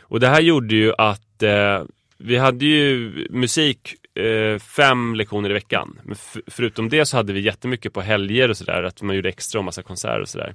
Och 0.00 0.20
det 0.20 0.28
här 0.28 0.40
gjorde 0.40 0.74
ju 0.74 0.92
att 0.98 1.42
eh, 1.42 1.82
vi 2.18 2.36
hade 2.36 2.64
ju 2.64 3.12
musik 3.30 3.94
eh, 4.14 4.58
fem 4.58 5.14
lektioner 5.14 5.50
i 5.50 5.52
veckan. 5.52 5.98
Men 6.02 6.16
förutom 6.46 6.88
det 6.88 7.06
så 7.06 7.16
hade 7.16 7.32
vi 7.32 7.40
jättemycket 7.40 7.92
på 7.92 8.00
helger 8.00 8.48
och 8.48 8.56
sådär, 8.56 8.82
att 8.82 9.02
man 9.02 9.16
gjorde 9.16 9.28
extra 9.28 9.58
och 9.58 9.64
massa 9.64 9.82
konserter 9.82 10.20
och 10.20 10.28
sådär. 10.28 10.54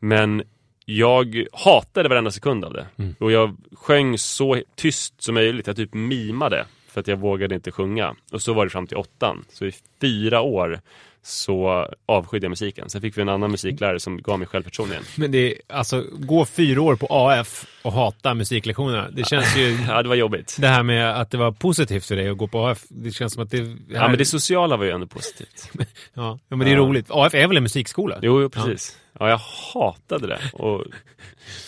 Men 0.00 0.42
jag 0.84 1.44
hatade 1.52 2.08
varenda 2.08 2.30
sekund 2.30 2.64
av 2.64 2.72
det. 2.72 2.86
Och 3.18 3.32
jag 3.32 3.56
sjöng 3.72 4.18
så 4.18 4.62
tyst 4.74 5.22
som 5.22 5.34
möjligt, 5.34 5.66
jag 5.66 5.76
typ 5.76 5.94
mimade. 5.94 6.64
För 6.88 7.00
att 7.00 7.08
jag 7.08 7.16
vågade 7.16 7.54
inte 7.54 7.70
sjunga. 7.70 8.14
Och 8.32 8.42
så 8.42 8.52
var 8.52 8.64
det 8.64 8.70
fram 8.70 8.86
till 8.86 8.96
åttan. 8.96 9.44
Så 9.52 9.64
i 9.66 9.72
fyra 10.00 10.40
år 10.40 10.80
så 11.22 11.88
avskydde 12.06 12.44
jag 12.44 12.50
musiken. 12.50 12.90
Sen 12.90 13.00
fick 13.00 13.18
vi 13.18 13.22
en 13.22 13.28
annan 13.28 13.50
musiklärare 13.50 14.00
som 14.00 14.22
gav 14.22 14.38
mig 14.38 14.48
självförtroende 14.48 14.94
igen. 14.94 15.04
Men 15.16 15.32
det 15.32 15.38
är, 15.52 15.54
alltså, 15.68 16.04
gå 16.12 16.44
fyra 16.44 16.82
år 16.82 16.96
på 16.96 17.06
AF 17.10 17.66
och 17.82 17.92
hata 17.92 18.34
musiklektionerna. 18.34 19.10
Det 19.10 19.24
känns 19.24 19.56
ju... 19.56 19.78
Ja, 19.88 20.02
det 20.02 20.08
var 20.08 20.16
jobbigt. 20.16 20.56
Det 20.60 20.68
här 20.68 20.82
med 20.82 21.20
att 21.20 21.30
det 21.30 21.38
var 21.38 21.52
positivt 21.52 22.06
för 22.06 22.16
dig 22.16 22.28
att 22.28 22.36
gå 22.36 22.46
på 22.48 22.66
AF. 22.66 22.82
Det 22.88 23.10
känns 23.10 23.32
som 23.32 23.42
att 23.42 23.50
det... 23.50 23.76
Ja, 23.88 24.08
men 24.08 24.18
det 24.18 24.24
sociala 24.24 24.76
var 24.76 24.84
ju 24.84 24.90
ändå 24.90 25.06
positivt. 25.06 25.70
Ja, 26.14 26.38
ja, 26.48 26.56
men 26.56 26.66
det 26.66 26.72
är 26.72 26.76
roligt. 26.76 27.06
AF 27.10 27.34
är 27.34 27.46
väl 27.46 27.56
en 27.56 27.62
musikskola? 27.62 28.18
Jo, 28.22 28.42
jo 28.42 28.50
precis. 28.50 28.98
Ja, 29.11 29.11
jag 29.28 29.40
hatade 29.74 30.26
det 30.26 30.40
och 30.52 30.84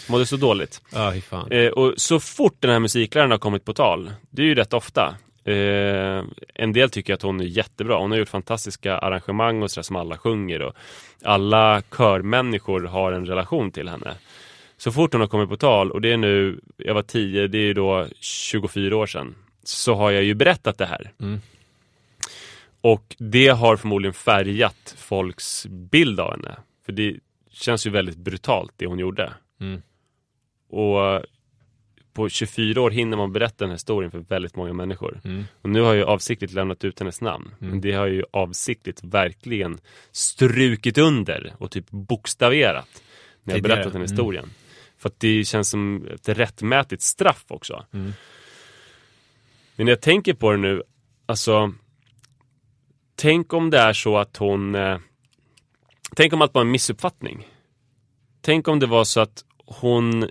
mådde 0.08 0.26
så 0.26 0.36
dåligt. 0.36 0.82
Ja, 0.92 1.12
fan. 1.12 1.52
Eh, 1.52 1.68
och 1.68 1.94
så 1.96 2.20
fort 2.20 2.56
den 2.60 2.70
här 2.70 2.78
musikläraren 2.78 3.30
har 3.30 3.38
kommit 3.38 3.64
på 3.64 3.72
tal, 3.72 4.12
det 4.30 4.42
är 4.42 4.46
ju 4.46 4.54
rätt 4.54 4.72
ofta. 4.72 5.14
Eh, 5.44 6.24
en 6.54 6.72
del 6.72 6.90
tycker 6.90 7.14
att 7.14 7.22
hon 7.22 7.40
är 7.40 7.44
jättebra. 7.44 7.98
Hon 7.98 8.10
har 8.10 8.18
gjort 8.18 8.28
fantastiska 8.28 8.98
arrangemang 8.98 9.62
och 9.62 9.70
sådär 9.70 9.82
som 9.82 9.96
alla 9.96 10.18
sjunger 10.18 10.62
och 10.62 10.74
alla 11.22 11.82
körmänniskor 11.96 12.80
har 12.80 13.12
en 13.12 13.26
relation 13.26 13.70
till 13.70 13.88
henne. 13.88 14.14
Så 14.76 14.92
fort 14.92 15.12
hon 15.12 15.20
har 15.20 15.28
kommit 15.28 15.48
på 15.48 15.56
tal, 15.56 15.90
och 15.90 16.00
det 16.00 16.12
är 16.12 16.16
nu, 16.16 16.60
jag 16.76 16.94
var 16.94 17.02
10, 17.02 17.46
det 17.46 17.58
är 17.58 17.62
ju 17.62 17.74
då 17.74 18.06
24 18.20 18.96
år 18.96 19.06
sedan, 19.06 19.34
så 19.64 19.94
har 19.94 20.10
jag 20.10 20.24
ju 20.24 20.34
berättat 20.34 20.78
det 20.78 20.86
här. 20.86 21.12
Mm. 21.20 21.40
Och 22.80 23.16
det 23.18 23.48
har 23.48 23.76
förmodligen 23.76 24.14
färgat 24.14 24.94
folks 24.98 25.66
bild 25.66 26.20
av 26.20 26.30
henne. 26.30 26.56
För 26.86 26.92
det 26.92 27.16
känns 27.54 27.86
ju 27.86 27.90
väldigt 27.90 28.16
brutalt 28.16 28.72
det 28.76 28.86
hon 28.86 28.98
gjorde. 28.98 29.32
Mm. 29.60 29.82
Och 30.68 31.22
på 32.12 32.28
24 32.28 32.80
år 32.82 32.90
hinner 32.90 33.16
man 33.16 33.32
berätta 33.32 33.54
den 33.58 33.68
här 33.68 33.74
historien 33.74 34.10
för 34.10 34.18
väldigt 34.18 34.56
många 34.56 34.72
människor. 34.72 35.20
Mm. 35.24 35.44
Och 35.62 35.70
nu 35.70 35.80
har 35.80 35.94
jag 35.94 36.08
avsiktligt 36.08 36.52
lämnat 36.52 36.84
ut 36.84 36.98
hennes 36.98 37.20
namn. 37.20 37.54
Men 37.58 37.80
det 37.80 37.92
har 37.92 38.06
jag 38.06 38.14
ju 38.14 38.24
avsiktligt 38.30 39.04
verkligen 39.04 39.78
strukit 40.12 40.98
under 40.98 41.54
och 41.58 41.70
typ 41.70 41.90
bokstaverat 41.90 43.02
när 43.42 43.54
jag 43.54 43.62
Tidigare. 43.62 43.76
berättat 43.76 43.92
den 43.92 44.02
Mm. 44.02 44.10
historien. 44.10 44.50
För 44.98 45.08
att 45.08 45.20
det 45.20 45.44
känns 45.44 45.70
som 45.70 46.08
ett 46.14 46.28
rättmätigt 46.28 47.02
straff 47.02 47.44
också. 47.48 47.84
Mm. 47.92 48.12
Men 49.76 49.86
när 49.86 49.92
jag 49.92 50.00
tänker 50.00 50.34
på 50.34 50.50
det 50.50 50.56
nu, 50.56 50.82
alltså 51.26 51.72
Tänk 53.16 53.52
om 53.52 53.70
det 53.70 53.78
är 53.78 53.92
så 53.92 54.16
att 54.18 54.36
hon 54.36 54.74
eh, 54.74 54.98
Tänk 56.16 56.32
om 56.32 56.42
allt 56.42 56.54
var 56.54 56.62
en 56.62 56.70
missuppfattning. 56.70 57.48
Tänk 58.40 58.68
om 58.68 58.78
det 58.78 58.86
var 58.86 59.04
så 59.04 59.20
att 59.20 59.44
hon 59.66 60.30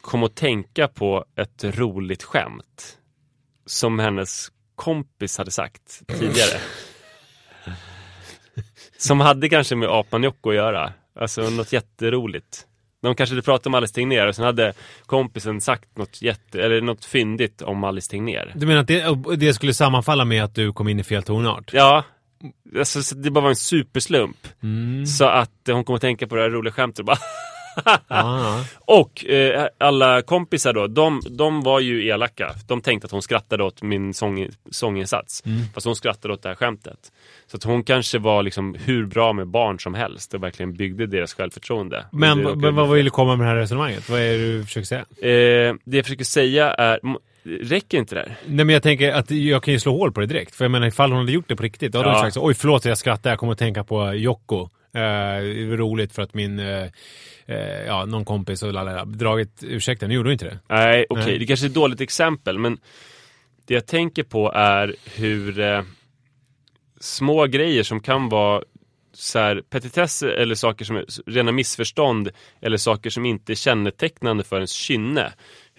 kom 0.00 0.22
att 0.22 0.34
tänka 0.34 0.88
på 0.88 1.24
ett 1.36 1.64
roligt 1.64 2.22
skämt 2.22 2.98
som 3.66 3.98
hennes 3.98 4.48
kompis 4.76 5.38
hade 5.38 5.50
sagt 5.50 6.02
tidigare. 6.06 6.60
Som 8.96 9.20
hade 9.20 9.48
kanske 9.48 9.76
med 9.76 9.88
apan 9.88 10.22
Jocko 10.22 10.50
att 10.50 10.56
göra. 10.56 10.92
Alltså 11.20 11.50
något 11.50 11.72
jätteroligt. 11.72 12.66
De 13.02 13.14
kanske 13.14 13.34
hade 13.34 13.42
pratat 13.42 13.66
om 13.66 13.74
Alice 13.74 13.94
Tegnér 13.94 14.26
och 14.26 14.36
sen 14.36 14.44
hade 14.44 14.72
kompisen 15.06 15.60
sagt 15.60 15.96
något, 15.96 16.22
jätte, 16.22 16.62
eller 16.62 16.80
något 16.80 17.04
fyndigt 17.04 17.62
om 17.62 17.84
Alice 17.84 18.10
Tegnér. 18.10 18.52
Du 18.56 18.66
menar 18.66 18.80
att 18.80 18.86
det, 18.86 19.36
det 19.36 19.54
skulle 19.54 19.74
sammanfalla 19.74 20.24
med 20.24 20.44
att 20.44 20.54
du 20.54 20.72
kom 20.72 20.88
in 20.88 21.00
i 21.00 21.04
fel 21.04 21.22
tonart? 21.22 21.70
Ja, 21.72 22.04
alltså, 22.78 23.02
så 23.02 23.14
det 23.14 23.30
bara 23.30 23.40
var 23.40 23.48
en 23.50 23.56
superslump. 23.56 24.48
Mm. 24.62 25.06
Så 25.06 25.24
att 25.24 25.68
eh, 25.68 25.74
hon 25.74 25.84
kom 25.84 25.94
att 25.94 26.00
tänka 26.00 26.26
på 26.26 26.34
det 26.34 26.42
här 26.42 26.50
roliga 26.50 26.72
skämtet 26.72 26.98
och 26.98 27.04
bara 27.04 27.18
Ah, 28.08 28.64
Och 28.80 29.24
eh, 29.24 29.66
alla 29.78 30.22
kompisar 30.22 30.72
då, 30.72 30.86
de, 30.86 31.22
de 31.30 31.62
var 31.62 31.80
ju 31.80 32.06
elaka. 32.06 32.54
De 32.68 32.80
tänkte 32.80 33.04
att 33.04 33.10
hon 33.10 33.22
skrattade 33.22 33.64
åt 33.64 33.82
min 33.82 34.14
sång, 34.14 34.48
sånginsats. 34.70 35.42
Mm. 35.46 35.60
Fast 35.74 35.86
hon 35.86 35.96
skrattade 35.96 36.34
åt 36.34 36.42
det 36.42 36.48
här 36.48 36.56
skämtet. 36.56 37.12
Så 37.46 37.56
att 37.56 37.64
hon 37.64 37.84
kanske 37.84 38.18
var 38.18 38.42
liksom 38.42 38.76
hur 38.84 39.06
bra 39.06 39.32
med 39.32 39.46
barn 39.46 39.80
som 39.80 39.94
helst 39.94 40.34
och 40.34 40.42
verkligen 40.42 40.72
byggde 40.74 41.06
deras 41.06 41.34
självförtroende. 41.34 42.06
men 42.12 42.42
råkade 42.42 42.70
vad 42.70 42.90
vill 42.90 43.04
du 43.04 43.10
komma 43.10 43.36
med 43.36 43.46
det 43.46 43.50
här 43.50 43.56
resonemanget? 43.56 44.08
Vad 44.08 44.20
är 44.20 44.38
det 44.38 44.52
du 44.52 44.64
försöker 44.64 44.86
säga? 44.86 45.00
Eh, 45.00 45.74
det 45.84 45.96
jag 45.96 46.04
försöker 46.04 46.24
säga 46.24 46.74
är, 46.74 47.00
räcker 47.44 47.98
inte 47.98 48.14
det 48.14 48.20
här? 48.20 48.36
Nej 48.46 48.64
men 48.64 48.72
jag 48.72 48.82
tänker 48.82 49.12
att 49.12 49.30
jag 49.30 49.62
kan 49.62 49.74
ju 49.74 49.80
slå 49.80 49.92
hål 49.96 50.12
på 50.12 50.20
det 50.20 50.26
direkt. 50.26 50.54
För 50.54 50.64
jag 50.64 50.70
menar 50.72 50.86
ifall 50.86 51.10
hon 51.10 51.18
hade 51.20 51.32
gjort 51.32 51.48
det 51.48 51.56
på 51.56 51.62
riktigt, 51.62 51.92
då 51.92 51.98
hade 51.98 52.10
Ja. 52.10 52.14
hon 52.14 52.20
sagt 52.22 52.34
så, 52.34 52.46
oj 52.46 52.54
förlåt 52.54 52.84
jag 52.84 52.98
skrattar, 52.98 53.30
jag 53.30 53.38
kommer 53.38 53.52
att 53.52 53.58
tänka 53.58 53.84
på 53.84 54.14
Jocko. 54.14 54.60
Eh, 54.94 55.00
det 55.42 55.66
var 55.70 55.76
roligt 55.76 56.12
för 56.12 56.22
att 56.22 56.34
min, 56.34 56.58
eh, 56.58 56.86
eh, 57.46 57.82
ja 57.86 58.04
någon 58.04 58.24
kompis 58.24 58.62
och 58.62 58.72
lalala, 58.72 59.04
dragit 59.04 59.62
ursäkten, 59.62 60.08
nu 60.08 60.14
gjorde 60.14 60.28
hon 60.28 60.32
inte 60.32 60.44
det. 60.44 60.58
Nej, 60.68 61.06
okej, 61.08 61.24
Nej. 61.26 61.38
det 61.38 61.46
kanske 61.46 61.66
är 61.66 61.68
ett 61.68 61.74
dåligt 61.74 62.00
exempel, 62.00 62.58
men 62.58 62.78
det 63.66 63.74
jag 63.74 63.86
tänker 63.86 64.22
på 64.22 64.52
är 64.52 64.94
hur 65.14 65.60
eh, 65.60 65.82
små 67.00 67.46
grejer 67.46 67.82
som 67.82 68.00
kan 68.00 68.28
vara 68.28 68.62
så 69.14 69.38
här, 69.38 69.62
petitesser 69.70 70.28
eller 70.28 70.54
saker 70.54 70.84
som 70.84 70.96
är 70.96 71.04
rena 71.26 71.52
missförstånd 71.52 72.30
eller 72.60 72.76
saker 72.76 73.10
som 73.10 73.26
inte 73.26 73.52
är 73.52 73.54
kännetecknande 73.54 74.44
för 74.44 74.56
ens 74.56 74.72
kynne. 74.72 75.32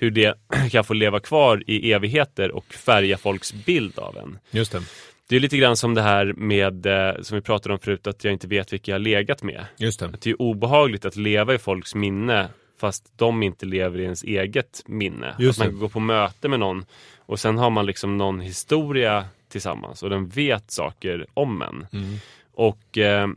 Hur 0.04 0.12
det 0.12 0.36
kan 0.72 0.84
få 0.84 0.94
leva 0.94 1.20
kvar 1.20 1.64
i 1.68 1.92
evigheter 1.92 2.52
och 2.52 2.74
färga 2.74 3.18
folks 3.18 3.54
bild 3.54 4.00
av 4.00 4.18
en. 4.18 4.40
Just 4.52 4.72
det. 4.72 4.82
Det 5.28 5.36
är 5.36 5.40
lite 5.40 5.58
grann 5.58 5.78
som 5.78 5.94
det 5.94 6.02
här 6.02 6.34
med, 6.38 6.86
eh, 6.86 7.22
som 7.22 7.36
vi 7.36 7.42
pratade 7.42 7.74
om 7.74 7.80
förut, 7.80 8.08
att 8.08 8.24
jag 8.24 8.34
inte 8.34 8.48
vet 8.48 8.74
vilka 8.74 8.92
jag 8.92 8.96
har 8.96 9.00
legat 9.00 9.44
med. 9.44 9.66
Just 9.78 10.00
det. 10.00 10.06
Att 10.06 10.22
det 10.22 10.30
är 10.30 10.42
obehagligt 10.42 11.06
att 11.06 11.16
leva 11.16 11.54
i 11.54 11.58
folks 11.58 11.96
minne 11.96 12.50
fast 12.80 13.18
de 13.18 13.44
inte 13.44 13.66
lever 13.66 14.00
i 14.00 14.04
ens 14.04 14.24
eget 14.24 14.84
minne. 14.86 15.36
Just 15.40 15.62
att 15.62 15.68
man 15.68 15.80
går 15.80 15.90
på 15.90 16.00
möte 16.00 16.48
med 16.48 16.60
någon 16.60 16.86
och 17.18 17.40
sen 17.40 17.58
har 17.58 17.70
man 17.70 17.86
liksom 17.86 18.18
någon 18.18 18.40
historia 18.40 19.26
tillsammans 19.50 20.04
och 20.04 20.10
den 20.10 20.28
vet 20.28 20.72
saker 20.72 21.26
om 21.34 21.62
en. 21.62 21.88
Mm. 21.92 22.16
Och 22.54 22.98
eh, 22.98 23.28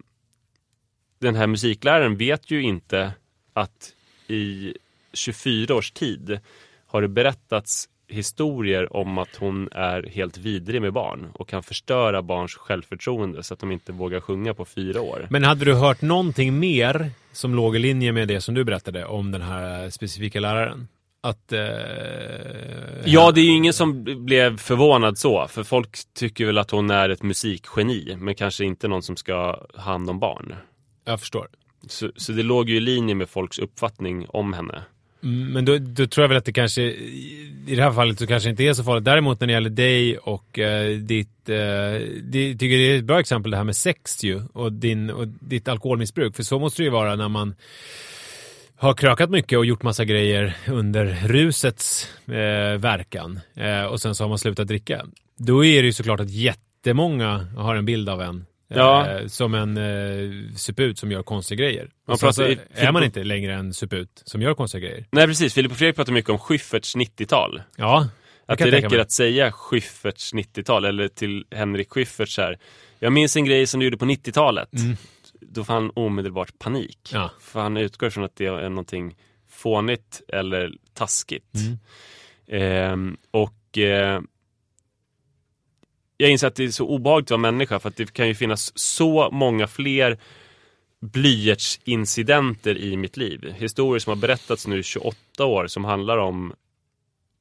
den 1.18 1.34
här 1.34 1.46
musikläraren 1.46 2.16
vet 2.16 2.50
ju 2.50 2.62
inte 2.62 3.12
att 3.52 3.92
i 4.28 4.74
24 5.16 5.74
års 5.74 5.90
tid 5.90 6.38
har 6.86 7.02
det 7.02 7.08
berättats 7.08 7.88
historier 8.08 8.96
om 8.96 9.18
att 9.18 9.36
hon 9.36 9.68
är 9.72 10.02
helt 10.02 10.38
vidrig 10.38 10.82
med 10.82 10.92
barn 10.92 11.30
och 11.34 11.48
kan 11.48 11.62
förstöra 11.62 12.22
barns 12.22 12.54
självförtroende 12.54 13.42
så 13.42 13.54
att 13.54 13.60
de 13.60 13.72
inte 13.72 13.92
vågar 13.92 14.20
sjunga 14.20 14.54
på 14.54 14.64
fyra 14.64 15.00
år. 15.00 15.26
Men 15.30 15.44
hade 15.44 15.64
du 15.64 15.74
hört 15.74 16.02
någonting 16.02 16.58
mer 16.58 17.10
som 17.32 17.54
låg 17.54 17.76
i 17.76 17.78
linje 17.78 18.12
med 18.12 18.28
det 18.28 18.40
som 18.40 18.54
du 18.54 18.64
berättade 18.64 19.04
om 19.04 19.30
den 19.30 19.42
här 19.42 19.90
specifika 19.90 20.40
läraren? 20.40 20.88
Att... 21.20 21.52
Eh, 21.52 21.60
Ja, 23.04 23.32
det 23.32 23.40
är 23.40 23.44
ju 23.44 23.56
ingen 23.56 23.72
som 23.72 24.04
blev 24.24 24.58
förvånad 24.58 25.18
så, 25.18 25.46
för 25.48 25.62
folk 25.62 25.96
tycker 26.14 26.46
väl 26.46 26.58
att 26.58 26.70
hon 26.70 26.90
är 26.90 27.08
ett 27.08 27.22
musikgeni, 27.22 28.16
men 28.18 28.34
kanske 28.34 28.64
inte 28.64 28.88
någon 28.88 29.02
som 29.02 29.16
ska 29.16 29.34
ha 29.34 29.66
hand 29.74 30.10
om 30.10 30.18
barn. 30.18 30.54
Jag 31.04 31.20
förstår. 31.20 31.48
Så, 31.88 32.10
så 32.16 32.32
det 32.32 32.42
låg 32.42 32.68
ju 32.68 32.76
i 32.76 32.80
linje 32.80 33.14
med 33.14 33.28
folks 33.28 33.58
uppfattning 33.58 34.26
om 34.28 34.52
henne. 34.52 34.82
Mm, 35.26 35.52
men 35.52 35.64
då, 35.64 35.78
då 35.78 36.06
tror 36.06 36.22
jag 36.22 36.28
väl 36.28 36.38
att 36.38 36.44
det 36.44 36.52
kanske, 36.52 36.82
i 36.82 37.46
i 37.66 37.74
det 37.74 37.82
här 37.82 37.92
fallet 37.92 38.18
så 38.18 38.26
kanske 38.26 38.50
inte 38.50 38.64
är 38.64 38.72
så 38.72 38.84
farligt. 38.84 39.04
Däremot 39.04 39.40
när 39.40 39.46
det 39.46 39.52
gäller 39.52 39.70
dig 39.70 40.18
och 40.18 40.58
eh, 40.58 40.98
ditt, 40.98 41.48
eh, 41.48 41.56
det, 42.22 42.54
tycker 42.54 42.68
det 42.68 42.92
är 42.92 42.98
ett 42.98 43.04
bra 43.04 43.20
exempel 43.20 43.50
det 43.50 43.56
här 43.56 43.64
med 43.64 43.76
sex 43.76 44.24
ju 44.24 44.42
och, 44.52 44.72
din, 44.72 45.10
och 45.10 45.28
ditt 45.28 45.68
alkoholmissbruk. 45.68 46.36
För 46.36 46.42
så 46.42 46.58
måste 46.58 46.82
det 46.82 46.84
ju 46.84 46.90
vara 46.90 47.16
när 47.16 47.28
man 47.28 47.54
har 48.76 48.94
krökat 48.94 49.30
mycket 49.30 49.58
och 49.58 49.66
gjort 49.66 49.82
massa 49.82 50.04
grejer 50.04 50.56
under 50.68 51.18
rusets 51.24 52.10
eh, 52.26 52.78
verkan 52.78 53.40
eh, 53.54 53.84
och 53.84 54.00
sen 54.00 54.14
så 54.14 54.24
har 54.24 54.28
man 54.28 54.38
slutat 54.38 54.68
dricka. 54.68 55.06
Då 55.38 55.64
är 55.64 55.82
det 55.82 55.86
ju 55.86 55.92
såklart 55.92 56.20
att 56.20 56.30
jättemånga 56.30 57.46
har 57.56 57.74
en 57.74 57.84
bild 57.84 58.08
av 58.08 58.22
en 58.22 58.46
Ja. 58.68 59.10
eh, 59.10 59.26
som 59.26 59.54
en 59.54 59.76
eh, 59.76 60.54
suput 60.56 60.98
som 60.98 61.12
gör 61.12 61.22
konstiga 61.22 61.58
grejer. 61.64 61.90
Man 62.06 62.18
sen 62.18 62.32
så 62.32 62.42
pratar 62.42 62.52
i- 62.52 62.58
är 62.86 62.92
man 62.92 63.04
inte 63.04 63.24
längre 63.24 63.54
en 63.54 63.74
suput 63.74 64.22
som 64.24 64.42
gör 64.42 64.54
konstiga 64.54 64.88
grejer. 64.88 65.06
Nej 65.10 65.26
precis, 65.26 65.54
Filip 65.54 65.72
och 65.72 65.78
Fredrik 65.78 65.96
pratar 65.96 66.12
mycket 66.12 66.30
om 66.30 66.38
Schyfferts 66.38 66.96
90-tal. 66.96 67.62
Ja, 67.76 68.08
Att 68.46 68.58
det 68.58 68.70
räcker 68.70 68.98
att 68.98 69.10
säga 69.12 69.52
Schyfferts 69.52 70.34
90-tal, 70.34 70.84
eller 70.84 71.08
till 71.08 71.44
Henrik 71.50 71.90
Schyffert 71.92 72.28
så 72.28 72.42
här. 72.42 72.58
Jag 72.98 73.12
minns 73.12 73.36
en 73.36 73.44
grej 73.44 73.66
som 73.66 73.80
du 73.80 73.86
gjorde 73.86 73.96
på 73.98 74.04
90-talet. 74.04 74.68
Då 75.40 75.64
får 75.64 75.74
han 75.74 75.90
omedelbart 75.94 76.58
panik. 76.58 77.10
Mm. 77.12 77.22
Ja. 77.22 77.30
För 77.40 77.60
han 77.60 77.76
utgår 77.76 78.10
från 78.10 78.24
att 78.24 78.36
det 78.36 78.46
är 78.46 78.68
någonting 78.68 79.16
fånigt 79.50 80.22
eller 80.28 80.72
taskigt. 80.94 81.54
Mm. 81.54 81.78
Ehm, 82.48 83.16
och 83.30 83.78
eh, 83.78 84.20
jag 86.16 86.30
inser 86.30 86.46
att 86.46 86.54
det 86.54 86.64
är 86.64 86.70
så 86.70 86.86
obehagligt 86.86 87.26
att 87.26 87.30
vara 87.30 87.52
människa 87.52 87.78
för 87.78 87.88
att 87.88 87.96
det 87.96 88.12
kan 88.12 88.28
ju 88.28 88.34
finnas 88.34 88.78
så 88.78 89.30
många 89.30 89.66
fler 89.66 90.18
blyertsincidenter 91.00 92.78
i 92.78 92.96
mitt 92.96 93.16
liv. 93.16 93.54
Historier 93.58 93.98
som 93.98 94.10
har 94.10 94.16
berättats 94.16 94.66
nu 94.66 94.78
i 94.78 94.82
28 94.82 95.44
år 95.44 95.66
som 95.66 95.84
handlar 95.84 96.18
om 96.18 96.54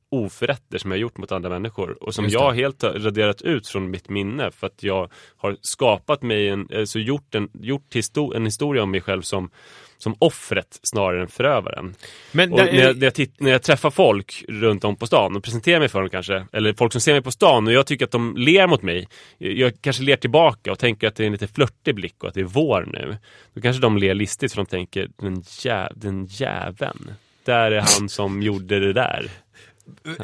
oförrätter 0.10 0.78
som 0.78 0.92
jag 0.92 1.00
gjort 1.00 1.18
mot 1.18 1.32
andra 1.32 1.50
människor 1.50 2.04
och 2.04 2.16
som 2.16 2.30
jag 2.30 2.54
helt 2.54 2.82
har 2.82 2.94
raderat 2.94 3.42
ut 3.42 3.68
från 3.68 3.92
mitt 3.92 4.10
minne 4.10 4.52
för 4.52 4.68
att 4.68 4.84
jag 4.84 5.12
har 5.38 5.58
skapat 5.62 6.22
mig 6.22 6.50
en, 6.50 6.70
alltså 6.76 7.00
gjort 7.00 7.36
en, 7.36 7.50
gjort 7.54 7.96
histo- 7.96 8.36
en 8.36 8.46
historia 8.46 8.84
om 8.84 8.92
mig 8.92 9.02
själv 9.02 9.22
som 9.22 9.50
som 9.98 10.16
offret 10.20 10.80
snarare 10.84 11.22
än 11.22 11.28
förövaren. 11.28 11.96
Men 12.32 12.52
där- 12.52 12.66
när, 12.66 12.84
jag, 12.84 12.98
när, 12.98 13.12
jag 13.18 13.28
när 13.38 13.52
jag 13.52 13.64
träffar 13.64 13.90
folk 13.90 14.44
runt 14.48 14.84
om 14.84 14.96
på 14.96 15.08
stan 15.08 15.36
och 15.36 15.44
presenterar 15.44 15.80
mig 15.80 15.90
för 15.90 16.02
dem 16.02 16.10
kanske, 16.10 16.46
eller 16.54 16.74
folk 16.74 16.92
som 16.92 17.02
ser 17.02 17.14
mig 17.14 17.22
på 17.22 17.32
stan 17.32 17.68
och 17.68 17.74
jag 17.74 17.88
tycker 17.88 18.06
att 18.06 18.12
de 18.12 18.38
ler 18.38 18.68
mot 18.68 18.82
mig, 18.82 19.08
jag, 19.38 19.74
kanske 19.82 20.04
ler 20.04 20.16
tillbaka 20.16 20.72
och 20.72 20.80
tänker 20.80 21.08
att 21.08 21.16
det 21.16 21.24
är 21.24 21.26
en 21.26 21.32
lite 21.32 21.48
flörtig 21.48 21.96
blick 21.96 22.24
och 22.24 22.28
att 22.28 22.34
det 22.34 22.40
är 22.40 22.44
vår 22.44 22.86
nu. 22.94 23.18
Då 23.54 23.62
kanske 23.62 23.82
de 23.82 23.98
ler 23.98 24.14
listigt 24.14 24.54
för 24.54 24.58
de 24.58 24.66
tänker, 24.66 25.10
den, 25.18 25.44
jä, 25.64 25.90
den 25.96 26.26
jäveln. 26.26 27.12
Där 27.46 27.72
är 27.72 27.80
han 27.82 28.10
som 28.10 28.42
gjorde 28.42 28.80
det 28.80 28.94
där. 28.94 29.30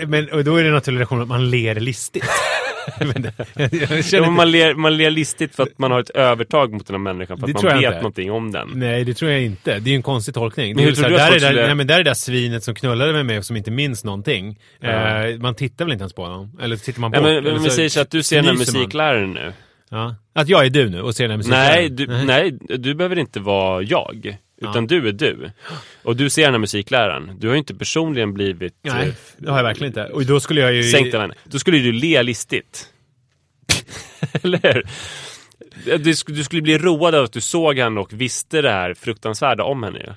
Men 0.07 0.31
och 0.31 0.43
då 0.43 0.55
är 0.55 0.63
det 0.63 0.71
naturligt 0.71 0.99
reaktion 0.99 1.21
att 1.21 1.27
man 1.27 1.49
ler 1.49 1.75
listigt. 1.75 2.25
men, 3.13 3.21
det- 3.21 3.33
Ja, 3.71 4.01
känner 4.01 4.21
men 4.25 4.33
man, 4.33 4.51
ler, 4.51 4.73
man 4.73 4.97
ler 4.97 5.11
listigt 5.11 5.55
för 5.55 5.63
att 5.63 5.77
man 5.79 5.91
har 5.91 5.99
ett 5.99 6.09
övertag 6.09 6.73
mot 6.73 6.87
den 6.87 6.93
här 6.95 7.13
människan, 7.13 7.37
för 7.39 7.47
Det 7.47 7.55
att 7.55 7.63
man 7.63 7.73
vet 7.77 7.83
inte. 7.85 7.95
någonting 7.97 8.31
om 8.31 8.51
den. 8.51 8.69
Nej, 8.73 9.03
det 9.03 9.13
tror 9.13 9.31
jag 9.31 9.41
inte. 9.41 9.79
Det 9.79 9.89
är 9.89 9.91
ju 9.91 9.95
en 9.95 10.03
konstig 10.03 10.33
tolkning. 10.33 10.67
Men 10.67 10.77
Det 10.77 10.83
är 10.83 10.85
hur 10.85 10.93
tror 10.95 11.09
du 11.09 11.15
där, 11.15 11.35
är 11.35 11.39
där, 11.53 11.65
nej, 11.65 11.75
men 11.75 11.87
där 11.87 11.95
är 11.95 12.03
det 12.03 12.09
där 12.09 12.13
svinet 12.13 12.63
som 12.63 12.75
knullade 12.75 13.13
med 13.13 13.25
mig 13.25 13.37
och 13.37 13.45
som 13.45 13.57
inte 13.57 13.71
minns 13.71 14.03
någonting. 14.03 14.59
Ja. 14.79 15.27
Eh, 15.27 15.37
man 15.39 15.55
tittar 15.55 15.85
väl 15.85 15.91
inte 15.91 16.01
ens 16.03 16.13
på 16.13 16.23
honom? 16.23 16.57
Eller 16.61 16.75
tittar 16.75 17.01
man 17.01 17.11
bort? 17.11 17.17
Ja, 17.21 17.23
men, 17.27 17.43
men 17.43 17.63
vi 17.63 17.69
säger 17.69 17.89
så 17.89 18.01
att 18.01 18.11
du 18.11 18.23
ser 18.23 18.35
den 18.35 18.45
här 18.45 18.53
musikläraren 18.53 19.31
nu. 19.33 19.53
Ja. 19.89 20.15
Att 20.35 20.49
jag 20.49 20.65
är 20.65 20.69
du 20.69 20.89
nu 20.89 21.01
och 21.01 21.15
ser 21.15 21.23
den 21.23 21.31
här 21.31 21.37
musikläraren? 21.37 21.75
Nej 21.75 21.89
du, 21.89 22.07
nej, 22.25 22.77
du 22.79 22.93
behöver 22.95 23.19
inte 23.19 23.39
vara 23.39 23.81
jag. 23.81 24.37
Utan 24.69 24.87
du 24.87 25.07
är 25.07 25.11
du. 25.11 25.51
Och 26.03 26.15
du 26.15 26.29
ser 26.29 26.43
den 26.43 26.53
här 26.53 26.59
musikläraren. 26.59 27.31
Du 27.39 27.47
har 27.47 27.53
ju 27.53 27.59
inte 27.59 27.75
personligen 27.75 28.33
blivit 28.33 28.73
Nej, 28.81 29.07
eh, 29.07 29.13
det 29.37 29.49
har 29.49 29.57
jag 29.57 29.63
verkligen 29.63 29.89
inte. 29.89 30.05
Och 30.05 30.25
då 30.25 30.39
skulle 30.39 30.61
jag 30.61 30.73
ju... 30.73 30.83
sänkt 30.83 31.13
av 31.13 31.21
henne. 31.21 31.33
Då 31.43 31.59
skulle 31.59 31.77
du 31.77 31.91
le 31.91 32.23
listigt. 32.23 32.87
Eller 34.43 34.73
hur? 34.73 34.83
Du, 35.97 36.11
sk- 36.11 36.31
du 36.31 36.43
skulle 36.43 36.61
bli 36.61 36.77
road 36.77 37.15
av 37.15 37.23
att 37.23 37.33
du 37.33 37.41
såg 37.41 37.77
henne 37.77 37.99
och 37.99 38.13
visste 38.13 38.61
det 38.61 38.71
här 38.71 38.93
fruktansvärda 38.93 39.63
om 39.63 39.83
henne 39.83 39.99
ju. 39.99 40.13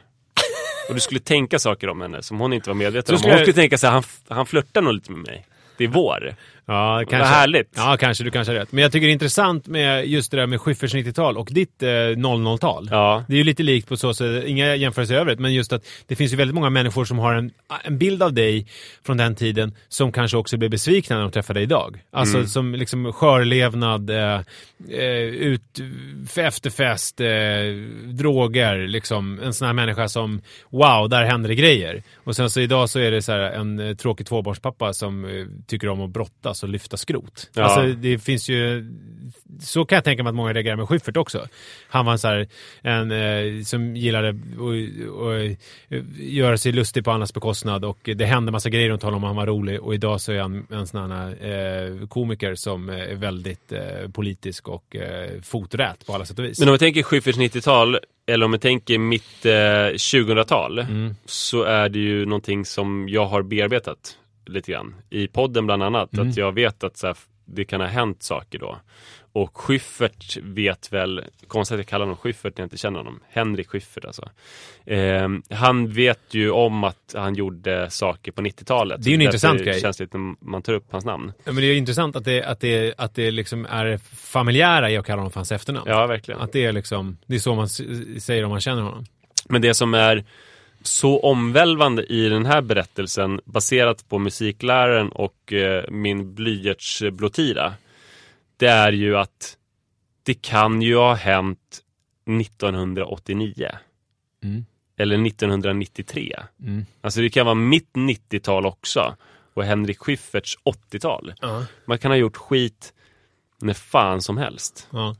Och 0.88 0.94
du 0.94 1.00
skulle 1.00 1.20
tänka 1.20 1.58
saker 1.58 1.88
om 1.88 2.00
henne 2.00 2.22
som 2.22 2.38
hon 2.38 2.52
inte 2.52 2.70
var 2.70 2.74
medveten 2.74 3.14
om. 3.14 3.20
Hon 3.22 3.38
skulle 3.38 3.52
tänka 3.52 3.78
så 3.78 3.86
här, 3.86 3.94
han, 3.94 4.02
han 4.28 4.46
flörtar 4.46 4.82
nog 4.82 4.92
lite 4.94 5.12
med 5.12 5.26
mig. 5.26 5.46
Det 5.76 5.84
är 5.84 5.88
vår. 5.88 6.34
Ja, 6.66 6.98
kanske. 6.98 7.18
Vad 7.18 7.26
härligt. 7.28 7.70
Ja, 7.76 7.96
kanske. 8.00 8.24
Du 8.24 8.30
kanske 8.30 8.52
har 8.52 8.58
rätt. 8.60 8.72
Men 8.72 8.82
jag 8.82 8.92
tycker 8.92 9.06
det 9.06 9.10
är 9.10 9.12
intressant 9.12 9.66
med 9.66 10.06
just 10.06 10.30
det 10.30 10.36
där 10.36 10.46
med 10.46 10.60
Schyfferts 10.60 10.94
90-tal 10.94 11.36
och 11.36 11.48
ditt 11.52 11.82
eh, 11.82 11.86
00-tal. 11.86 12.88
Ja. 12.90 13.24
Det 13.28 13.34
är 13.34 13.38
ju 13.38 13.44
lite 13.44 13.62
likt 13.62 13.88
på 13.88 13.96
så 13.96 14.14
sätt, 14.14 14.44
inga 14.46 14.74
jämförelser 14.74 15.14
i 15.14 15.18
övrigt, 15.18 15.38
men 15.38 15.54
just 15.54 15.72
att 15.72 15.84
det 16.06 16.16
finns 16.16 16.32
ju 16.32 16.36
väldigt 16.36 16.54
många 16.54 16.70
människor 16.70 17.04
som 17.04 17.18
har 17.18 17.34
en, 17.34 17.50
en 17.84 17.98
bild 17.98 18.22
av 18.22 18.32
dig 18.32 18.66
från 19.06 19.16
den 19.16 19.34
tiden 19.34 19.74
som 19.88 20.12
kanske 20.12 20.36
också 20.36 20.56
blir 20.56 20.68
besvikna 20.68 21.16
när 21.16 21.22
de 21.22 21.32
träffar 21.32 21.54
dig 21.54 21.62
idag. 21.62 22.02
Alltså 22.12 22.36
Mm. 22.36 22.48
som 22.48 22.74
liksom 22.74 23.12
skörlevnad, 23.12 24.10
eh, 24.10 24.40
eh, 24.90 25.00
ut, 25.22 25.80
efterfest, 26.36 27.20
eh, 27.20 27.26
droger, 28.04 28.86
liksom 28.86 29.40
en 29.44 29.54
sån 29.54 29.66
här 29.66 29.72
människa 29.72 30.08
som 30.08 30.40
wow, 30.70 31.08
där 31.08 31.24
händer 31.24 31.48
det 31.48 31.54
grejer. 31.54 32.02
Och 32.24 32.36
sen 32.36 32.50
så 32.50 32.60
idag 32.60 32.90
så 32.90 32.98
är 32.98 33.10
det 33.10 33.22
så 33.22 33.32
här 33.32 33.38
en 33.40 33.78
eh, 33.80 33.94
tråkig 33.96 34.26
tvåbarnspappa 34.26 34.92
som 34.92 35.24
eh, 35.24 35.46
tycker 35.66 35.88
om 35.88 36.00
att 36.00 36.10
brottas 36.10 36.53
och 36.62 36.68
lyfta 36.68 36.96
skrot. 36.96 37.50
Ja. 37.54 37.62
Alltså 37.62 37.86
det 38.00 38.18
finns 38.18 38.48
ju, 38.48 38.84
så 39.60 39.84
kan 39.84 39.96
jag 39.96 40.04
tänka 40.04 40.22
mig 40.22 40.30
att 40.30 40.36
många 40.36 40.52
reagerar 40.52 40.76
med 40.76 40.88
Schyffert 40.88 41.16
också. 41.16 41.46
Han 41.88 42.04
var 42.06 42.12
en 42.12 42.18
så 42.18 42.28
här, 42.28 42.48
en 42.82 43.10
eh, 43.12 43.62
som 43.62 43.96
gillade 43.96 44.28
att 44.28 45.58
göra 46.18 46.58
sig 46.58 46.72
lustig 46.72 47.04
på 47.04 47.10
andras 47.10 47.34
bekostnad 47.34 47.84
och 47.84 47.98
det 48.16 48.24
hände 48.24 48.52
massa 48.52 48.68
grejer 48.70 48.88
runt 48.88 49.02
honom 49.02 49.22
och 49.24 49.28
han 49.28 49.36
var 49.36 49.46
rolig 49.46 49.80
och 49.80 49.94
idag 49.94 50.20
så 50.20 50.32
är 50.32 50.40
han 50.40 50.66
en 50.70 50.86
sån 50.86 51.10
här 51.10 51.28
eh, 51.46 52.06
komiker 52.06 52.54
som 52.54 52.88
eh, 52.90 52.96
är 53.00 53.14
väldigt 53.14 53.72
eh, 53.72 54.10
politisk 54.12 54.68
och 54.68 54.96
eh, 54.96 55.40
foträt 55.42 56.06
på 56.06 56.14
alla 56.14 56.24
sätt 56.24 56.38
och 56.38 56.44
vis. 56.44 56.58
Men 56.58 56.68
om 56.68 56.72
vi 56.72 56.78
tänker 56.78 57.02
Schyfferts 57.02 57.38
90-tal, 57.38 57.98
eller 58.26 58.46
om 58.46 58.52
vi 58.52 58.58
tänker 58.58 58.98
mitt 58.98 59.46
eh, 59.46 59.50
2000-tal, 59.50 60.78
Mm. 60.78 61.14
så 61.26 61.62
är 61.62 61.88
det 61.88 61.98
ju 61.98 62.26
någonting 62.26 62.64
som 62.64 63.08
jag 63.08 63.26
har 63.26 63.42
bearbetat 63.42 64.18
lite 64.46 64.72
grann. 64.72 64.94
I 65.10 65.26
podden 65.28 65.66
bland 65.66 65.82
annat, 65.82 66.12
Mm. 66.14 66.28
att 66.30 66.36
jag 66.36 66.52
vet 66.52 66.84
att 66.84 66.96
så 66.96 67.06
här, 67.06 67.16
det 67.44 67.64
kan 67.64 67.80
ha 67.80 67.88
hänt 67.88 68.22
saker 68.22 68.58
då. 68.58 68.76
Och 69.32 69.58
Schyffert 69.58 70.36
vet 70.42 70.92
väl, 70.92 71.24
konstigt 71.48 71.74
att 71.74 71.78
jag 71.78 71.86
kallar 71.86 72.04
honom 72.04 72.16
Schyffert 72.16 72.56
när 72.56 72.62
jag 72.62 72.66
inte 72.66 72.76
känner 72.76 72.98
honom, 72.98 73.20
Henrik 73.28 73.68
Schyffert 73.68 74.04
alltså. 74.04 74.28
Eh, 74.86 75.28
han 75.50 75.92
vet 75.92 76.20
ju 76.34 76.50
om 76.50 76.84
att 76.84 77.14
han 77.16 77.34
gjorde 77.34 77.90
saker 77.90 78.32
på 78.32 78.42
90-talet. 78.42 79.02
Det 79.02 79.08
är 79.08 79.10
ju 79.10 79.14
en 79.14 79.22
intressant 79.22 79.62
grej. 79.62 79.80
känns 79.80 79.96
det 79.96 80.04
lite 80.04 80.18
när 80.18 80.34
man 80.40 80.62
tar 80.62 80.72
upp 80.72 80.86
hans 80.90 81.04
namn. 81.04 81.32
Ja, 81.44 81.52
men 81.52 81.56
det 81.56 81.66
är 81.66 81.74
intressant 81.76 82.16
att 82.16 82.24
det, 82.24 82.42
att 82.44 82.60
det, 82.60 82.94
att 82.98 83.14
det 83.14 83.30
liksom 83.30 83.66
är 83.66 83.96
familjära 84.16 84.90
i 84.90 84.96
att 84.96 85.06
kalla 85.06 85.20
honom 85.20 85.30
för 85.32 85.40
hans 85.40 85.52
efternamn. 85.52 85.86
Ja, 85.90 86.06
verkligen. 86.06 86.40
Att 86.40 86.52
det 86.52 86.64
är 86.64 86.72
liksom, 86.72 87.16
det 87.26 87.34
är 87.34 87.38
så 87.38 87.54
man 87.54 87.68
säger 87.68 88.44
om 88.44 88.50
man 88.50 88.60
känner 88.60 88.82
honom. 88.82 89.04
Men 89.48 89.62
det 89.62 89.74
som 89.74 89.94
är 89.94 90.24
så 90.86 91.20
omvälvande 91.20 92.04
i 92.12 92.28
den 92.28 92.46
här 92.46 92.62
berättelsen 92.62 93.40
baserat 93.44 94.08
på 94.08 94.18
musikläraren 94.18 95.08
och 95.08 95.52
eh, 95.52 95.84
min 95.90 96.34
blyertsblåtira 96.34 97.74
det 98.56 98.66
är 98.66 98.92
ju 98.92 99.16
att 99.16 99.56
det 100.22 100.34
kan 100.34 100.82
ju 100.82 100.96
ha 100.96 101.14
hänt 101.14 101.80
1989 102.40 103.70
Mm. 104.42 104.64
eller 104.96 105.26
1993. 105.26 106.36
Mm. 106.60 106.86
Alltså 107.00 107.20
det 107.20 107.30
kan 107.30 107.46
vara 107.46 107.54
mitt 107.54 107.90
90-tal 107.92 108.66
också 108.66 109.16
och 109.54 109.64
Henrik 109.64 109.98
Schyfferts 109.98 110.58
80-tal. 110.64 111.34
Ja. 111.40 111.66
Man 111.84 111.98
kan 111.98 112.10
ha 112.10 112.16
gjort 112.16 112.36
skit 112.36 112.92
när 113.60 113.74
fan 113.74 114.22
som 114.22 114.38
helst 114.38 114.88
Ja. 114.92 115.16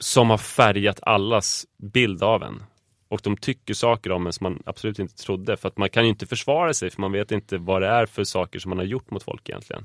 som 0.00 0.30
har 0.30 0.38
färgat 0.38 0.98
allas 1.02 1.66
bild 1.76 2.22
av 2.22 2.42
en. 2.42 2.62
Och 3.08 3.20
de 3.22 3.36
tycker 3.36 3.74
saker 3.74 4.12
om 4.12 4.26
en 4.26 4.32
som 4.32 4.44
man 4.44 4.62
absolut 4.66 4.98
inte 4.98 5.16
trodde. 5.16 5.56
För 5.56 5.68
att 5.68 5.76
man 5.76 5.90
kan 5.90 6.04
ju 6.04 6.10
inte 6.10 6.26
försvara 6.26 6.74
sig 6.74 6.90
för 6.90 7.00
man 7.00 7.12
vet 7.12 7.32
inte 7.32 7.58
vad 7.58 7.82
det 7.82 7.88
är 7.88 8.06
för 8.06 8.24
saker 8.24 8.58
som 8.58 8.68
man 8.68 8.78
har 8.78 8.84
gjort 8.84 9.10
mot 9.10 9.22
folk 9.22 9.48
egentligen. 9.48 9.84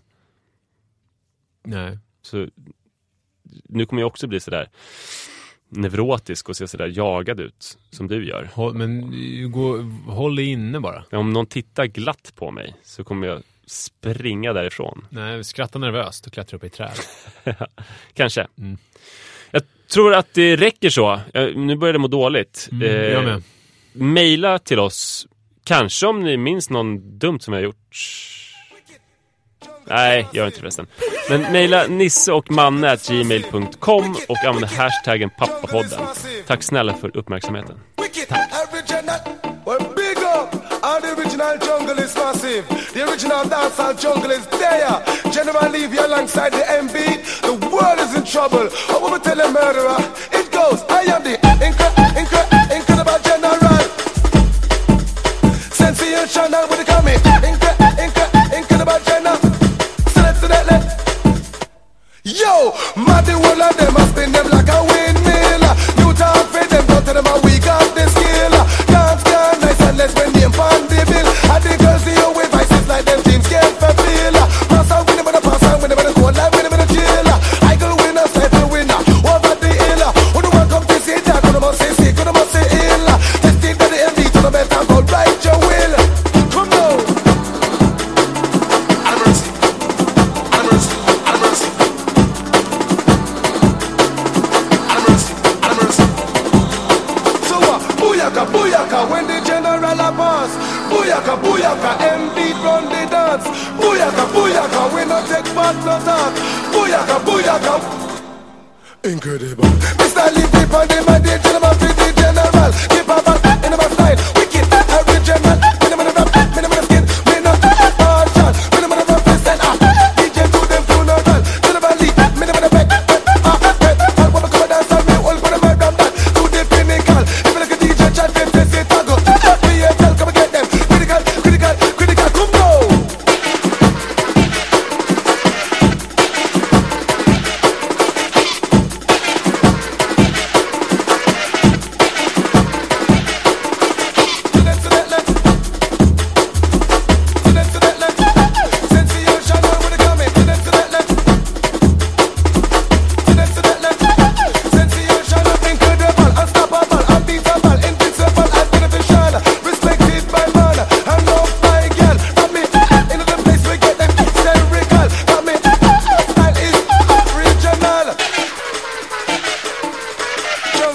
Nej. 1.64 1.98
Så 2.22 2.48
nu 3.64 3.86
kommer 3.86 4.02
jag 4.02 4.08
också 4.08 4.28
bli 4.28 4.40
sådär 4.40 4.70
neurotisk 5.70 6.50
och 6.50 6.58
se 6.58 6.68
sådär 6.68 6.92
jagad 6.96 7.40
ut 7.40 7.78
som 7.90 8.08
du 8.08 8.28
gör. 8.28 8.50
Håll, 8.54 8.74
men 8.74 9.12
gå, 9.52 9.78
håll 10.08 10.40
inne 10.40 10.80
bara. 10.80 11.04
Om 11.12 11.34
någon 11.34 11.46
tittar 11.46 11.86
glatt 11.86 12.34
på 12.36 12.52
mig 12.52 12.76
så 12.84 13.04
kommer 13.04 13.28
jag 13.28 13.44
springa 13.66 14.54
därifrån. 14.54 15.08
Nej, 15.10 15.44
skratta 15.44 15.80
nervöst 15.80 16.28
och 16.28 16.34
klättra 16.34 16.58
upp 16.58 16.64
i 16.64 16.70
träd. 16.70 16.96
Kanske. 18.14 18.48
Mm. 18.58 18.78
Jag 19.52 19.64
tror 19.94 20.14
att 20.14 20.34
det 20.34 20.56
räcker 20.56 20.90
så. 20.90 21.20
Nu 21.56 21.76
börjar 21.76 21.94
det 21.94 22.00
må 22.00 22.08
dåligt. 22.08 22.70
Mm, 22.72 23.12
jag 23.12 23.24
med. 23.26 23.44
Maila 23.94 24.60
till 24.60 24.80
oss. 24.80 25.28
Kanske 25.64 26.08
om 26.08 26.20
ni 26.20 26.38
minns 26.38 26.70
någon 26.70 27.20
dumt 27.20 27.40
som 27.40 27.54
jag 27.54 27.64
gjort. 27.64 27.98
Nej, 29.86 30.28
gör 30.34 30.46
inte 30.46 30.60
förresten. 30.60 30.88
Men 31.30 31.42
mejla 31.42 31.88
nisse 31.88 32.32
och 32.32 32.52
manne@gmail.com 32.52 34.16
och 34.30 34.38
använd 34.46 34.66
hashtaggen 34.66 35.30
pappapodden. 35.40 36.00
Tack 36.48 36.64
snälla 36.64 36.94
för 36.94 37.18
uppmärksamheten. 37.18 37.80
Original 41.42 41.68
jungle 41.68 42.00
is 42.04 42.16
massive. 42.16 42.68
The 42.94 43.10
original 43.10 43.44
dancehall 43.44 44.00
jungle 44.00 44.32
is 44.32 44.46
there. 44.48 45.32
General 45.32 45.72
leave 45.72 45.94
you 45.94 46.06
alongside 46.06 46.52
the 46.52 46.62
MB. 46.62 47.42
The 47.42 47.68
world 47.68 48.00
is 48.00 48.16
in 48.16 48.24
trouble. 48.24 48.70
I 48.70 49.00
what 49.02 49.14
we 49.14 49.20
tell 49.20 49.40
a 49.40 49.52
murderer? 49.52 49.98
It 50.32 50.52
goes, 50.52 50.84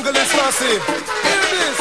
Evangelist 0.08 0.34
Rossi. 0.36 0.66
Hear 1.26 1.42
this. 1.50 1.80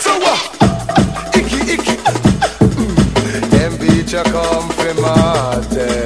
So 0.00 0.12
what? 0.24 0.40
Icky, 1.36 1.60
icky. 1.74 1.96
Mm. 2.72 2.96
Them 3.50 3.72
come 4.32 4.68
from 4.70 4.96
Martin. 5.02 6.05